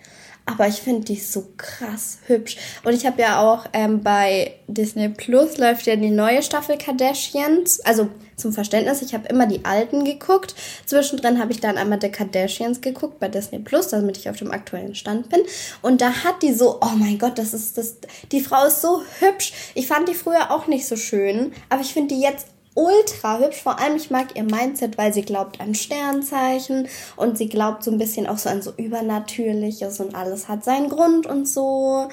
Aber 0.49 0.65
ich 0.65 0.75
finde 0.75 1.03
die 1.03 1.19
so 1.19 1.45
krass 1.57 2.19
hübsch. 2.25 2.55
Und 2.85 2.93
ich 2.93 3.05
habe 3.05 3.21
ja 3.21 3.41
auch 3.41 3.65
ähm, 3.73 4.01
bei 4.01 4.53
Disney 4.67 5.09
Plus 5.09 5.57
läuft 5.57 5.85
ja 5.87 5.97
die 5.97 6.09
neue 6.09 6.41
Staffel 6.41 6.77
Kardashians. 6.77 7.81
Also 7.81 8.09
zum 8.37 8.53
Verständnis, 8.53 9.01
ich 9.01 9.13
habe 9.13 9.27
immer 9.27 9.45
die 9.45 9.65
alten 9.65 10.05
geguckt. 10.05 10.55
Zwischendrin 10.85 11.39
habe 11.39 11.51
ich 11.51 11.59
dann 11.59 11.77
einmal 11.77 11.99
The 12.01 12.09
Kardashians 12.09 12.79
geguckt 12.79 13.19
bei 13.19 13.27
Disney 13.27 13.59
Plus, 13.59 13.89
damit 13.89 14.15
ich 14.15 14.29
auf 14.29 14.37
dem 14.37 14.51
aktuellen 14.51 14.95
Stand 14.95 15.27
bin. 15.29 15.41
Und 15.81 15.99
da 15.99 16.23
hat 16.23 16.41
die 16.41 16.53
so, 16.53 16.79
oh 16.79 16.95
mein 16.95 17.19
Gott, 17.19 17.37
das 17.37 17.53
ist 17.53 17.77
das. 17.77 17.97
Die 18.31 18.39
Frau 18.39 18.67
ist 18.67 18.81
so 18.81 19.03
hübsch. 19.19 19.51
Ich 19.75 19.87
fand 19.87 20.07
die 20.07 20.13
früher 20.13 20.49
auch 20.49 20.67
nicht 20.67 20.87
so 20.87 20.95
schön, 20.95 21.51
aber 21.67 21.81
ich 21.81 21.91
finde 21.91 22.15
die 22.15 22.21
jetzt 22.21 22.47
ultra 22.77 23.39
hübsch. 23.39 23.61
Vor 23.61 23.79
allem, 23.79 23.95
ich 23.95 24.09
mag 24.11 24.35
ihr 24.35 24.43
Mindset, 24.43 24.97
weil 24.97 25.11
sie 25.11 25.23
glaubt 25.23 25.59
an 25.59 25.75
Sternzeichen 25.75 26.87
und 27.15 27.37
sie 27.37 27.49
glaubt 27.49 27.83
so 27.83 27.91
ein 27.91 27.97
bisschen 27.97 28.27
auch 28.27 28.37
so 28.37 28.49
an 28.49 28.61
so 28.61 28.71
Übernatürliches 28.77 29.99
und 29.99 30.15
alles 30.15 30.47
hat 30.47 30.63
seinen 30.63 30.89
Grund 30.89 31.25
und 31.25 31.47
so. 31.47 32.07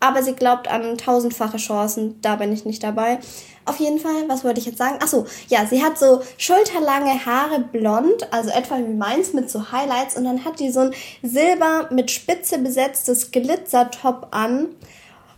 Aber 0.00 0.22
sie 0.22 0.32
glaubt 0.32 0.66
an 0.66 0.98
tausendfache 0.98 1.58
Chancen. 1.58 2.20
Da 2.22 2.34
bin 2.36 2.52
ich 2.52 2.64
nicht 2.64 2.82
dabei. 2.82 3.20
Auf 3.64 3.78
jeden 3.78 4.00
Fall, 4.00 4.28
was 4.28 4.42
wollte 4.42 4.58
ich 4.58 4.66
jetzt 4.66 4.78
sagen? 4.78 4.96
Achso, 5.00 5.26
ja, 5.46 5.64
sie 5.66 5.84
hat 5.84 5.96
so 5.96 6.20
schulterlange 6.36 7.24
Haare 7.24 7.60
blond, 7.60 8.32
also 8.32 8.50
etwa 8.50 8.78
wie 8.78 8.94
meins 8.94 9.32
mit 9.32 9.48
so 9.48 9.70
Highlights 9.70 10.16
und 10.16 10.24
dann 10.24 10.44
hat 10.44 10.58
die 10.58 10.72
so 10.72 10.80
ein 10.80 10.94
silber 11.22 11.88
mit 11.92 12.10
Spitze 12.10 12.58
besetztes 12.58 13.30
Glitzertop 13.30 14.28
an. 14.32 14.70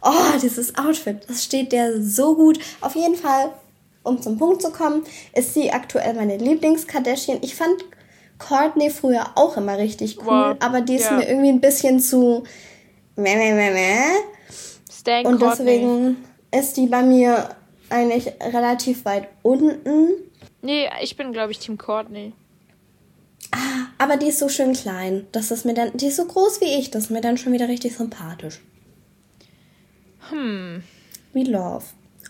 Oh, 0.00 0.38
dieses 0.40 0.78
Outfit, 0.78 1.28
das 1.28 1.44
steht 1.44 1.72
der 1.72 2.00
so 2.00 2.34
gut. 2.34 2.58
Auf 2.80 2.94
jeden 2.94 3.16
Fall 3.16 3.50
um 4.04 4.22
zum 4.22 4.38
Punkt 4.38 4.62
zu 4.62 4.70
kommen, 4.70 5.04
ist 5.34 5.54
sie 5.54 5.72
aktuell 5.72 6.14
meine 6.14 6.36
Lieblings-Kardashian. 6.36 7.38
Ich 7.42 7.56
fand 7.56 7.84
Courtney 8.38 8.90
früher 8.90 9.26
auch 9.34 9.56
immer 9.56 9.78
richtig 9.78 10.18
cool, 10.20 10.26
wow. 10.50 10.56
aber 10.60 10.80
die 10.80 10.94
ist 10.94 11.06
ja. 11.06 11.12
mir 11.16 11.28
irgendwie 11.28 11.48
ein 11.48 11.60
bisschen 11.60 11.98
zu 12.00 12.44
meh, 13.16 13.36
meh, 13.36 13.52
meh, 13.52 13.70
meh. 13.70 15.24
Und 15.24 15.42
deswegen 15.42 16.16
ist 16.50 16.76
die 16.76 16.86
bei 16.86 17.02
mir 17.02 17.50
eigentlich 17.90 18.32
relativ 18.40 19.04
weit 19.04 19.28
unten. 19.42 20.08
Nee, 20.62 20.88
ich 21.02 21.16
bin, 21.16 21.32
glaube 21.32 21.52
ich, 21.52 21.58
Team 21.58 21.76
Courtney. 21.76 22.32
Ah, 23.50 23.88
aber 23.98 24.16
die 24.16 24.28
ist 24.28 24.38
so 24.38 24.48
schön 24.48 24.72
klein. 24.72 25.26
Das 25.32 25.50
ist 25.50 25.64
mir 25.64 25.74
dann, 25.74 25.92
die 25.94 26.06
ist 26.06 26.16
so 26.16 26.24
groß 26.24 26.60
wie 26.60 26.78
ich, 26.78 26.90
das 26.90 27.04
ist 27.04 27.10
mir 27.10 27.20
dann 27.20 27.36
schon 27.36 27.52
wieder 27.52 27.68
richtig 27.68 27.96
sympathisch. 27.96 28.60
Hm. 30.30 30.82
We 31.34 31.42
love. 31.42 31.84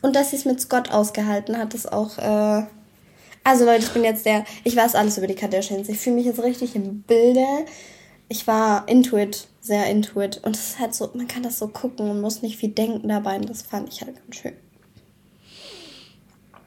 Und 0.05 0.15
dass 0.15 0.33
sie 0.33 0.37
es 0.37 0.45
mit 0.45 0.61
Scott 0.61 0.91
ausgehalten 0.91 1.57
hat, 1.57 1.73
ist 1.73 1.91
auch. 1.91 2.19
Äh 2.19 2.67
also 3.43 3.65
Leute, 3.65 3.85
ich 3.85 3.91
bin 3.91 4.05
jetzt 4.05 4.27
der. 4.27 4.45
Ich 4.63 4.77
weiß 4.77 4.97
alles 4.97 5.17
über 5.17 5.27
die 5.27 5.35
Kardashians. 5.35 5.89
Ich 5.89 5.99
fühle 5.99 6.17
mich 6.17 6.27
jetzt 6.27 6.43
richtig 6.43 6.77
im 6.77 7.01
Bilde. 7.01 7.47
Ich 8.29 8.47
war 8.47 8.87
Intuit, 8.87 9.49
sehr 9.63 9.87
Intuit. 9.87 10.45
Und 10.45 10.57
es 10.57 10.69
ist 10.69 10.79
halt 10.79 10.95
so, 10.95 11.11
man 11.15 11.27
kann 11.27 11.43
das 11.43 11.59
so 11.59 11.69
gucken 11.69 12.11
und 12.11 12.21
muss 12.21 12.43
nicht 12.43 12.59
viel 12.59 12.69
denken 12.69 13.09
dabei. 13.09 13.37
Und 13.37 13.49
das 13.49 13.63
fand 13.63 13.91
ich 13.91 14.03
halt 14.03 14.17
ganz 14.17 14.37
schön. 14.37 14.53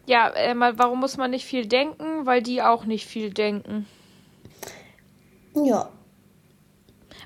Ja, 0.07 0.33
äh, 0.33 0.55
warum 0.57 0.99
muss 0.99 1.17
man 1.17 1.29
nicht 1.29 1.45
viel 1.45 1.67
denken? 1.67 2.25
Weil 2.25 2.41
die 2.41 2.63
auch 2.63 2.85
nicht 2.85 3.05
viel 3.05 3.31
denken. 3.31 3.85
Ja. 5.53 5.89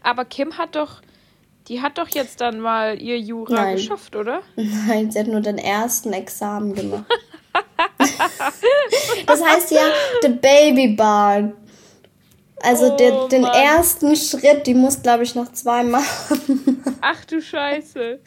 Aber 0.03 0.25
Kim 0.25 0.57
hat 0.57 0.75
doch 0.75 1.01
die 1.67 1.81
hat 1.81 1.97
doch 1.97 2.09
jetzt 2.09 2.41
dann 2.41 2.59
mal 2.59 3.01
ihr 3.01 3.19
Jura 3.19 3.53
Nein. 3.53 3.75
geschafft, 3.75 4.15
oder? 4.15 4.41
Nein, 4.55 5.11
sie 5.11 5.19
hat 5.19 5.27
nur 5.27 5.41
den 5.41 5.57
ersten 5.57 6.13
Examen 6.13 6.73
gemacht. 6.73 7.05
das 9.27 9.43
heißt 9.43 9.71
ja 9.71 9.81
The 10.21 10.29
Baby 10.29 10.95
Barn. 10.95 11.53
Also 12.63 12.93
oh, 12.93 12.97
den, 12.97 13.29
den 13.29 13.43
ersten 13.43 14.15
Schritt, 14.15 14.67
die 14.67 14.73
muss, 14.73 15.01
glaube 15.01 15.23
ich, 15.23 15.35
noch 15.35 15.51
zweimal 15.51 16.01
machen. 16.01 16.83
Ach 17.01 17.25
du 17.25 17.41
Scheiße. 17.41 18.19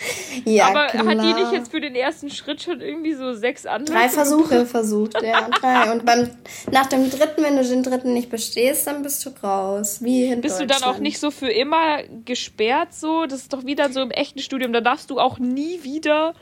Ja, 0.45 0.69
Aber 0.69 0.87
klar. 0.87 1.07
hat 1.07 1.23
die 1.23 1.35
nicht 1.35 1.53
jetzt 1.53 1.71
für 1.71 1.81
den 1.81 1.95
ersten 1.95 2.31
Schritt 2.31 2.63
schon 2.63 2.81
irgendwie 2.81 3.15
so 3.15 3.33
sechs 3.35 3.65
andere? 3.65 3.97
Drei 3.97 4.09
Versuche 4.09 4.67
versucht, 4.75 5.23
ja. 5.23 5.49
Drei. 5.49 5.93
Und 5.93 6.05
beim, 6.05 6.31
nach 6.73 6.87
dem 6.87 7.11
dritten, 7.11 7.43
wenn 7.43 7.57
du 7.57 7.65
den 7.65 7.83
dritten 7.83 8.13
nicht 8.13 8.31
bestehst, 8.31 8.87
dann 8.87 9.03
bist 9.03 9.25
du 9.25 9.31
raus. 9.43 10.03
Wie 10.03 10.27
in 10.27 10.41
Bist 10.41 10.61
du 10.61 10.67
dann 10.67 10.83
auch 10.83 10.99
nicht 10.99 11.21
so 11.21 11.31
für 11.31 11.51
immer 11.51 12.03
gesperrt 12.25 12.93
so? 12.93 13.27
Das 13.27 13.41
ist 13.41 13.53
doch 13.53 13.65
wieder 13.65 13.91
so 13.91 14.01
im 14.01 14.11
echten 14.11 14.41
Studium. 14.41 14.73
Da 14.73 14.81
darfst 14.81 15.11
du 15.11 15.21
auch 15.21 15.39
nie 15.39 15.83
wieder 15.85 16.35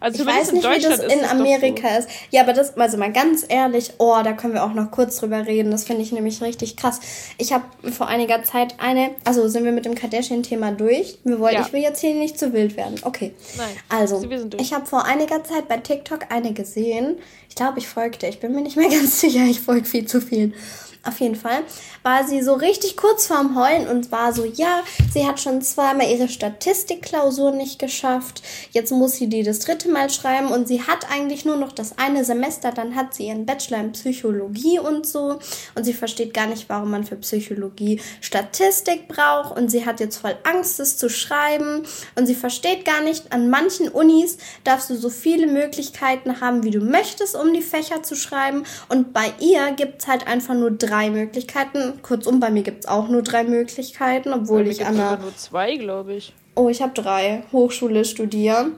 also 0.00 0.22
ich 0.22 0.26
weiß 0.26 0.52
nicht, 0.52 0.64
wie 0.68 0.82
das 0.82 1.00
in 1.00 1.24
Amerika 1.24 1.88
so. 1.88 1.98
ist. 1.98 2.08
Ja, 2.30 2.42
aber 2.42 2.54
das, 2.54 2.76
also 2.76 2.96
mal 2.96 3.12
ganz 3.12 3.44
ehrlich, 3.46 3.92
oh, 3.98 4.16
da 4.24 4.32
können 4.32 4.54
wir 4.54 4.64
auch 4.64 4.72
noch 4.72 4.90
kurz 4.90 5.18
drüber 5.18 5.46
reden. 5.46 5.70
Das 5.70 5.84
finde 5.84 6.02
ich 6.02 6.10
nämlich 6.10 6.40
richtig 6.42 6.76
krass. 6.76 7.00
Ich 7.36 7.52
habe 7.52 7.64
vor 7.92 8.08
einiger 8.08 8.42
Zeit 8.42 8.74
eine, 8.78 9.10
also 9.24 9.46
sind 9.48 9.64
wir 9.64 9.72
mit 9.72 9.84
dem 9.84 9.94
Kardashian-Thema 9.94 10.72
durch. 10.72 11.18
Wir 11.24 11.38
wollen, 11.38 11.54
ja. 11.54 11.60
Ich 11.66 11.72
will 11.72 11.82
jetzt 11.82 12.00
hier 12.00 12.14
nicht 12.14 12.38
zu 12.38 12.52
wild 12.54 12.76
werden. 12.76 12.96
Okay. 13.02 13.32
Nein. 13.58 13.68
Also, 13.90 14.26
ich 14.58 14.72
habe 14.72 14.86
vor 14.86 15.04
einiger 15.04 15.44
Zeit 15.44 15.68
bei 15.68 15.76
TikTok 15.76 16.32
eine 16.32 16.54
gesehen. 16.54 17.18
Ich 17.50 17.54
glaube, 17.54 17.78
ich 17.78 17.86
folgte. 17.86 18.26
Ich 18.26 18.40
bin 18.40 18.54
mir 18.54 18.62
nicht 18.62 18.76
mehr 18.76 18.88
ganz 18.90 19.20
sicher. 19.20 19.44
Ich 19.44 19.60
folge 19.60 19.84
viel 19.84 20.06
zu 20.06 20.22
vielen. 20.22 20.54
Auf 21.02 21.18
jeden 21.20 21.34
Fall 21.34 21.62
war 22.02 22.24
sie 22.28 22.42
so 22.42 22.52
richtig 22.52 22.94
kurz 22.94 23.26
vorm 23.26 23.58
Heulen 23.58 23.88
und 23.88 24.12
war 24.12 24.34
so, 24.34 24.44
ja, 24.44 24.82
sie 25.14 25.26
hat 25.26 25.40
schon 25.40 25.62
zweimal 25.62 26.10
ihre 26.10 26.28
Statistikklausur 26.28 27.52
nicht 27.52 27.78
geschafft. 27.78 28.42
Jetzt 28.72 28.92
muss 28.92 29.12
sie 29.12 29.26
die 29.26 29.42
das 29.42 29.60
dritte 29.60 29.88
Mal 29.88 30.10
schreiben 30.10 30.48
und 30.48 30.68
sie 30.68 30.82
hat 30.82 31.10
eigentlich 31.10 31.46
nur 31.46 31.56
noch 31.56 31.72
das 31.72 31.96
eine 31.96 32.22
Semester. 32.22 32.70
Dann 32.72 32.96
hat 32.96 33.14
sie 33.14 33.28
ihren 33.28 33.46
Bachelor 33.46 33.78
in 33.80 33.92
Psychologie 33.92 34.78
und 34.78 35.06
so. 35.06 35.38
Und 35.74 35.84
sie 35.84 35.94
versteht 35.94 36.34
gar 36.34 36.46
nicht, 36.46 36.68
warum 36.68 36.90
man 36.90 37.04
für 37.04 37.16
Psychologie 37.16 37.98
Statistik 38.20 39.08
braucht. 39.08 39.56
Und 39.56 39.70
sie 39.70 39.86
hat 39.86 40.00
jetzt 40.00 40.18
voll 40.18 40.36
Angst, 40.44 40.80
es 40.80 40.98
zu 40.98 41.08
schreiben. 41.08 41.84
Und 42.14 42.26
sie 42.26 42.34
versteht 42.34 42.84
gar 42.84 43.00
nicht, 43.00 43.32
an 43.32 43.48
manchen 43.48 43.88
Unis 43.88 44.36
darfst 44.64 44.90
du 44.90 44.96
so 44.96 45.08
viele 45.08 45.46
Möglichkeiten 45.46 46.42
haben, 46.42 46.62
wie 46.62 46.70
du 46.70 46.80
möchtest, 46.80 47.36
um 47.36 47.54
die 47.54 47.62
Fächer 47.62 48.02
zu 48.02 48.16
schreiben. 48.16 48.64
Und 48.90 49.14
bei 49.14 49.32
ihr 49.40 49.70
gibt 49.72 50.02
es 50.02 50.06
halt 50.06 50.26
einfach 50.26 50.54
nur 50.54 50.70
drei 50.70 50.89
drei 50.90 51.10
Möglichkeiten. 51.10 52.02
Kurzum, 52.02 52.40
bei 52.40 52.50
mir 52.50 52.62
gibt 52.62 52.84
es 52.84 52.90
auch 52.90 53.08
nur 53.08 53.22
drei 53.22 53.44
Möglichkeiten, 53.44 54.32
obwohl 54.32 54.66
ich 54.66 54.84
an 54.84 54.96
der. 54.96 55.18
nur 55.18 55.36
zwei, 55.36 55.76
glaube 55.76 56.14
ich. 56.14 56.34
Oh, 56.54 56.68
ich 56.68 56.82
habe 56.82 56.92
drei. 56.92 57.44
Hochschule 57.52 58.04
studieren. 58.04 58.74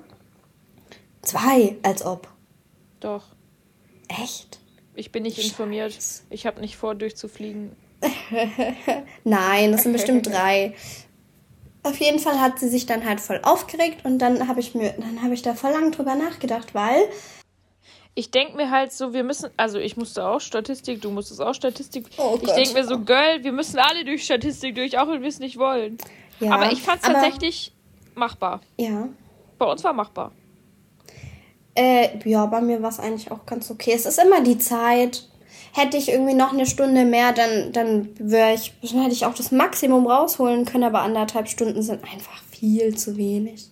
Zwei, 1.23 1.77
als 1.83 2.05
ob. 2.05 2.29
Doch. 3.01 3.25
Echt? 4.09 4.61
Ich 4.95 5.11
bin 5.11 5.23
nicht 5.23 5.43
informiert. 5.43 5.99
Ich 6.31 6.47
habe 6.47 6.61
nicht 6.61 6.77
vor, 6.77 6.95
durchzufliegen. 6.95 7.73
Nein, 9.25 9.73
das 9.73 9.85
sind 9.85 9.93
bestimmt 9.93 10.27
drei. 10.31 10.75
Auf 11.85 11.99
jeden 11.99 12.19
Fall 12.19 12.41
hat 12.41 12.59
sie 12.59 12.69
sich 12.69 12.87
dann 12.87 13.05
halt 13.05 13.21
voll 13.21 13.41
aufgeregt 13.43 14.05
und 14.05 14.19
dann 14.19 14.47
habe 14.47 14.61
ich 14.61 14.75
mir, 14.75 14.95
dann 14.99 15.23
habe 15.23 15.35
ich 15.35 15.43
da 15.43 15.55
voll 15.55 15.73
lang 15.73 15.91
drüber 15.91 16.15
nachgedacht, 16.15 16.75
weil 16.75 17.09
ich 18.15 18.31
denke 18.31 18.57
mir 18.57 18.71
halt 18.71 18.93
so, 18.93 19.15
wir 19.15 19.25
müssen, 19.25 19.51
also 19.57 19.79
ich 19.79 19.97
musste 19.97 20.27
auch 20.27 20.41
Statistik, 20.41 21.01
du 21.01 21.11
musstest 21.11 21.41
auch 21.41 21.55
Statistik. 21.55 22.07
Oh 22.19 22.39
ich 22.41 22.53
denke 22.53 22.75
mir 22.75 22.85
so, 22.85 22.99
Girl, 22.99 23.43
wir 23.43 23.53
müssen 23.53 23.79
alle 23.79 24.05
durch 24.05 24.25
Statistik 24.25 24.75
durch, 24.75 24.99
auch 24.99 25.09
wenn 25.09 25.23
wir 25.23 25.29
es 25.29 25.39
nicht 25.39 25.59
wollen. 25.59 25.97
Ja, 26.39 26.53
aber 26.53 26.73
ich 26.73 26.83
fand 26.83 27.03
es 27.03 27.09
tatsächlich 27.09 27.73
machbar. 28.15 28.61
Ja. 28.77 29.09
Bei 29.59 29.67
uns 29.67 29.83
war 29.83 29.93
machbar. 29.93 30.33
Äh, 31.75 32.19
ja, 32.29 32.45
bei 32.47 32.61
mir 32.61 32.83
war 32.83 32.91
es 32.91 33.01
eigentlich 33.01 33.31
auch 33.31 33.47
ganz 33.47 33.71
okay. 33.71 33.93
Es 33.95 34.05
ist 34.05 34.19
immer 34.19 34.43
die 34.43 34.59
Zeit. 34.59 35.29
Hätte 35.75 35.97
ich 35.97 36.11
irgendwie 36.11 36.35
noch 36.35 36.53
eine 36.53 36.67
Stunde 36.67 37.07
mehr, 37.07 37.33
dann, 37.33 37.73
dann 37.73 38.11
wäre 38.19 38.53
ich, 38.53 38.75
dann 38.83 39.01
hätte 39.01 39.15
ich 39.15 39.25
auch 39.25 39.33
das 39.33 39.53
Maximum 39.53 40.07
rausholen 40.07 40.67
können, 40.67 40.85
aber 40.85 41.01
anderthalb 41.01 41.49
Stunden 41.49 41.81
sind 41.81 42.05
einfach 42.05 42.43
viel 42.51 42.95
zu 42.95 43.17
wenig. 43.17 43.72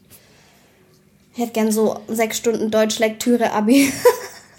Ich 1.41 1.47
hätte 1.47 1.55
gern 1.55 1.73
so 1.73 1.99
sechs 2.07 2.37
Stunden 2.37 2.71
Deutsch-Lektüre-Abi. 2.71 3.91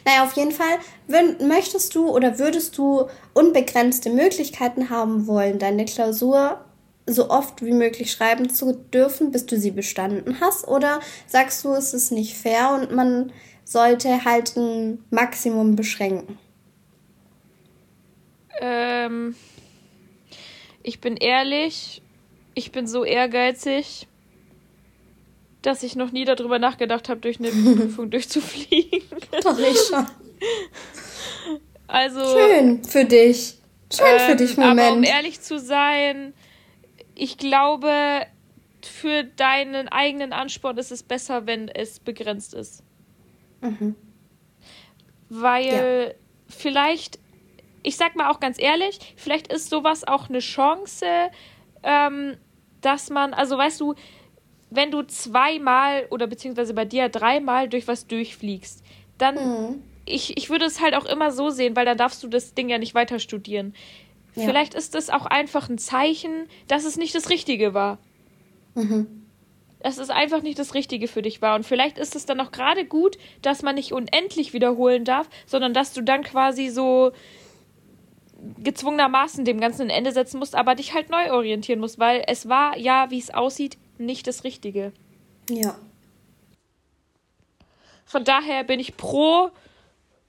Naja, 0.03 0.23
auf 0.23 0.33
jeden 0.33 0.51
Fall, 0.51 0.79
wenn, 1.05 1.47
möchtest 1.47 1.93
du 1.93 2.09
oder 2.09 2.39
würdest 2.39 2.75
du 2.75 3.05
unbegrenzte 3.35 4.09
Möglichkeiten 4.09 4.89
haben 4.89 5.27
wollen, 5.27 5.59
deine 5.59 5.85
Klausur 5.85 6.59
so 7.05 7.29
oft 7.29 7.63
wie 7.63 7.71
möglich 7.71 8.11
schreiben 8.11 8.49
zu 8.49 8.73
dürfen, 8.73 9.29
bis 9.29 9.45
du 9.45 9.59
sie 9.59 9.69
bestanden 9.69 10.41
hast? 10.41 10.67
Oder 10.67 11.01
sagst 11.27 11.63
du, 11.63 11.73
es 11.73 11.93
ist 11.93 12.11
nicht 12.11 12.35
fair 12.35 12.71
und 12.73 12.95
man 12.95 13.31
sollte 13.63 14.25
halt 14.25 14.57
ein 14.57 15.05
Maximum 15.11 15.75
beschränken? 15.75 16.39
Ähm, 18.59 19.35
ich 20.81 20.99
bin 20.99 21.15
ehrlich, 21.15 22.01
ich 22.55 22.71
bin 22.71 22.87
so 22.87 23.03
ehrgeizig, 23.03 24.07
dass 25.61 25.83
ich 25.83 25.95
noch 25.95 26.11
nie 26.11 26.25
darüber 26.25 26.59
nachgedacht 26.59 27.09
habe, 27.09 27.19
durch 27.19 27.39
eine 27.39 27.49
Prüfung 27.75 28.09
durchzufliegen. 28.09 29.03
Doch, 29.43 29.57
ich 29.59 29.77
schon. 29.79 30.05
Also. 31.87 32.21
Schön 32.37 32.83
für 32.83 33.05
dich. 33.05 33.57
Schön 33.93 34.05
ähm, 34.07 34.29
für 34.29 34.35
dich, 34.35 34.57
Moment. 34.57 34.79
Aber 34.79 34.93
um 34.93 35.03
ehrlich 35.03 35.41
zu 35.41 35.59
sein, 35.59 36.33
ich 37.15 37.37
glaube, 37.37 38.25
für 38.81 39.23
deinen 39.23 39.89
eigenen 39.89 40.33
Ansporn 40.33 40.77
ist 40.77 40.91
es 40.91 41.03
besser, 41.03 41.45
wenn 41.45 41.67
es 41.67 41.99
begrenzt 41.99 42.53
ist. 42.53 42.83
Mhm. 43.61 43.95
Weil 45.29 45.65
ja. 45.65 46.13
vielleicht, 46.47 47.19
ich 47.83 47.97
sag 47.97 48.15
mal 48.15 48.29
auch 48.29 48.39
ganz 48.39 48.59
ehrlich, 48.59 48.99
vielleicht 49.17 49.51
ist 49.51 49.69
sowas 49.69 50.07
auch 50.07 50.29
eine 50.29 50.39
Chance, 50.39 51.05
ähm, 51.83 52.37
dass 52.81 53.09
man, 53.09 53.33
also 53.33 53.57
weißt 53.57 53.79
du, 53.81 53.95
wenn 54.71 54.89
du 54.89 55.03
zweimal 55.03 56.07
oder 56.09 56.25
beziehungsweise 56.25 56.73
bei 56.73 56.85
dir 56.85 57.09
dreimal 57.09 57.67
durch 57.67 57.87
was 57.87 58.07
durchfliegst, 58.07 58.83
dann, 59.17 59.35
mhm. 59.35 59.83
ich, 60.05 60.37
ich 60.37 60.49
würde 60.49 60.65
es 60.65 60.81
halt 60.81 60.95
auch 60.95 61.05
immer 61.05 61.31
so 61.31 61.49
sehen, 61.49 61.75
weil 61.75 61.85
dann 61.85 61.97
darfst 61.97 62.23
du 62.23 62.27
das 62.29 62.53
Ding 62.53 62.69
ja 62.69 62.77
nicht 62.77 62.95
weiter 62.95 63.19
studieren. 63.19 63.75
Ja. 64.33 64.45
Vielleicht 64.45 64.73
ist 64.73 64.95
das 64.95 65.09
auch 65.09 65.25
einfach 65.25 65.69
ein 65.69 65.77
Zeichen, 65.77 66.47
dass 66.69 66.85
es 66.85 66.95
nicht 66.95 67.13
das 67.13 67.29
Richtige 67.29 67.73
war. 67.73 67.99
Mhm. 68.73 69.25
Dass 69.83 69.97
es 69.97 70.09
einfach 70.09 70.41
nicht 70.41 70.57
das 70.57 70.73
Richtige 70.73 71.09
für 71.09 71.21
dich 71.21 71.41
war. 71.41 71.55
Und 71.55 71.65
vielleicht 71.65 71.97
ist 71.97 72.15
es 72.15 72.25
dann 72.25 72.39
auch 72.39 72.51
gerade 72.51 72.85
gut, 72.85 73.17
dass 73.41 73.63
man 73.63 73.75
nicht 73.75 73.91
unendlich 73.91 74.53
wiederholen 74.53 75.03
darf, 75.03 75.29
sondern 75.45 75.73
dass 75.73 75.91
du 75.91 76.01
dann 76.01 76.23
quasi 76.23 76.69
so 76.69 77.11
gezwungenermaßen 78.63 79.43
dem 79.43 79.59
Ganzen 79.59 79.83
ein 79.83 79.89
Ende 79.89 80.13
setzen 80.13 80.39
musst, 80.39 80.55
aber 80.55 80.75
dich 80.75 80.93
halt 80.93 81.09
neu 81.09 81.31
orientieren 81.31 81.79
musst, 81.79 81.99
weil 81.99 82.23
es 82.27 82.47
war 82.47 82.77
ja, 82.77 83.11
wie 83.11 83.19
es 83.19 83.33
aussieht, 83.33 83.77
nicht 84.05 84.27
das 84.27 84.43
Richtige. 84.43 84.91
Ja. 85.49 85.75
Von 88.05 88.23
daher 88.23 88.63
bin 88.63 88.79
ich 88.79 88.97
pro 88.97 89.49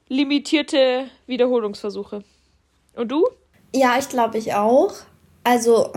limitierte 0.08 1.06
Wiederholungsversuche. 1.26 2.22
Und 2.94 3.08
du? 3.08 3.26
Ja, 3.74 3.98
ich 3.98 4.08
glaube 4.08 4.38
ich 4.38 4.54
auch. 4.54 4.94
Also, 5.44 5.92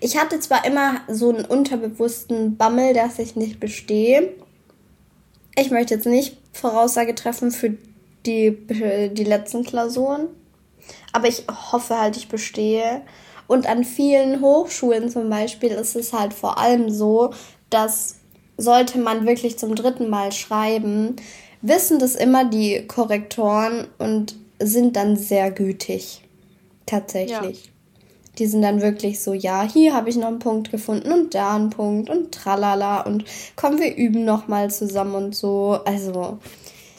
ich 0.00 0.18
hatte 0.18 0.40
zwar 0.40 0.64
immer 0.64 1.02
so 1.08 1.28
einen 1.28 1.44
unterbewussten 1.44 2.56
Bammel, 2.56 2.94
dass 2.94 3.18
ich 3.18 3.36
nicht 3.36 3.60
bestehe. 3.60 4.32
Ich 5.56 5.70
möchte 5.70 5.94
jetzt 5.94 6.06
nicht 6.06 6.38
Voraussage 6.52 7.14
treffen 7.14 7.50
für 7.50 7.76
die, 8.24 8.56
die 9.12 9.24
letzten 9.24 9.64
Klausuren. 9.64 10.28
Aber 11.12 11.28
ich 11.28 11.44
hoffe 11.72 11.98
halt, 11.98 12.16
ich 12.16 12.28
bestehe. 12.28 13.02
Und 13.46 13.68
an 13.68 13.84
vielen 13.84 14.40
Hochschulen 14.40 15.08
zum 15.08 15.30
Beispiel 15.30 15.70
ist 15.70 15.96
es 15.96 16.12
halt 16.12 16.34
vor 16.34 16.58
allem 16.58 16.90
so, 16.90 17.32
dass 17.70 18.16
sollte 18.56 18.98
man 18.98 19.26
wirklich 19.26 19.58
zum 19.58 19.74
dritten 19.74 20.08
Mal 20.08 20.32
schreiben, 20.32 21.16
wissen 21.62 21.98
das 21.98 22.14
immer 22.14 22.44
die 22.44 22.86
Korrektoren 22.86 23.86
und 23.98 24.36
sind 24.58 24.96
dann 24.96 25.16
sehr 25.16 25.50
gütig. 25.50 26.22
Tatsächlich. 26.86 27.64
Ja. 27.66 27.70
Die 28.38 28.46
sind 28.46 28.62
dann 28.62 28.82
wirklich 28.82 29.22
so, 29.22 29.32
ja, 29.32 29.62
hier 29.62 29.94
habe 29.94 30.10
ich 30.10 30.16
noch 30.16 30.26
einen 30.26 30.38
Punkt 30.38 30.70
gefunden 30.70 31.10
und 31.10 31.34
da 31.34 31.54
einen 31.54 31.70
Punkt 31.70 32.10
und 32.10 32.32
tralala 32.32 33.00
und 33.00 33.24
kommen 33.56 33.78
wir 33.78 33.96
üben 33.96 34.24
noch 34.24 34.46
mal 34.46 34.70
zusammen 34.70 35.14
und 35.14 35.34
so. 35.34 35.80
Also 35.86 36.38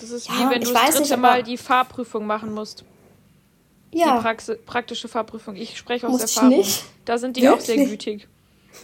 das 0.02 0.10
ist 0.10 0.28
ja, 0.28 0.34
wie 0.34 0.56
wenn 0.56 0.62
du 0.62 0.74
das 0.74 0.96
dritte 0.96 1.02
nicht, 1.02 1.18
Mal 1.18 1.44
die 1.44 1.58
Fahrprüfung 1.58 2.26
machen 2.26 2.54
musst. 2.54 2.84
Ja. 3.92 4.18
Die 4.18 4.22
Praxi 4.22 4.56
praktische 4.56 5.08
Fahrprüfung. 5.08 5.56
Ich 5.56 5.78
spreche 5.78 6.08
aus 6.08 6.14
Muss 6.14 6.36
Erfahrung. 6.36 6.66
Da 7.06 7.18
sind 7.18 7.38
die 7.38 7.44
Wirklich? 7.44 7.60
auch 7.60 7.66
sehr 7.66 7.86
gütig. 7.86 8.28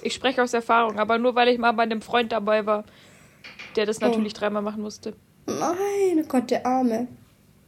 Ich 0.02 0.14
spreche 0.14 0.42
aus 0.42 0.54
Erfahrung, 0.54 0.98
aber 0.98 1.18
nur 1.18 1.36
weil 1.36 1.50
ich 1.50 1.58
mal 1.58 1.72
bei 1.72 1.84
einem 1.84 2.02
Freund 2.02 2.32
dabei 2.32 2.66
war, 2.66 2.84
der 3.76 3.86
das 3.86 4.02
oh. 4.02 4.06
natürlich 4.06 4.34
oh. 4.36 4.40
dreimal 4.40 4.62
machen 4.62 4.82
musste. 4.82 5.14
Nein, 5.46 6.20
oh 6.20 6.28
Gott, 6.28 6.50
der 6.50 6.66
Arme. 6.66 7.08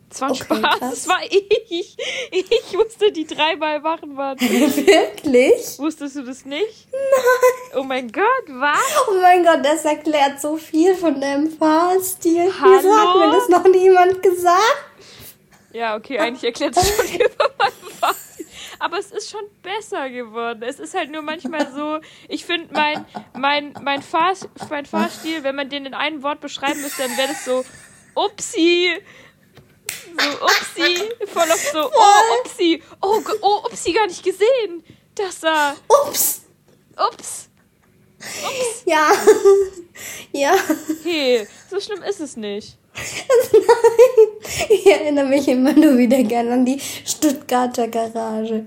Das 0.09 0.21
war 0.21 0.31
okay, 0.31 0.43
Spaß, 0.43 0.61
krass. 0.61 0.79
das 0.79 1.07
war 1.09 1.21
ich. 1.23 1.97
Ich 2.31 2.73
musste 2.73 3.11
die 3.11 3.25
dreimal 3.25 3.81
machen, 3.81 4.13
Mann. 4.13 4.39
Wirklich? 4.39 5.77
Wusstest 5.77 6.15
du 6.15 6.23
das 6.23 6.45
nicht? 6.45 6.87
Nein. 6.91 7.79
Oh 7.79 7.83
mein 7.83 8.11
Gott, 8.11 8.23
was? 8.47 8.79
Oh 9.09 9.15
mein 9.21 9.43
Gott, 9.43 9.59
das 9.63 9.83
erklärt 9.83 10.39
so 10.39 10.57
viel 10.57 10.95
von 10.95 11.19
deinem 11.19 11.49
Fahrstil. 11.49 12.51
Hallo? 12.61 12.77
Wieso 12.77 12.95
hat 12.95 13.15
mir 13.17 13.31
das 13.31 13.49
noch 13.49 13.67
niemand 13.67 14.21
gesagt? 14.23 14.94
Ja, 15.75 15.97
okay, 15.97 16.17
eigentlich 16.19 16.45
erklärt 16.45 16.77
es 16.77 16.95
schon 16.95 17.05
über 17.15 17.51
meinen 17.59 17.93
Fahrstil. 17.99 18.45
Aber 18.79 18.97
es 18.97 19.11
ist 19.11 19.29
schon 19.29 19.43
besser 19.61 20.09
geworden. 20.09 20.63
Es 20.63 20.79
ist 20.79 20.93
halt 20.93 21.11
nur 21.11 21.21
manchmal 21.21 21.69
so, 21.73 21.99
ich 22.29 22.45
finde 22.45 22.73
mein, 22.73 23.05
mein, 23.33 23.73
mein, 23.81 24.01
Fahr, 24.01 24.33
mein 24.69 24.85
Fahrstil, 24.85 25.43
wenn 25.43 25.55
man 25.55 25.69
den 25.69 25.85
in 25.85 25.93
einem 25.93 26.23
Wort 26.23 26.39
beschreiben 26.39 26.81
müsste, 26.81 27.03
dann 27.03 27.17
wäre 27.17 27.27
das 27.27 27.43
so, 27.43 27.65
upsi, 28.13 29.01
so, 30.17 30.45
upsi, 30.45 31.09
voll 31.27 31.51
auf 31.51 31.69
so, 31.73 31.91
oh, 31.93 32.39
upsi, 32.39 32.81
oh, 33.01 33.21
oh, 33.41 33.65
upsi, 33.65 33.91
gar 33.91 34.07
nicht 34.07 34.23
gesehen. 34.23 34.81
Das 35.13 35.41
da. 35.41 35.75
Ups. 35.89 36.45
Ups. 36.95 37.49
Ups. 38.19 38.83
Ja. 38.85 39.11
ja. 40.31 40.55
Hey, 41.03 41.45
so 41.69 41.81
schlimm 41.81 42.01
ist 42.01 42.21
es 42.21 42.37
nicht. 42.37 42.77
Nein. 42.95 44.27
Ich 44.69 44.85
erinnere 44.85 45.25
mich 45.25 45.47
immer 45.47 45.73
nur 45.73 45.97
wieder 45.97 46.23
gerne 46.23 46.53
an 46.53 46.65
die 46.65 46.79
Stuttgarter 47.05 47.87
Garage. 47.87 48.65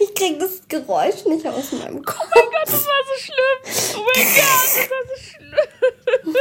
Ich 0.00 0.14
krieg 0.14 0.38
das 0.38 0.60
Geräusch 0.68 1.24
nicht 1.26 1.46
aus 1.46 1.72
meinem 1.72 2.04
Kopf. 2.04 2.28
Oh 2.34 2.38
mein 2.38 2.44
Gott, 2.44 2.66
das 2.66 2.86
war 2.86 3.02
so 3.06 3.14
schlimm. 3.24 3.96
Oh 3.98 4.06
mein 4.06 4.24
Gott, 4.36 4.44
das 4.64 4.90
war 4.90 5.02
so 5.08 5.16
schlimm. 5.24 6.36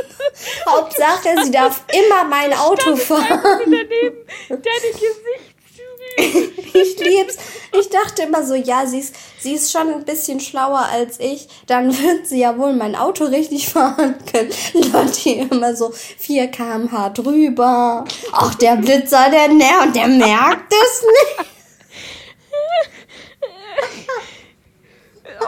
Hauptsache, 0.68 1.44
sie 1.44 1.52
darf 1.52 1.84
immer 1.92 2.24
mein 2.26 2.54
Auto 2.54 2.96
fahren. 2.96 3.40
Daneben 3.66 4.26
deine 4.50 4.92
Gesichtszüge. 4.92 6.54
ich 6.74 7.00
lieb's. 7.00 7.38
Ich 7.74 7.87
dachte 8.18 8.30
immer 8.30 8.46
so, 8.46 8.56
ja, 8.56 8.86
sie 8.86 9.00
ist, 9.00 9.16
sie 9.40 9.54
ist 9.54 9.72
schon 9.72 9.90
ein 9.90 10.06
bisschen 10.06 10.40
schlauer 10.40 10.88
als 10.92 11.20
ich. 11.20 11.48
Dann 11.68 11.92
wird 11.98 12.28
sie 12.28 12.40
ja 12.40 12.58
wohl 12.58 12.74
mein 12.74 12.96
Auto 12.96 13.26
richtig 13.26 13.70
fahren 13.70 14.16
können. 14.32 14.52
Leute 14.74 15.20
hier 15.20 15.52
immer 15.52 15.76
so 15.76 15.92
4 15.92 16.48
km/h 16.48 17.10
drüber. 17.10 18.06
Ach, 18.32 18.56
der 18.56 18.76
Blitzer, 18.78 19.30
der 19.30 19.50
näher 19.50 19.84
und 19.84 19.96
der 19.96 20.08
merkt 20.08 20.74
es 20.74 21.04
nicht. 21.04 21.50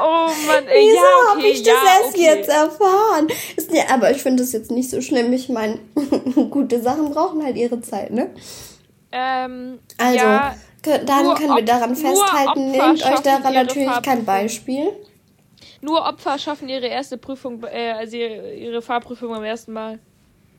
Oh 0.01 0.29
Mann, 0.45 0.67
ey, 0.67 0.85
Wieso 0.85 0.95
ja, 0.95 1.01
okay, 1.01 1.29
habe 1.29 1.47
ich 1.47 1.63
das 1.63 1.73
ja, 1.73 1.99
erst 1.99 2.15
okay. 2.15 2.23
jetzt 2.23 2.47
erfahren? 2.49 3.27
Ist, 3.55 3.73
ja, 3.73 3.83
aber 3.91 4.11
ich 4.11 4.21
finde 4.21 4.43
das 4.43 4.51
jetzt 4.51 4.69
nicht 4.69 4.87
so 4.89 5.01
schlimm. 5.01 5.33
Ich 5.33 5.49
meine, 5.49 5.79
gute 6.51 6.79
Sachen 6.79 7.09
brauchen 7.09 7.43
halt 7.43 7.57
ihre 7.57 7.81
Zeit, 7.81 8.11
ne? 8.11 8.29
Ähm, 9.11 9.79
also, 9.97 10.15
ja, 10.15 10.55
dann 10.81 11.35
können 11.35 11.55
wir 11.55 11.65
daran 11.65 11.95
festhalten, 11.95 12.71
nehmt 12.71 13.05
euch 13.05 13.19
daran 13.19 13.53
natürlich 13.53 14.01
kein 14.01 14.25
Beispiel. 14.25 14.91
Nur 15.81 16.01
Opfer 16.05 16.37
schaffen 16.37 16.67
ihre 16.67 16.87
erste 16.87 17.17
Prüfung, 17.17 17.63
äh, 17.63 17.91
also 17.91 18.17
ihre 18.17 18.81
Fahrprüfung 18.81 19.29
beim 19.29 19.43
ersten 19.43 19.73
Mal. 19.73 19.99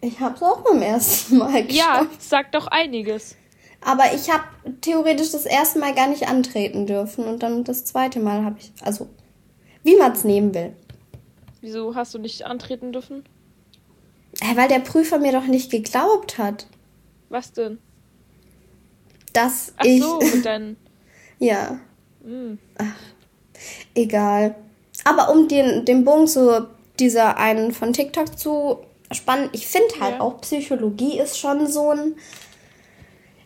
Ich 0.01 0.19
hab's 0.19 0.43
auch 0.43 0.63
beim 0.63 0.81
ersten 0.81 1.39
Mal 1.39 1.65
geschafft. 1.65 1.73
Ja, 1.75 2.07
sagt 2.19 2.55
doch 2.55 2.67
einiges. 2.69 3.37
Aber 3.83 4.05
ich 4.15 4.31
habe 4.31 4.45
theoretisch 4.81 5.33
das 5.33 5.47
erste 5.47 5.79
Mal 5.79 5.95
gar 5.95 6.09
nicht 6.09 6.29
antreten 6.29 6.87
dürfen 6.87 7.25
und 7.25 7.43
dann 7.43 7.65
das 7.65 7.85
zweite 7.85 8.21
Mal 8.21 8.45
habe 8.45 8.57
ich, 8.59 8.73
also 8.83 9.09
wie 9.83 9.97
man 9.97 10.13
es 10.13 10.25
nehmen 10.25 10.55
will. 10.55 10.75
Wieso 11.61 11.95
hast 11.95 12.15
du 12.15 12.19
nicht 12.19 12.47
antreten 12.47 12.93
dürfen? 12.93 13.25
Weil 14.55 14.69
der 14.69 14.81
Prüfer 14.81 15.19
mir 15.19 15.33
doch 15.33 15.47
nicht 15.47 15.71
geglaubt 15.71 16.39
hat. 16.39 16.67
Was 17.29 17.53
denn? 17.53 17.79
Dass 19.33 19.73
Ach 19.77 19.85
ich. 19.85 20.03
So, 20.03 20.19
mit 20.19 20.45
deinen. 20.45 20.77
ja. 21.39 21.79
Mm. 22.23 22.59
Ach, 22.79 22.97
egal. 23.95 24.55
Aber 25.05 25.31
um 25.31 25.49
den, 25.49 25.85
den 25.85 26.05
Bogen 26.05 26.27
zu 26.27 26.69
dieser 26.99 27.39
einen 27.39 27.73
von 27.73 27.93
TikTok 27.93 28.39
zu 28.39 28.81
spannen, 29.11 29.49
ich 29.53 29.67
finde 29.67 30.01
halt 30.01 30.17
ja. 30.17 30.21
auch 30.21 30.41
Psychologie 30.43 31.19
ist 31.19 31.39
schon 31.39 31.67
so 31.67 31.91
ein 31.91 32.17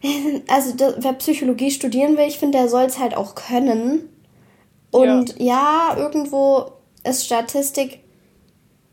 also 0.49 0.75
wer 0.99 1.13
Psychologie 1.15 1.71
studieren 1.71 2.17
will, 2.17 2.27
ich 2.27 2.39
finde, 2.39 2.59
der 2.59 2.69
soll 2.69 2.85
es 2.85 2.99
halt 2.99 3.17
auch 3.17 3.35
können. 3.35 4.09
Und 4.91 5.39
ja. 5.39 5.93
ja, 5.93 5.97
irgendwo 5.97 6.73
ist 7.05 7.25
Statistik 7.25 8.01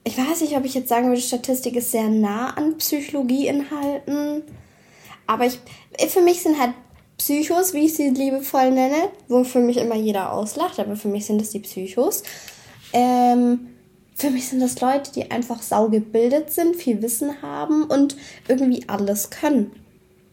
ich 0.04 0.18
weiß 0.18 0.42
nicht, 0.42 0.56
ob 0.56 0.66
ich 0.66 0.74
jetzt 0.74 0.90
sagen 0.90 1.08
würde, 1.08 1.22
Statistik 1.22 1.76
ist 1.76 1.92
sehr 1.92 2.10
nah 2.10 2.52
an 2.52 2.78
Psychologieinhalten. 2.78 4.44
Aber 5.28 5.46
ich, 5.46 5.60
für 6.08 6.22
mich 6.22 6.42
sind 6.42 6.60
halt 6.60 6.74
Psychos, 7.18 7.74
wie 7.74 7.86
ich 7.86 7.96
sie 7.96 8.10
liebevoll 8.10 8.72
nenne, 8.72 9.10
wo 9.28 9.44
für 9.44 9.60
mich 9.60 9.78
immer 9.78 9.96
jeder 9.96 10.34
auslacht, 10.34 10.80
aber 10.80 10.96
für 10.96 11.08
mich 11.08 11.26
sind 11.26 11.40
das 11.40 11.52
die 11.52 11.60
Psychos. 11.60 12.24
Ähm, 12.94 13.68
für 14.16 14.32
mich 14.32 14.50
sind 14.50 14.60
das 14.60 14.80
Leute, 14.82 15.12
die 15.12 15.30
einfach 15.30 15.62
saugebildet 15.62 16.52
sind, 16.52 16.76
viel 16.76 17.02
Wissen 17.02 17.42
haben 17.42 17.84
und 17.84 18.16
irgendwie 18.48 18.88
alles 18.88 19.30
können. 19.30 19.72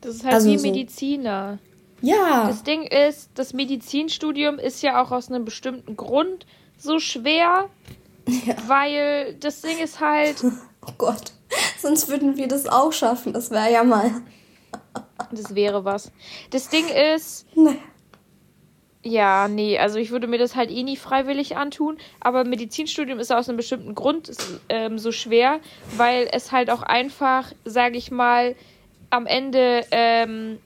Das 0.01 0.17
ist 0.17 0.25
halt 0.25 0.35
also 0.35 0.51
wie 0.51 0.59
so. 0.59 0.67
Mediziner. 0.67 1.59
Ja. 2.01 2.49
Das 2.49 2.63
Ding 2.63 2.85
ist, 2.85 3.31
das 3.35 3.53
Medizinstudium 3.53 4.59
ist 4.59 4.83
ja 4.83 5.03
auch 5.03 5.11
aus 5.11 5.29
einem 5.29 5.45
bestimmten 5.45 5.97
Grund 5.97 6.47
so 6.79 6.99
schwer, 6.99 7.69
ja. 8.27 8.55
weil 8.67 9.35
das 9.41 9.61
Ding 9.61 9.79
ist 9.79 10.01
halt. 10.01 10.43
Oh 10.87 10.93
Gott, 10.97 11.33
sonst 11.83 12.09
würden 12.09 12.39
wir 12.39 12.49
das 12.49 12.67
auch 12.67 12.93
schaffen. 12.93 13.35
Das 13.35 13.51
wäre 13.51 13.71
ja 13.71 13.85
mal. 13.85 14.11
Das 15.31 15.55
wäre 15.55 15.85
was. 15.85 16.13
Das 16.51 16.69
Ding 16.69 16.87
ist. 16.89 17.47
Nee. 17.55 17.79
Ja, 19.05 19.47
nee, 19.47 19.79
also 19.79 19.99
ich 19.99 20.11
würde 20.11 20.27
mir 20.27 20.39
das 20.39 20.57
halt 20.57 20.71
eh 20.71 20.83
nie 20.83 20.97
freiwillig 20.97 21.57
antun, 21.57 21.99
aber 22.21 22.45
Medizinstudium 22.45 23.21
ist 23.21 23.33
aus 23.33 23.49
einem 23.49 23.57
bestimmten 23.57 23.95
Grund 23.95 24.31
ähm, 24.69 24.99
so 24.99 25.13
schwer, 25.13 25.61
weil 25.97 26.29
es 26.33 26.51
halt 26.51 26.69
auch 26.69 26.83
einfach, 26.83 27.53
sage 27.65 27.97
ich 27.97 28.11
mal, 28.11 28.57
am 29.11 29.27
Ende 29.27 29.85
ähm, 29.93 30.59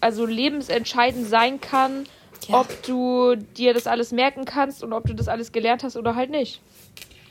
also 0.00 0.24
lebensentscheidend 0.24 1.26
sein 1.26 1.60
kann, 1.60 2.06
ja. 2.48 2.60
ob 2.60 2.82
du 2.82 3.36
dir 3.36 3.74
das 3.74 3.86
alles 3.86 4.10
merken 4.10 4.46
kannst 4.46 4.82
und 4.82 4.92
ob 4.92 5.06
du 5.06 5.14
das 5.14 5.28
alles 5.28 5.52
gelernt 5.52 5.84
hast 5.84 5.96
oder 5.96 6.14
halt 6.14 6.30
nicht. 6.30 6.60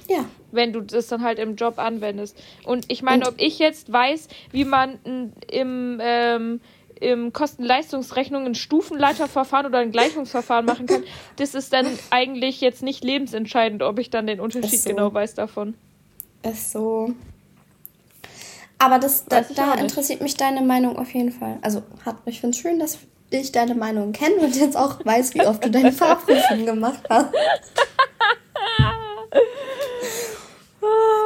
Ja. 0.10 0.26
Wenn 0.51 0.74
du 0.74 0.82
das 0.82 1.08
dann 1.08 1.24
halt 1.24 1.39
im 1.39 1.56
Job 1.56 1.80
anwendest. 1.80 2.38
Und 2.66 2.86
ich 2.89 3.01
meine, 3.01 3.28
ob 3.28 3.36
ich 3.38 3.60
jetzt 3.60 3.91
weiß, 3.91 4.28
wie 4.51 4.66
man 4.66 4.99
im, 5.49 5.99
ähm, 6.01 6.62
im 6.99 7.34
Kosten-Leistungsrechnung 7.34 8.45
ein 8.45 8.56
Stufenleiterverfahren 8.56 9.66
oder 9.66 9.80
ein 9.80 9.91
Gleichungsverfahren 9.91 10.66
machen 10.66 10.86
kann, 10.86 11.04
das 11.38 11.56
ist 11.56 11.74
dann 11.74 11.88
eigentlich 12.10 12.62
jetzt 12.62 12.84
nicht 12.84 13.04
lebensentscheidend, 13.04 13.84
ob 13.84 13.99
ich 13.99 14.10
dann 14.10 14.28
den 14.28 14.39
Unterschied 14.39 14.82
so. 14.82 14.89
genau 14.89 15.14
weiß 15.14 15.36
davon. 15.36 15.76
Ist 16.43 16.72
so. 16.72 17.14
Aber 18.80 18.99
das, 18.99 19.26
da, 19.26 19.41
da 19.56 19.76
interessiert 19.76 20.22
mich 20.22 20.36
deine 20.36 20.62
Meinung 20.62 20.97
auf 20.97 21.14
jeden 21.14 21.32
Fall. 21.32 21.58
Also, 21.62 21.84
hat, 22.06 22.18
ich 22.26 22.41
finde 22.41 22.56
es 22.56 22.62
schön, 22.62 22.80
dass 22.80 22.99
ich 23.30 23.51
deine 23.51 23.76
Meinung 23.76 24.12
kenne 24.12 24.36
und 24.36 24.56
jetzt 24.56 24.76
auch 24.76 25.04
weiß, 25.06 25.34
wie 25.36 25.41
oft 25.41 25.64
du 25.64 25.72
deine 25.72 25.91
Fahrprüfung 25.93 26.66
gemacht 26.66 27.04
hast. 27.10 27.30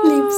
Lieb's. 0.03 0.37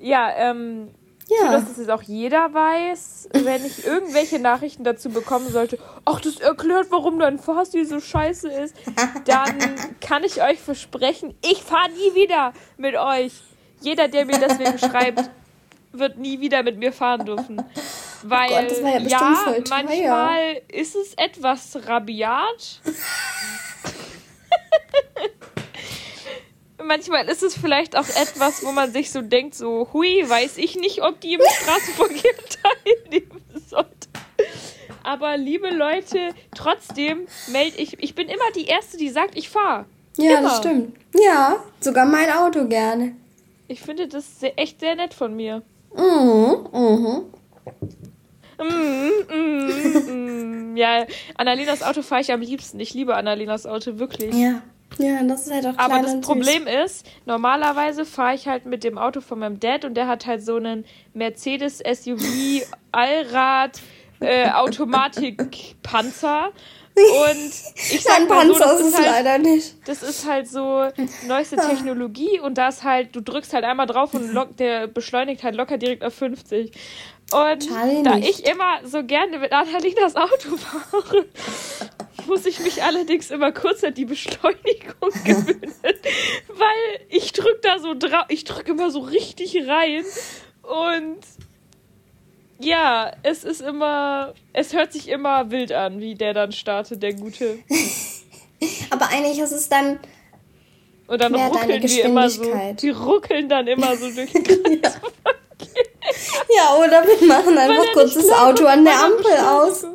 Ja, 0.00 0.30
ähm, 0.36 0.90
ja. 1.28 1.52
dass 1.52 1.66
das 1.66 1.78
jetzt 1.78 1.90
auch 1.90 2.02
jeder 2.02 2.52
weiß, 2.52 3.30
wenn 3.32 3.64
ich 3.64 3.84
irgendwelche 3.84 4.38
Nachrichten 4.38 4.84
dazu 4.84 5.10
bekommen 5.10 5.50
sollte, 5.50 5.78
ach, 6.04 6.20
das 6.20 6.36
erklärt, 6.36 6.88
warum 6.90 7.18
dein 7.18 7.38
Fahrstil 7.38 7.86
so 7.86 8.00
scheiße 8.00 8.50
ist, 8.50 8.74
dann 9.24 9.58
kann 10.00 10.24
ich 10.24 10.42
euch 10.42 10.58
versprechen, 10.58 11.34
ich 11.44 11.62
fahre 11.62 11.90
nie 11.90 12.14
wieder 12.14 12.52
mit 12.76 12.96
euch. 12.96 13.32
Jeder, 13.80 14.08
der 14.08 14.24
mir 14.24 14.38
deswegen 14.38 14.78
schreibt, 14.78 15.30
wird 15.92 16.18
nie 16.18 16.40
wieder 16.40 16.62
mit 16.62 16.78
mir 16.78 16.92
fahren 16.92 17.24
dürfen. 17.24 17.62
Weil, 18.22 18.50
oh 18.50 18.82
Gott, 18.82 19.08
ja, 19.08 19.32
ja 19.32 19.54
manchmal 19.70 20.62
ist 20.68 20.96
es 20.96 21.14
etwas 21.14 21.78
rabiat. 21.86 22.80
manchmal 26.88 27.28
ist 27.28 27.44
es 27.44 27.54
vielleicht 27.56 27.96
auch 27.96 28.08
etwas, 28.08 28.64
wo 28.64 28.72
man 28.72 28.90
sich 28.92 29.12
so 29.12 29.22
denkt, 29.22 29.54
so, 29.54 29.88
hui, 29.92 30.24
weiß 30.26 30.58
ich 30.58 30.74
nicht, 30.74 31.02
ob 31.02 31.20
die 31.20 31.34
im 31.34 31.40
Straßenverkehr 31.40 32.32
teilnehmen 33.04 33.42
sollte. 33.68 34.08
Aber 35.04 35.36
liebe 35.36 35.70
Leute, 35.70 36.30
trotzdem 36.54 37.28
melde 37.52 37.76
ich, 37.76 38.02
ich 38.02 38.14
bin 38.14 38.28
immer 38.28 38.50
die 38.56 38.66
Erste, 38.66 38.96
die 38.96 39.08
sagt, 39.08 39.36
ich 39.36 39.48
fahre. 39.48 39.84
Ja, 40.16 40.38
immer. 40.38 40.48
das 40.48 40.58
stimmt. 40.58 40.96
Ja, 41.14 41.62
sogar 41.78 42.04
mein 42.04 42.30
Auto 42.32 42.66
gerne. 42.66 43.14
Ich 43.68 43.80
finde 43.80 44.08
das 44.08 44.40
sehr, 44.40 44.58
echt 44.58 44.80
sehr 44.80 44.96
nett 44.96 45.14
von 45.14 45.36
mir. 45.36 45.62
Mhm, 45.94 46.68
mhm. 46.72 47.24
Mm, 48.60 49.34
mm, 49.34 50.72
mm. 50.72 50.76
ja, 50.76 51.06
Annalenas 51.36 51.82
Auto 51.82 52.02
fahre 52.02 52.22
ich 52.22 52.32
am 52.32 52.40
liebsten. 52.40 52.80
Ich 52.80 52.92
liebe 52.92 53.14
Annalenas 53.14 53.66
Auto, 53.66 53.98
wirklich. 53.98 54.34
Ja. 54.34 54.62
Ja, 54.96 55.22
das 55.22 55.46
ist 55.46 55.52
halt 55.52 55.66
auch 55.66 55.78
Aber 55.78 56.00
das 56.02 56.20
Problem 56.20 56.66
ist, 56.66 57.06
normalerweise 57.26 58.04
fahre 58.04 58.34
ich 58.34 58.48
halt 58.48 58.66
mit 58.66 58.84
dem 58.84 58.98
Auto 58.98 59.20
von 59.20 59.38
meinem 59.38 59.60
Dad 59.60 59.84
und 59.84 59.94
der 59.94 60.08
hat 60.08 60.26
halt 60.26 60.42
so 60.42 60.56
einen 60.56 60.84
Mercedes 61.14 61.78
SUV 61.78 62.66
Allrad 62.92 63.80
äh, 64.20 64.50
Automatik 64.50 65.76
Panzer. 65.82 66.52
Und 66.96 67.52
ich 67.74 68.02
sag 68.02 68.28
mal 68.28 68.44
so, 68.48 68.58
das 68.58 68.80
ist, 68.80 68.96
halt, 68.96 69.06
leider 69.06 69.38
nicht. 69.38 69.76
Das 69.86 70.02
ist 70.02 70.28
halt 70.28 70.48
so 70.48 70.88
neueste 71.28 71.54
Technologie 71.54 72.40
und 72.40 72.58
da 72.58 72.68
ist 72.68 72.82
halt, 72.82 73.14
du 73.14 73.20
drückst 73.20 73.54
halt 73.54 73.64
einmal 73.64 73.86
drauf 73.86 74.14
und 74.14 74.36
der 74.58 74.88
beschleunigt 74.88 75.44
halt 75.44 75.54
locker 75.54 75.78
direkt 75.78 76.02
auf 76.02 76.14
50. 76.14 76.72
Und 77.32 77.68
Charlie 77.68 78.02
da 78.02 78.16
nicht. 78.16 78.40
ich 78.40 78.46
immer 78.46 78.80
so 78.84 79.04
gerne 79.04 79.38
mit 79.38 79.52
Annalinas 79.52 80.16
Auto 80.16 80.56
fahre, 80.56 81.26
muss 82.26 82.46
ich 82.46 82.60
mich 82.60 82.82
allerdings 82.82 83.30
immer 83.30 83.52
kurz 83.52 83.84
an 83.84 83.94
die 83.94 84.06
Beschleunigung 84.06 85.10
gewöhnen, 85.24 85.74
weil 85.82 87.00
ich 87.08 87.32
drück 87.32 87.60
da 87.62 87.78
so 87.78 87.94
drauf, 87.94 88.26
ich 88.28 88.44
drücke 88.44 88.72
immer 88.72 88.90
so 88.90 89.00
richtig 89.00 89.56
rein 89.66 90.04
und 90.62 91.18
ja, 92.60 93.12
es 93.22 93.44
ist 93.44 93.60
immer, 93.60 94.34
es 94.52 94.72
hört 94.72 94.92
sich 94.92 95.08
immer 95.08 95.50
wild 95.50 95.72
an, 95.72 96.00
wie 96.00 96.14
der 96.14 96.34
dann 96.34 96.52
startet, 96.52 97.02
der 97.02 97.14
Gute. 97.14 97.58
Aber 98.90 99.08
eigentlich 99.08 99.38
ist 99.38 99.52
es 99.52 99.68
dann 99.68 100.00
und 101.06 101.22
dann 101.22 101.34
ruckeln 101.34 101.80
die 101.80 102.00
immer 102.00 102.28
so, 102.28 102.44
die 102.80 102.90
ruckeln 102.90 103.48
dann 103.48 103.66
immer 103.66 103.96
so 103.96 104.10
durch 104.14 104.32
den 104.32 104.44
Kreis. 104.44 104.78
ja, 104.82 104.90
oder 106.78 107.06
wir 107.06 107.26
machen 107.26 107.58
einfach 107.58 107.92
kurz 107.92 108.14
das 108.14 108.30
Auto 108.30 108.66
an 108.66 108.84
der 108.84 108.98
Ampel 109.00 109.32
aus. 109.46 109.86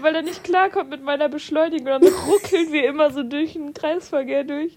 Weil 0.00 0.14
er 0.14 0.22
nicht 0.22 0.44
klarkommt 0.44 0.90
mit 0.90 1.02
meiner 1.02 1.28
Beschleunigung. 1.28 1.86
Dann 1.86 2.04
ruckeln 2.28 2.72
wir 2.72 2.86
immer 2.88 3.10
so 3.10 3.22
durch 3.22 3.54
den 3.54 3.74
Kreisverkehr 3.74 4.44
durch. 4.44 4.76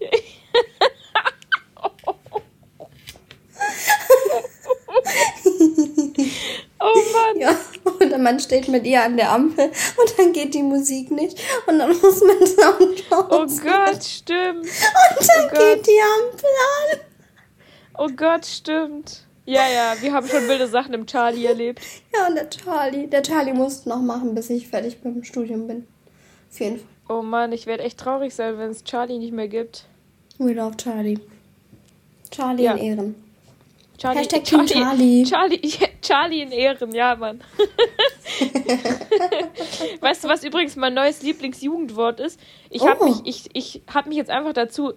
oh 6.80 6.94
Mann. 7.12 7.38
Ja, 7.38 7.56
und 7.84 8.10
der 8.10 8.18
Mann 8.18 8.40
steht 8.40 8.68
mit 8.68 8.84
ihr 8.86 9.02
an 9.02 9.16
der 9.16 9.30
Ampel 9.30 9.66
und 9.66 10.18
dann 10.18 10.32
geht 10.32 10.54
die 10.54 10.62
Musik 10.62 11.10
nicht 11.10 11.40
und 11.66 11.78
dann 11.78 11.90
muss 11.90 12.20
man 12.20 12.46
Sound 12.46 13.04
Oh 13.10 13.46
Gott, 13.46 14.04
stimmt. 14.04 14.64
Und 14.64 15.28
dann 15.28 15.46
oh 15.46 15.58
geht 15.58 15.86
die 15.86 16.00
Ampel 16.00 16.50
an. 16.80 17.00
Oh 17.98 18.08
Gott, 18.14 18.46
stimmt. 18.46 19.27
Ja, 19.48 19.66
ja, 19.66 19.94
wir 20.02 20.12
haben 20.12 20.28
schon 20.28 20.46
wilde 20.46 20.66
Sachen 20.66 20.92
im 20.92 21.06
Charlie 21.06 21.46
erlebt. 21.46 21.80
Ja, 22.14 22.26
und 22.26 22.34
der 22.34 22.50
Charlie, 22.50 23.06
der 23.06 23.22
Charlie 23.22 23.54
muss 23.54 23.86
noch 23.86 24.02
machen, 24.02 24.34
bis 24.34 24.50
ich 24.50 24.68
fertig 24.68 24.98
mit 25.02 25.14
dem 25.14 25.24
Studium 25.24 25.66
bin. 25.66 25.86
Auf 26.50 26.60
jeden 26.60 26.76
Fall. 26.76 26.86
Oh 27.08 27.22
Mann, 27.22 27.52
ich 27.52 27.64
werde 27.64 27.82
echt 27.82 27.98
traurig 27.98 28.34
sein, 28.34 28.58
wenn 28.58 28.68
es 28.68 28.84
Charlie 28.84 29.16
nicht 29.16 29.32
mehr 29.32 29.48
gibt. 29.48 29.86
We 30.36 30.52
love 30.52 30.76
Charlie. 30.76 31.18
Charlie 32.30 32.64
ja. 32.64 32.74
in 32.74 32.98
Ehren. 32.98 33.14
Charlie, 33.96 34.18
Hashtag 34.18 34.44
Charlie, 34.44 34.68
Charlie. 34.68 35.24
Charlie, 35.24 35.72
Charlie 36.02 36.42
in 36.42 36.52
Ehren, 36.52 36.94
ja, 36.94 37.16
Mann. 37.16 37.40
weißt 40.00 40.24
du, 40.24 40.28
was 40.28 40.44
übrigens 40.44 40.76
mein 40.76 40.92
neues 40.92 41.22
Lieblingsjugendwort 41.22 42.20
ist? 42.20 42.38
Ich 42.68 42.86
habe 42.86 43.00
oh. 43.00 43.06
mich, 43.06 43.22
ich, 43.24 43.48
ich 43.54 43.80
hab 43.92 44.06
mich 44.06 44.18
jetzt 44.18 44.30
einfach 44.30 44.52
dazu 44.52 44.92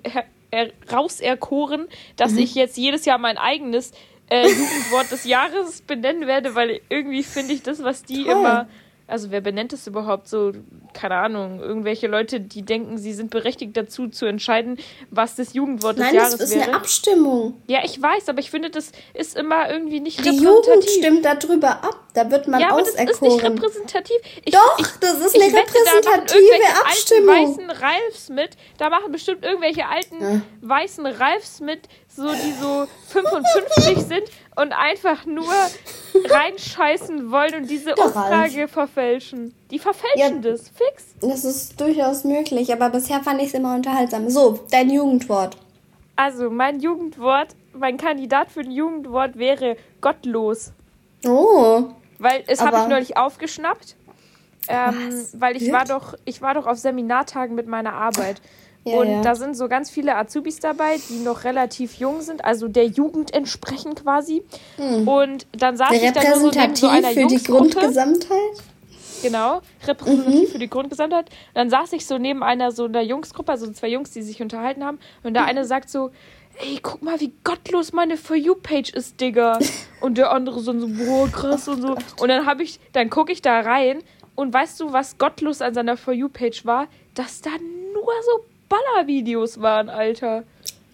rauserkoren, 0.91 1.87
dass 2.17 2.33
mhm. 2.33 2.39
ich 2.39 2.55
jetzt 2.55 2.77
jedes 2.77 3.05
Jahr 3.05 3.17
mein 3.17 3.37
eigenes 3.37 3.93
äh, 4.31 4.47
Jugendwort 4.47 5.11
des 5.11 5.25
Jahres 5.25 5.81
benennen 5.81 6.25
werde, 6.27 6.55
weil 6.55 6.81
irgendwie 6.89 7.23
finde 7.23 7.53
ich 7.53 7.61
das, 7.61 7.83
was 7.83 8.03
die 8.03 8.23
Toll. 8.23 8.31
immer 8.31 8.67
also 9.11 9.29
wer 9.29 9.41
benennt 9.41 9.73
es 9.73 9.85
überhaupt 9.87 10.29
so? 10.29 10.53
Keine 10.93 11.15
Ahnung. 11.15 11.59
Irgendwelche 11.59 12.07
Leute, 12.07 12.39
die 12.39 12.63
denken, 12.63 12.97
sie 12.97 13.11
sind 13.11 13.29
berechtigt 13.29 13.75
dazu 13.75 14.07
zu 14.07 14.25
entscheiden, 14.25 14.77
was 15.09 15.35
das 15.35 15.53
Jugendwort 15.53 15.97
des 15.97 16.05
Nein, 16.05 16.15
Jahres 16.15 16.39
wäre. 16.39 16.49
Nein, 16.49 16.49
das 16.49 16.61
ist 16.61 16.67
eine 16.67 16.77
Abstimmung. 16.77 17.61
Ja, 17.67 17.79
ich 17.83 18.01
weiß, 18.01 18.29
aber 18.29 18.39
ich 18.39 18.49
finde, 18.49 18.69
das 18.69 18.93
ist 19.13 19.35
immer 19.37 19.69
irgendwie 19.69 19.99
nicht 19.99 20.19
die 20.19 20.29
repräsentativ. 20.29 20.63
Die 20.63 20.71
Jugend 20.71 21.23
stimmt 21.23 21.25
darüber 21.25 21.69
ab. 21.83 21.99
Da 22.13 22.29
wird 22.29 22.47
man 22.47 22.59
ja, 22.59 22.71
aber 22.71 22.81
auserkoren. 22.81 23.07
das 23.07 23.15
ist 23.15 23.21
nicht 23.21 23.43
repräsentativ. 23.43 24.17
Ich, 24.43 24.53
Doch, 24.53 24.79
ich, 24.79 24.87
das 24.99 25.19
ist 25.19 25.35
eine 25.35 25.45
wette, 25.45 25.73
repräsentative 25.73 26.43
da 26.59 26.81
Abstimmung. 26.81 27.29
Alten, 27.29 27.49
weißen 27.49 27.69
Ralfs 27.69 28.29
mit. 28.29 28.49
Da 28.77 28.89
machen 28.89 29.11
bestimmt 29.11 29.45
irgendwelche 29.45 29.87
alten 29.87 30.21
ja. 30.21 30.41
weißen 30.61 31.05
Ralfs 31.05 31.61
mit, 31.61 31.87
so 32.09 32.27
die 32.27 32.53
so 32.61 32.85
55 33.09 33.97
sind 34.07 34.23
und 34.57 34.73
einfach 34.73 35.25
nur 35.25 35.53
reinscheißen 36.29 37.31
wollen 37.31 37.55
und 37.55 37.69
diese 37.69 37.93
Der 37.93 38.05
Umfrage 38.05 38.61
Ralf. 38.61 38.71
verfälschen. 38.71 39.53
Die 39.71 39.79
verfälschen 39.79 40.43
ja, 40.43 40.51
das, 40.51 40.69
fix. 40.69 41.05
Das 41.21 41.45
ist 41.45 41.79
durchaus 41.79 42.25
möglich, 42.25 42.73
aber 42.73 42.89
bisher 42.89 43.21
fand 43.21 43.41
ich 43.41 43.47
es 43.49 43.53
immer 43.53 43.73
unterhaltsam. 43.73 44.29
So, 44.29 44.59
dein 44.69 44.89
Jugendwort. 44.89 45.55
Also, 46.17 46.49
mein 46.49 46.81
Jugendwort, 46.81 47.55
mein 47.73 47.95
Kandidat 47.95 48.51
für 48.51 48.59
ein 48.59 48.71
Jugendwort 48.71 49.37
wäre 49.37 49.77
gottlos. 50.01 50.73
Oh. 51.25 51.85
Weil 52.21 52.43
es 52.47 52.61
habe 52.61 52.77
ich 52.77 52.87
neulich 52.87 53.17
aufgeschnappt. 53.17 53.95
Ähm, 54.67 55.25
weil 55.33 55.57
ich 55.57 55.71
war 55.71 55.85
doch, 55.85 56.13
ich 56.23 56.41
war 56.41 56.53
doch 56.53 56.67
auf 56.67 56.77
Seminartagen 56.77 57.55
mit 57.55 57.67
meiner 57.67 57.93
Arbeit. 57.93 58.41
Ja, 58.83 58.97
und 58.97 59.07
ja. 59.07 59.21
da 59.21 59.35
sind 59.35 59.57
so 59.57 59.67
ganz 59.67 59.89
viele 59.89 60.15
Azubis 60.15 60.59
dabei, 60.59 60.97
die 61.09 61.19
noch 61.19 61.43
relativ 61.43 61.95
jung 61.95 62.21
sind, 62.21 62.45
also 62.45 62.67
der 62.67 62.85
Jugend 62.85 63.33
entsprechen 63.33 63.95
quasi. 63.95 64.43
Und 64.77 65.47
dann 65.51 65.77
saß 65.77 65.91
ich 65.91 66.11
da 66.11 66.23
nur 66.23 66.51
so 66.51 66.59
neben 66.59 66.75
so 66.75 66.87
einer 66.87 67.09
für 67.09 67.27
die. 67.27 67.43
Grundgesamtheit. 67.43 68.63
Genau, 69.21 69.61
repräsentativ 69.85 70.51
für 70.51 70.59
die 70.59 70.69
Grundgesamtheit. 70.69 71.29
Und 71.29 71.55
dann 71.55 71.69
saß 71.69 71.93
ich 71.93 72.05
so 72.05 72.17
neben 72.17 72.43
einer 72.43 72.71
so 72.71 72.85
einer 72.85 73.01
Jungsgruppe, 73.01 73.51
also 73.51 73.71
zwei 73.71 73.87
Jungs, 73.87 74.11
die 74.11 74.21
sich 74.21 74.41
unterhalten 74.41 74.83
haben. 74.83 74.99
Und 75.23 75.33
der 75.35 75.45
eine 75.45 75.65
sagt 75.65 75.89
so, 75.89 76.11
ey, 76.59 76.79
guck 76.81 77.01
mal, 77.01 77.19
wie 77.19 77.33
gottlos 77.43 77.93
meine 77.93 78.17
For 78.17 78.35
You-Page 78.35 78.91
ist, 78.91 79.19
Digga. 79.19 79.59
Und 80.01 80.17
der 80.17 80.31
andere 80.31 80.59
so, 80.59 80.77
so 80.79 80.87
boah, 80.87 81.29
krass 81.29 81.67
und 81.67 81.81
so. 81.81 81.95
Und 82.19 82.27
dann 82.27 82.47
habe 82.47 82.63
ich, 82.63 82.79
dann 82.91 83.09
gucke 83.11 83.31
ich 83.31 83.41
da 83.43 83.59
rein 83.59 84.01
und 84.33 84.51
weißt 84.51 84.79
du, 84.79 84.91
was 84.91 85.19
gottlos 85.19 85.61
an 85.61 85.75
seiner 85.75 85.95
For 85.95 86.13
You-Page 86.13 86.65
war? 86.65 86.87
Dass 87.13 87.41
da 87.41 87.51
nur 87.93 88.11
so 88.25 88.45
Baller-Videos 88.67 89.61
waren, 89.61 89.89
Alter. 89.89 90.43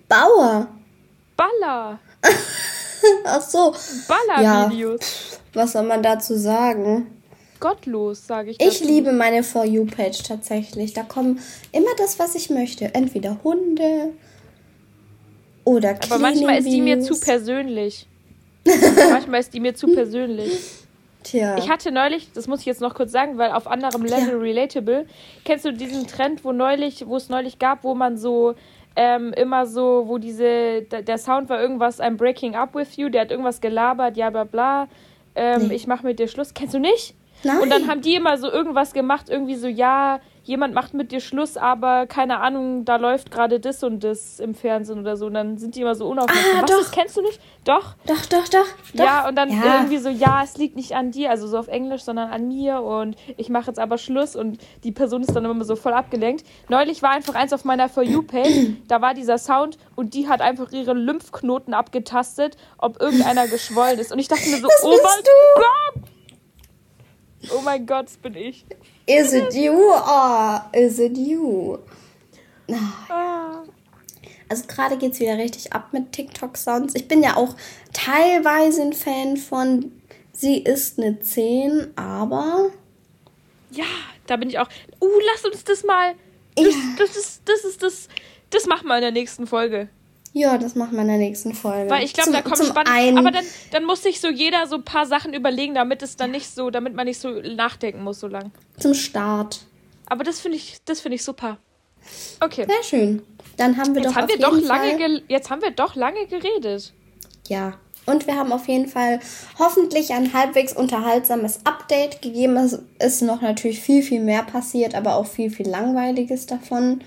Bauer. 0.09 0.67
Baller. 1.37 1.99
Ach 3.23 3.41
so. 3.41 3.73
Baller-Videos. 4.07 5.39
Was 5.53 5.71
soll 5.71 5.83
man 5.83 6.03
dazu 6.03 6.35
sagen? 6.35 7.07
Gottlos, 7.59 8.27
sage 8.27 8.51
ich. 8.51 8.59
Ich 8.59 8.79
dazu. 8.79 8.91
liebe 8.91 9.13
meine 9.13 9.43
For 9.43 9.63
You-Page 9.63 10.23
tatsächlich. 10.23 10.93
Da 10.93 11.03
kommen 11.03 11.39
immer 11.71 11.95
das, 11.97 12.19
was 12.19 12.35
ich 12.35 12.49
möchte. 12.49 12.93
Entweder 12.93 13.39
Hunde 13.43 14.13
oder 15.67 15.89
Aber 16.09 16.19
manchmal 16.19 16.57
ist 16.59 16.67
die 16.67 16.81
mir 16.81 16.99
zu 17.01 17.19
persönlich. 17.19 18.07
manchmal 19.11 19.39
ist 19.39 19.53
die 19.53 19.59
mir 19.59 19.75
zu 19.75 19.87
persönlich. 19.87 20.51
Tja. 21.23 21.57
Ich 21.57 21.69
hatte 21.69 21.91
neulich, 21.91 22.31
das 22.33 22.47
muss 22.47 22.61
ich 22.61 22.65
jetzt 22.65 22.81
noch 22.81 22.95
kurz 22.95 23.11
sagen, 23.11 23.37
weil 23.37 23.51
auf 23.51 23.67
anderem 23.67 24.03
Level 24.03 24.29
Ja. 24.29 24.37
relatable. 24.37 25.05
Kennst 25.45 25.65
du 25.65 25.73
diesen 25.73 26.07
Trend, 26.07 26.43
wo 26.45 26.51
neulich, 26.51 27.05
wo 27.07 27.17
es 27.17 27.29
neulich 27.29 27.59
gab, 27.59 27.83
wo 27.83 27.95
man 27.95 28.17
so 28.17 28.55
ähm, 28.95 29.33
immer 29.33 29.65
so, 29.65 30.05
wo 30.07 30.17
diese, 30.17 30.81
der 30.83 31.17
Sound 31.17 31.49
war 31.49 31.61
irgendwas, 31.61 31.99
I'm 31.99 32.15
breaking 32.17 32.55
up 32.55 32.73
with 32.75 32.95
you, 32.95 33.09
der 33.09 33.21
hat 33.21 33.31
irgendwas 33.31 33.61
gelabert, 33.61 34.17
ja 34.17 34.29
bla 34.29 34.43
bla. 34.45 34.87
Ähm, 35.35 35.67
Nee. 35.67 35.75
Ich 35.75 35.85
mach 35.85 36.01
mit 36.01 36.17
dir 36.17 36.27
Schluss. 36.27 36.53
Kennst 36.53 36.73
du 36.73 36.79
nicht? 36.79 37.13
Nein. 37.43 37.59
Und 37.61 37.69
dann 37.71 37.87
haben 37.87 38.01
die 38.01 38.15
immer 38.15 38.37
so 38.37 38.49
irgendwas 38.49 38.93
gemacht, 38.93 39.29
irgendwie 39.29 39.55
so, 39.55 39.67
ja, 39.67 40.19
jemand 40.47 40.73
macht 40.73 40.93
mit 40.93 41.11
dir 41.11 41.19
Schluss, 41.19 41.57
aber 41.57 42.07
keine 42.07 42.39
Ahnung, 42.39 42.85
da 42.85 42.95
läuft 42.95 43.31
gerade 43.31 43.59
das 43.59 43.83
und 43.83 44.03
das 44.03 44.39
im 44.39 44.55
Fernsehen 44.55 44.99
oder 44.99 45.17
so. 45.17 45.25
Und 45.27 45.33
dann 45.33 45.57
sind 45.57 45.75
die 45.75 45.81
immer 45.81 45.93
so 45.95 46.07
unaufmerksam. 46.07 46.57
Ah, 46.57 46.61
Was, 46.63 46.71
doch. 46.71 46.77
das 46.79 46.91
kennst 46.91 47.17
du 47.17 47.21
nicht? 47.21 47.39
Doch. 47.65 47.95
Doch, 48.07 48.25
doch, 48.27 48.47
doch. 48.47 48.65
doch. 48.93 49.03
Ja, 49.05 49.27
und 49.27 49.35
dann 49.35 49.49
Ja. 49.49 49.75
irgendwie 49.75 49.97
so, 49.97 50.07
ja, 50.09 50.41
es 50.43 50.57
liegt 50.57 50.75
nicht 50.77 50.93
an 50.95 51.11
dir, 51.11 51.29
also 51.29 51.47
so 51.47 51.57
auf 51.57 51.67
Englisch, 51.67 52.01
sondern 52.03 52.29
an 52.29 52.47
mir 52.47 52.81
und 52.81 53.17
ich 53.35 53.49
mache 53.49 53.67
jetzt 53.67 53.77
aber 53.79 53.97
Schluss 53.97 54.35
und 54.37 54.57
die 54.85 54.91
Person 54.93 55.21
ist 55.21 55.35
dann 55.35 55.43
immer 55.45 55.65
so 55.65 55.75
voll 55.75 55.93
abgelenkt. 55.93 56.45
Neulich 56.69 57.03
war 57.03 57.11
einfach 57.11 57.35
eins 57.35 57.51
auf 57.51 57.65
meiner 57.65 57.89
For 57.89 58.03
You-Page, 58.03 58.69
da 58.87 59.01
war 59.01 59.13
dieser 59.13 59.37
Sound 59.37 59.77
und 59.95 60.13
die 60.13 60.29
hat 60.29 60.39
einfach 60.41 60.71
ihre 60.71 60.93
Lymphknoten 60.93 61.73
abgetastet, 61.73 62.55
ob 62.77 63.01
irgendeiner 63.01 63.47
geschwollen 63.49 63.99
ist. 63.99 64.11
Und 64.13 64.19
ich 64.19 64.29
dachte 64.29 64.49
mir 64.49 64.57
so, 64.57 64.67
Das 64.67 64.83
oh 64.83 64.91
bist 64.91 65.03
mein 65.03 65.23
du. 65.23 65.61
Gott! 65.61 66.09
Oh 67.57 67.61
mein 67.63 67.85
Gott, 67.85 68.05
das 68.05 68.17
bin 68.17 68.35
ich. 68.35 68.65
Is 69.07 69.33
it 69.33 69.53
you 69.53 69.73
or 69.93 70.61
is 70.73 70.99
it 70.99 71.17
you? 71.17 71.79
Ah. 73.09 73.63
Also 74.49 74.63
gerade 74.67 74.97
geht's 74.97 75.19
wieder 75.19 75.37
richtig 75.37 75.73
ab 75.73 75.89
mit 75.93 76.11
TikTok-Sounds. 76.11 76.93
Ich 76.95 77.07
bin 77.07 77.23
ja 77.23 77.35
auch 77.37 77.55
teilweise 77.93 78.81
ein 78.81 78.93
Fan 78.93 79.37
von 79.37 79.91
Sie 80.33 80.59
ist 80.59 80.99
eine 80.99 81.19
10, 81.19 81.97
aber 81.97 82.69
Ja, 83.71 83.85
da 84.27 84.35
bin 84.37 84.49
ich 84.49 84.59
auch. 84.59 84.67
Uh, 85.01 85.07
lass 85.33 85.45
uns 85.45 85.63
das 85.63 85.83
mal. 85.83 86.13
Das, 86.55 86.65
Ja. 86.67 86.71
das 86.97 87.15
ist, 87.17 87.41
das 87.45 87.63
ist 87.63 87.83
das. 87.83 88.07
Das 88.49 88.65
machen 88.65 88.87
wir 88.87 88.95
in 88.95 89.01
der 89.01 89.11
nächsten 89.11 89.47
Folge. 89.47 89.89
Ja, 90.37 90.57
das 90.57 90.75
machen 90.75 90.93
wir 90.93 91.01
in 91.01 91.07
der 91.07 91.17
nächsten 91.17 91.53
Folge. 91.53 91.89
Weil 91.89 92.03
ich 92.05 92.13
glaube, 92.13 92.31
da 92.31 92.41
kommt 92.41 92.57
spannend. 92.63 92.89
einen- 92.89 93.17
Aber 93.17 93.31
dann, 93.31 93.45
dann 93.71 93.85
muss 93.85 94.03
sich 94.03 94.19
so 94.21 94.29
jeder 94.29 94.67
so 94.67 94.75
ein 94.75 94.83
paar 94.83 95.05
Sachen 95.05 95.33
überlegen, 95.33 95.73
damit 95.75 96.01
es 96.03 96.15
dann 96.15 96.31
nicht 96.31 96.49
so, 96.53 96.69
damit 96.69 96.93
man 96.95 97.05
nicht 97.05 97.19
so 97.19 97.29
nachdenken 97.29 98.03
muss 98.03 98.19
so 98.19 98.27
lang. 98.27 98.51
zum 98.79 98.93
Start. 98.93 99.65
Aber 100.05 100.23
das 100.23 100.39
finde 100.39 100.57
ich, 100.57 100.77
das 100.85 101.01
finde 101.01 101.15
ich 101.15 101.23
super. 101.23 101.57
Okay. 102.39 102.65
Sehr 102.67 102.83
schön. 102.83 103.21
Dann 103.57 103.75
haben 103.77 103.93
wir 103.95 104.01
Jetzt 104.03 104.11
doch 104.11 104.15
haben 104.15 104.29
wir 104.29 104.37
doch 104.37 104.61
lange, 104.61 105.21
jetzt 105.27 105.49
haben 105.49 105.61
wir 105.61 105.71
doch 105.71 105.95
lange 105.95 106.25
geredet. 106.27 106.93
Ja. 107.47 107.73
Und 108.05 108.25
wir 108.25 108.37
haben 108.37 108.53
auf 108.53 108.69
jeden 108.69 108.87
Fall 108.87 109.19
hoffentlich 109.59 110.13
ein 110.13 110.31
halbwegs 110.31 110.71
unterhaltsames 110.71 111.59
Update 111.65 112.21
gegeben. 112.21 112.55
Es 112.55 112.79
ist 112.99 113.21
noch 113.21 113.41
natürlich 113.41 113.81
viel, 113.81 114.01
viel 114.01 114.21
mehr 114.21 114.43
passiert, 114.43 114.95
aber 114.95 115.15
auch 115.17 115.25
viel, 115.25 115.49
viel 115.49 115.67
Langweiliges 115.67 116.45
davon. 116.45 117.01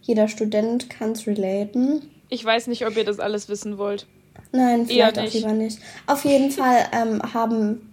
Jeder 0.00 0.28
Student 0.28 0.88
kann 0.88 1.12
es 1.12 1.26
relaten. 1.26 2.08
Ich 2.28 2.44
weiß 2.44 2.66
nicht, 2.66 2.86
ob 2.86 2.96
ihr 2.96 3.04
das 3.04 3.20
alles 3.20 3.48
wissen 3.48 3.78
wollt. 3.78 4.06
Nein, 4.52 4.86
vielleicht 4.86 5.18
auch 5.18 5.32
lieber 5.32 5.52
nicht. 5.52 5.78
Auf 6.06 6.24
jeden 6.24 6.50
Fall 6.50 6.86
ähm, 6.92 7.22
haben 7.34 7.90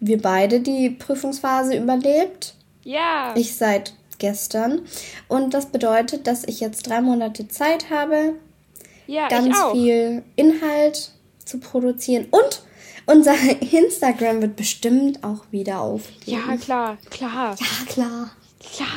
wir 0.00 0.20
beide 0.20 0.60
die 0.60 0.90
Prüfungsphase 0.90 1.76
überlebt. 1.76 2.54
Ja. 2.84 3.34
Ich 3.36 3.54
seit 3.56 3.94
gestern. 4.18 4.82
Und 5.28 5.54
das 5.54 5.66
bedeutet, 5.66 6.26
dass 6.26 6.44
ich 6.44 6.60
jetzt 6.60 6.88
drei 6.88 7.00
Monate 7.00 7.48
Zeit 7.48 7.90
habe, 7.90 8.34
ja, 9.06 9.28
ganz 9.28 9.56
viel 9.72 10.22
Inhalt 10.36 11.12
zu 11.44 11.58
produzieren. 11.58 12.26
Und 12.30 12.62
unser 13.06 13.34
Instagram 13.60 14.42
wird 14.42 14.56
bestimmt 14.56 15.22
auch 15.24 15.44
wieder 15.50 15.80
aufleben. 15.80 16.42
Ja, 16.48 16.56
klar, 16.56 16.98
klar, 17.10 17.56
Ja, 17.58 17.92
klar. 17.92 18.30
klar. 18.74 18.88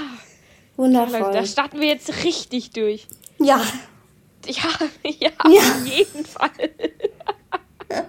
Wundervoll. 0.78 1.32
Da 1.32 1.46
starten 1.46 1.80
wir 1.80 1.88
jetzt 1.88 2.24
richtig 2.24 2.72
durch. 2.72 3.08
Ja. 3.40 3.62
Ja, 4.50 4.70
ja, 5.04 5.30
Ja. 5.48 5.60
auf 5.60 5.86
jeden 5.86 6.26
Fall. 6.26 6.50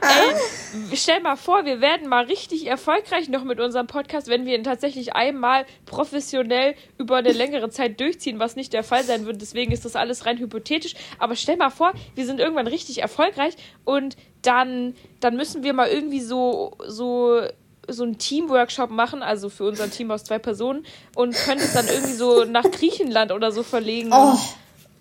Ey, 0.00 0.96
stell 0.96 1.20
mal 1.20 1.36
vor, 1.36 1.64
wir 1.64 1.80
werden 1.80 2.08
mal 2.08 2.24
richtig 2.24 2.66
erfolgreich 2.66 3.28
noch 3.28 3.44
mit 3.44 3.60
unserem 3.60 3.86
Podcast, 3.86 4.28
wenn 4.28 4.44
wir 4.44 4.54
ihn 4.56 4.64
tatsächlich 4.64 5.14
einmal 5.14 5.64
professionell 5.86 6.74
über 6.98 7.16
eine 7.16 7.32
längere 7.32 7.70
Zeit 7.70 8.00
durchziehen, 8.00 8.38
was 8.38 8.56
nicht 8.56 8.72
der 8.72 8.84
Fall 8.84 9.04
sein 9.04 9.24
wird. 9.26 9.40
Deswegen 9.40 9.72
ist 9.72 9.84
das 9.84 9.96
alles 9.96 10.26
rein 10.26 10.38
hypothetisch. 10.38 10.94
Aber 11.18 11.36
stell 11.36 11.56
mal 11.56 11.70
vor, 11.70 11.92
wir 12.14 12.26
sind 12.26 12.40
irgendwann 12.40 12.66
richtig 12.66 13.00
erfolgreich 13.02 13.54
und 13.84 14.16
dann, 14.42 14.94
dann 15.20 15.36
müssen 15.36 15.62
wir 15.62 15.72
mal 15.72 15.88
irgendwie 15.88 16.20
so, 16.20 16.76
so 16.86 17.40
so 17.88 18.02
einen 18.02 18.18
Teamworkshop 18.18 18.90
machen, 18.90 19.22
also 19.22 19.48
für 19.48 19.62
unser 19.62 19.88
Team 19.88 20.10
aus 20.10 20.24
zwei 20.24 20.40
Personen 20.40 20.84
und 21.14 21.36
können 21.36 21.60
es 21.60 21.72
dann 21.72 21.86
irgendwie 21.86 22.14
so 22.14 22.42
nach 22.44 22.64
Griechenland 22.68 23.30
oder 23.30 23.52
so 23.52 23.62
verlegen 23.62 24.10
Oh. 24.12 24.36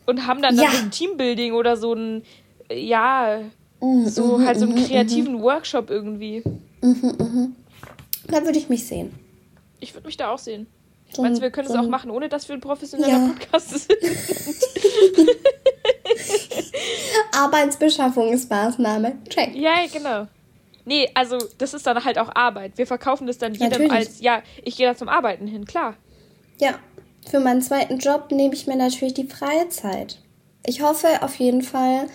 Und 0.05 0.27
haben 0.27 0.41
dann, 0.41 0.55
dann 0.55 0.65
Ja. 0.65 0.71
so 0.71 0.77
ein 0.83 0.91
Teambuilding 0.91 1.53
oder 1.53 1.77
so 1.77 1.93
ein, 1.93 2.23
äh, 2.69 2.79
ja, 2.79 3.39
Mm, 3.81 4.05
so 4.07 4.37
mhm, 4.37 4.45
halt 4.47 4.57
so 4.57 4.65
einen 4.65 4.75
mhm, 4.75 4.85
kreativen 4.85 5.41
Workshop 5.41 5.89
irgendwie. 5.89 6.41
Da 8.27 8.43
würde 8.45 8.57
ich 8.57 8.69
mich 8.69 8.87
sehen. 8.87 9.13
Ich 9.81 9.93
würde 9.93 10.07
mich 10.07 10.15
da 10.15 10.31
auch 10.31 10.39
sehen. 10.39 10.67
So 11.13 11.21
Meinst 11.21 11.39
du, 11.39 11.43
wir 11.43 11.51
können 11.51 11.67
so 11.67 11.73
es 11.73 11.79
auch 11.81 11.87
machen, 11.89 12.09
ohne 12.09 12.29
dass 12.29 12.47
wir 12.47 12.55
ein 12.55 12.61
professioneller 12.61 13.11
Ja. 13.11 13.27
Podcast 13.27 13.69
sind? 13.87 13.97
Arbeitsbeschaffungsmaßnahme. 17.33 19.17
Check. 19.29 19.55
ja, 19.55 19.73
genau. 19.91 20.27
Nee, 20.85 21.09
also 21.13 21.37
das 21.57 21.73
ist 21.73 21.85
dann 21.87 22.03
halt 22.03 22.17
auch 22.19 22.29
Arbeit. 22.33 22.77
Wir 22.77 22.85
verkaufen 22.87 23.27
das 23.27 23.37
dann 23.37 23.53
jedem 23.53 23.69
Natürlich. 23.69 23.91
als, 23.91 24.21
ja, 24.21 24.41
ich 24.63 24.77
gehe 24.77 24.87
da 24.87 24.95
zum 24.95 25.09
Arbeiten 25.09 25.47
hin, 25.47 25.65
klar. 25.65 25.95
Ja, 26.59 26.75
für 27.29 27.39
meinen 27.39 27.61
zweiten 27.61 27.97
Job 27.99 28.31
nehme 28.31 28.53
ich 28.53 28.67
mir 28.67 28.75
natürlich 28.75 29.13
die 29.13 29.27
freie 29.27 29.69
Zeit. 29.69 30.19
Ich 30.65 30.81
hoffe 30.81 31.07
auf 31.21 31.35
jeden 31.35 31.61
Fall, 31.61 32.07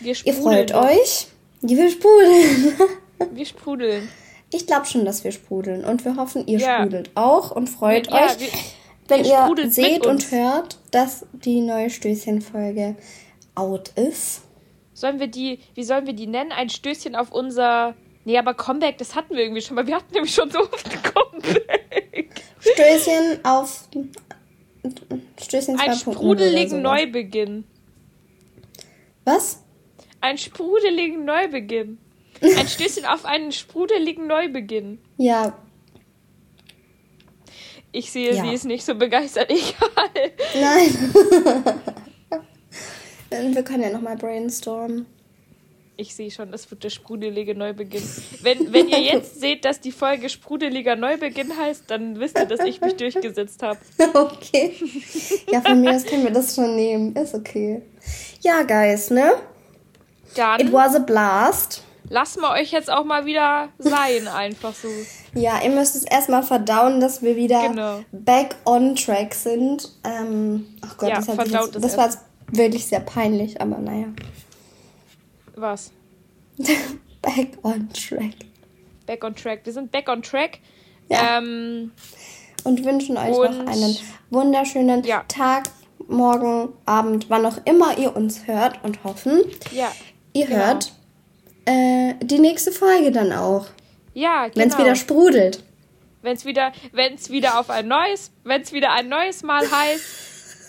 ihr 0.00 0.14
freut 0.34 0.72
euch. 0.74 1.28
Wir 1.60 1.90
sprudeln. 1.90 2.72
Wir 3.32 3.46
sprudeln. 3.46 4.08
Ich 4.52 4.66
glaube 4.68 4.86
schon, 4.86 5.04
dass 5.04 5.24
wir 5.24 5.32
sprudeln. 5.32 5.84
Und 5.84 6.04
wir 6.04 6.14
hoffen, 6.14 6.46
ihr 6.46 6.60
Ja. 6.60 6.78
sprudelt 6.78 7.10
auch 7.16 7.50
und 7.50 7.68
freut 7.68 8.06
Ja, 8.06 8.26
euch, 8.26 8.38
wir- 8.38 8.48
wenn 9.08 9.24
ihr 9.24 9.70
seht 9.70 10.06
und 10.06 10.30
hört, 10.30 10.78
dass 10.92 11.26
die 11.32 11.60
neue 11.60 11.90
Stößchenfolge 11.90 12.94
out 13.56 13.88
ist. 13.96 14.42
Sollen 14.94 15.18
wir 15.18 15.26
die, 15.26 15.58
wie 15.74 15.82
sollen 15.82 16.06
wir 16.06 16.12
die 16.12 16.28
nennen? 16.28 16.52
Ein 16.52 16.70
Stößchen 16.70 17.16
auf 17.16 17.32
unser. 17.32 17.94
Nee, 18.24 18.38
aber 18.38 18.54
Comeback, 18.54 18.98
das 18.98 19.16
hatten 19.16 19.34
wir 19.34 19.42
irgendwie 19.42 19.62
schon 19.62 19.74
mal. 19.74 19.86
Wir 19.86 19.96
hatten 19.96 20.12
nämlich 20.14 20.32
schon 20.34 20.50
so 20.50 20.60
oft 20.60 20.86
ein 20.86 21.02
Comeback. 21.02 22.30
Stößchen 22.60 23.44
auf 23.44 23.88
Stößchen 25.40 25.76
2.0 25.76 25.80
Ein 25.80 25.94
sprudeligen. 25.96 26.82
Neubeginn. 26.82 27.64
Was? 29.24 29.62
Ein 30.20 30.38
sprudeligen 30.38 31.24
Neubeginn. 31.24 31.98
Ein 32.40 32.68
Stößchen 32.68 33.04
auf 33.04 33.24
einen 33.24 33.52
sprudeligen 33.52 34.26
Neubeginn. 34.26 34.98
Ja, 35.16 35.58
Ich 37.90 38.10
sehe, 38.12 38.34
Ja. 38.34 38.42
sie 38.44 38.52
ist 38.52 38.64
nicht 38.64 38.84
so 38.84 38.94
begeistert. 38.94 39.50
Egal. 39.50 40.32
nein. 40.60 40.90
Wir 43.54 43.62
können 43.62 43.82
ja 43.82 43.90
nochmal 43.90 44.16
brainstormen. 44.16 45.06
Ich 46.00 46.14
sehe 46.14 46.30
schon, 46.30 46.52
das 46.52 46.70
wird 46.70 46.84
der 46.84 46.90
sprudelige 46.90 47.56
Neubeginn. 47.56 48.08
Wenn, 48.42 48.72
wenn 48.72 48.88
ihr 48.88 49.00
jetzt 49.00 49.40
seht, 49.40 49.64
dass 49.64 49.80
die 49.80 49.90
Folge 49.90 50.28
sprudeliger 50.28 50.94
Neubeginn 50.94 51.58
heißt, 51.58 51.86
dann 51.88 52.20
wisst 52.20 52.38
ihr, 52.38 52.46
dass 52.46 52.60
ich 52.60 52.80
mich 52.80 52.94
durchgesetzt 52.94 53.64
habe. 53.64 53.80
Okay. 54.14 54.74
Ja, 55.50 55.60
von 55.60 55.80
mir 55.80 55.96
aus 55.96 56.04
können 56.04 56.22
wir 56.22 56.30
das 56.30 56.54
schon 56.54 56.76
nehmen. 56.76 57.16
Ist 57.16 57.34
okay. 57.34 57.82
Ja, 58.42 58.62
Guys, 58.62 59.10
ne? 59.10 59.32
Dann. 60.36 60.60
It 60.60 60.72
was 60.72 60.94
a 60.94 61.00
blast. 61.00 61.82
Lassen 62.10 62.42
wir 62.42 62.50
euch 62.50 62.70
jetzt 62.70 62.92
auch 62.92 63.04
mal 63.04 63.26
wieder 63.26 63.70
sein, 63.78 64.28
einfach 64.32 64.74
so. 64.74 64.86
Ja, 65.34 65.60
ihr 65.64 65.70
müsst 65.70 65.96
es 65.96 66.04
erstmal 66.04 66.44
verdauen, 66.44 67.00
dass 67.00 67.22
wir 67.22 67.34
wieder 67.34 67.68
genau. 67.68 68.00
back 68.12 68.54
on 68.64 68.94
track 68.94 69.34
sind. 69.34 69.90
Ähm, 70.04 70.64
ach 70.80 70.96
Gott, 70.96 71.08
ja, 71.08 71.16
das, 71.16 71.28
hat 71.28 71.48
jetzt, 71.48 71.84
das 71.84 71.96
war 71.96 72.04
jetzt 72.04 72.18
wirklich 72.52 72.86
sehr 72.86 73.00
peinlich, 73.00 73.60
aber 73.60 73.78
naja. 73.78 74.06
Was? 75.60 75.92
back 77.22 77.58
on 77.62 77.88
track. 77.92 78.34
Back 79.06 79.24
on 79.24 79.34
track. 79.34 79.60
Wir 79.64 79.72
sind 79.72 79.90
back 79.90 80.08
on 80.08 80.22
track. 80.22 80.60
Ja. 81.08 81.38
Ähm, 81.38 81.92
und 82.64 82.84
wünschen 82.84 83.16
euch 83.16 83.30
und 83.30 83.64
noch 83.64 83.72
einen 83.72 83.96
wunderschönen 84.30 85.04
ja. 85.04 85.24
Tag, 85.26 85.70
morgen, 86.06 86.72
Abend, 86.84 87.30
wann 87.30 87.46
auch 87.46 87.58
immer 87.64 87.96
ihr 87.98 88.14
uns 88.14 88.46
hört 88.46 88.82
und 88.84 89.04
hoffen, 89.04 89.42
ja, 89.72 89.90
ihr 90.32 90.46
genau. 90.46 90.58
hört 90.58 90.92
äh, 91.64 92.14
die 92.22 92.38
nächste 92.38 92.72
Folge 92.72 93.10
dann 93.10 93.32
auch. 93.32 93.66
Ja, 94.14 94.48
genau. 94.48 94.56
Wenn 94.56 94.68
es 94.68 94.78
wieder 94.78 94.96
sprudelt. 94.96 95.62
Wenn 96.22 96.34
es 96.34 96.44
wieder, 96.44 96.72
wenn's 96.92 97.30
wieder 97.30 97.58
auf 97.60 97.70
ein 97.70 97.88
neues, 97.88 98.32
wenn 98.44 98.62
es 98.62 98.72
wieder 98.72 98.92
ein 98.92 99.08
neues 99.08 99.42
Mal 99.42 99.62
heißt, 99.70 100.04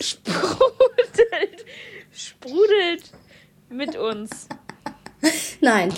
sprudelt, 0.00 1.66
sprudelt 2.12 3.12
mit 3.68 3.96
uns. 3.96 4.48
Nein. 5.60 5.92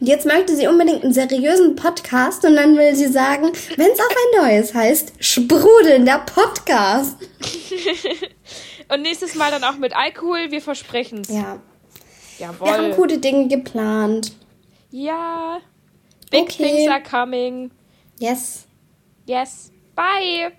Jetzt 0.00 0.26
möchte 0.26 0.54
sie 0.54 0.68
unbedingt 0.68 1.02
einen 1.02 1.12
seriösen 1.12 1.74
Podcast 1.74 2.44
und 2.44 2.54
dann 2.54 2.76
will 2.76 2.94
sie 2.94 3.08
sagen, 3.08 3.50
wenn 3.76 3.90
es 3.90 3.98
auf 3.98 4.10
ein 4.10 4.42
neues 4.44 4.74
heißt, 4.74 5.12
sprudeln 5.18 6.04
der 6.04 6.20
Podcast. 6.20 7.16
und 8.88 9.02
nächstes 9.02 9.34
Mal 9.34 9.50
dann 9.50 9.64
auch 9.64 9.76
mit 9.76 9.96
Alkohol, 9.96 10.50
wir 10.50 10.62
versprechen 10.62 11.22
es. 11.22 11.28
Ja. 11.28 11.60
Jawohl. 12.38 12.68
Wir 12.68 12.74
haben 12.74 12.92
gute 12.92 13.18
Dinge 13.18 13.48
geplant. 13.48 14.32
Ja. 14.90 15.60
Big 16.30 16.42
okay. 16.42 16.62
things 16.62 16.90
are 16.90 17.02
coming. 17.02 17.72
Yes. 18.20 18.66
Yes. 19.26 19.72
Bye. 19.96 20.52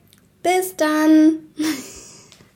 Bis 0.43 0.75
dann. 0.75 1.53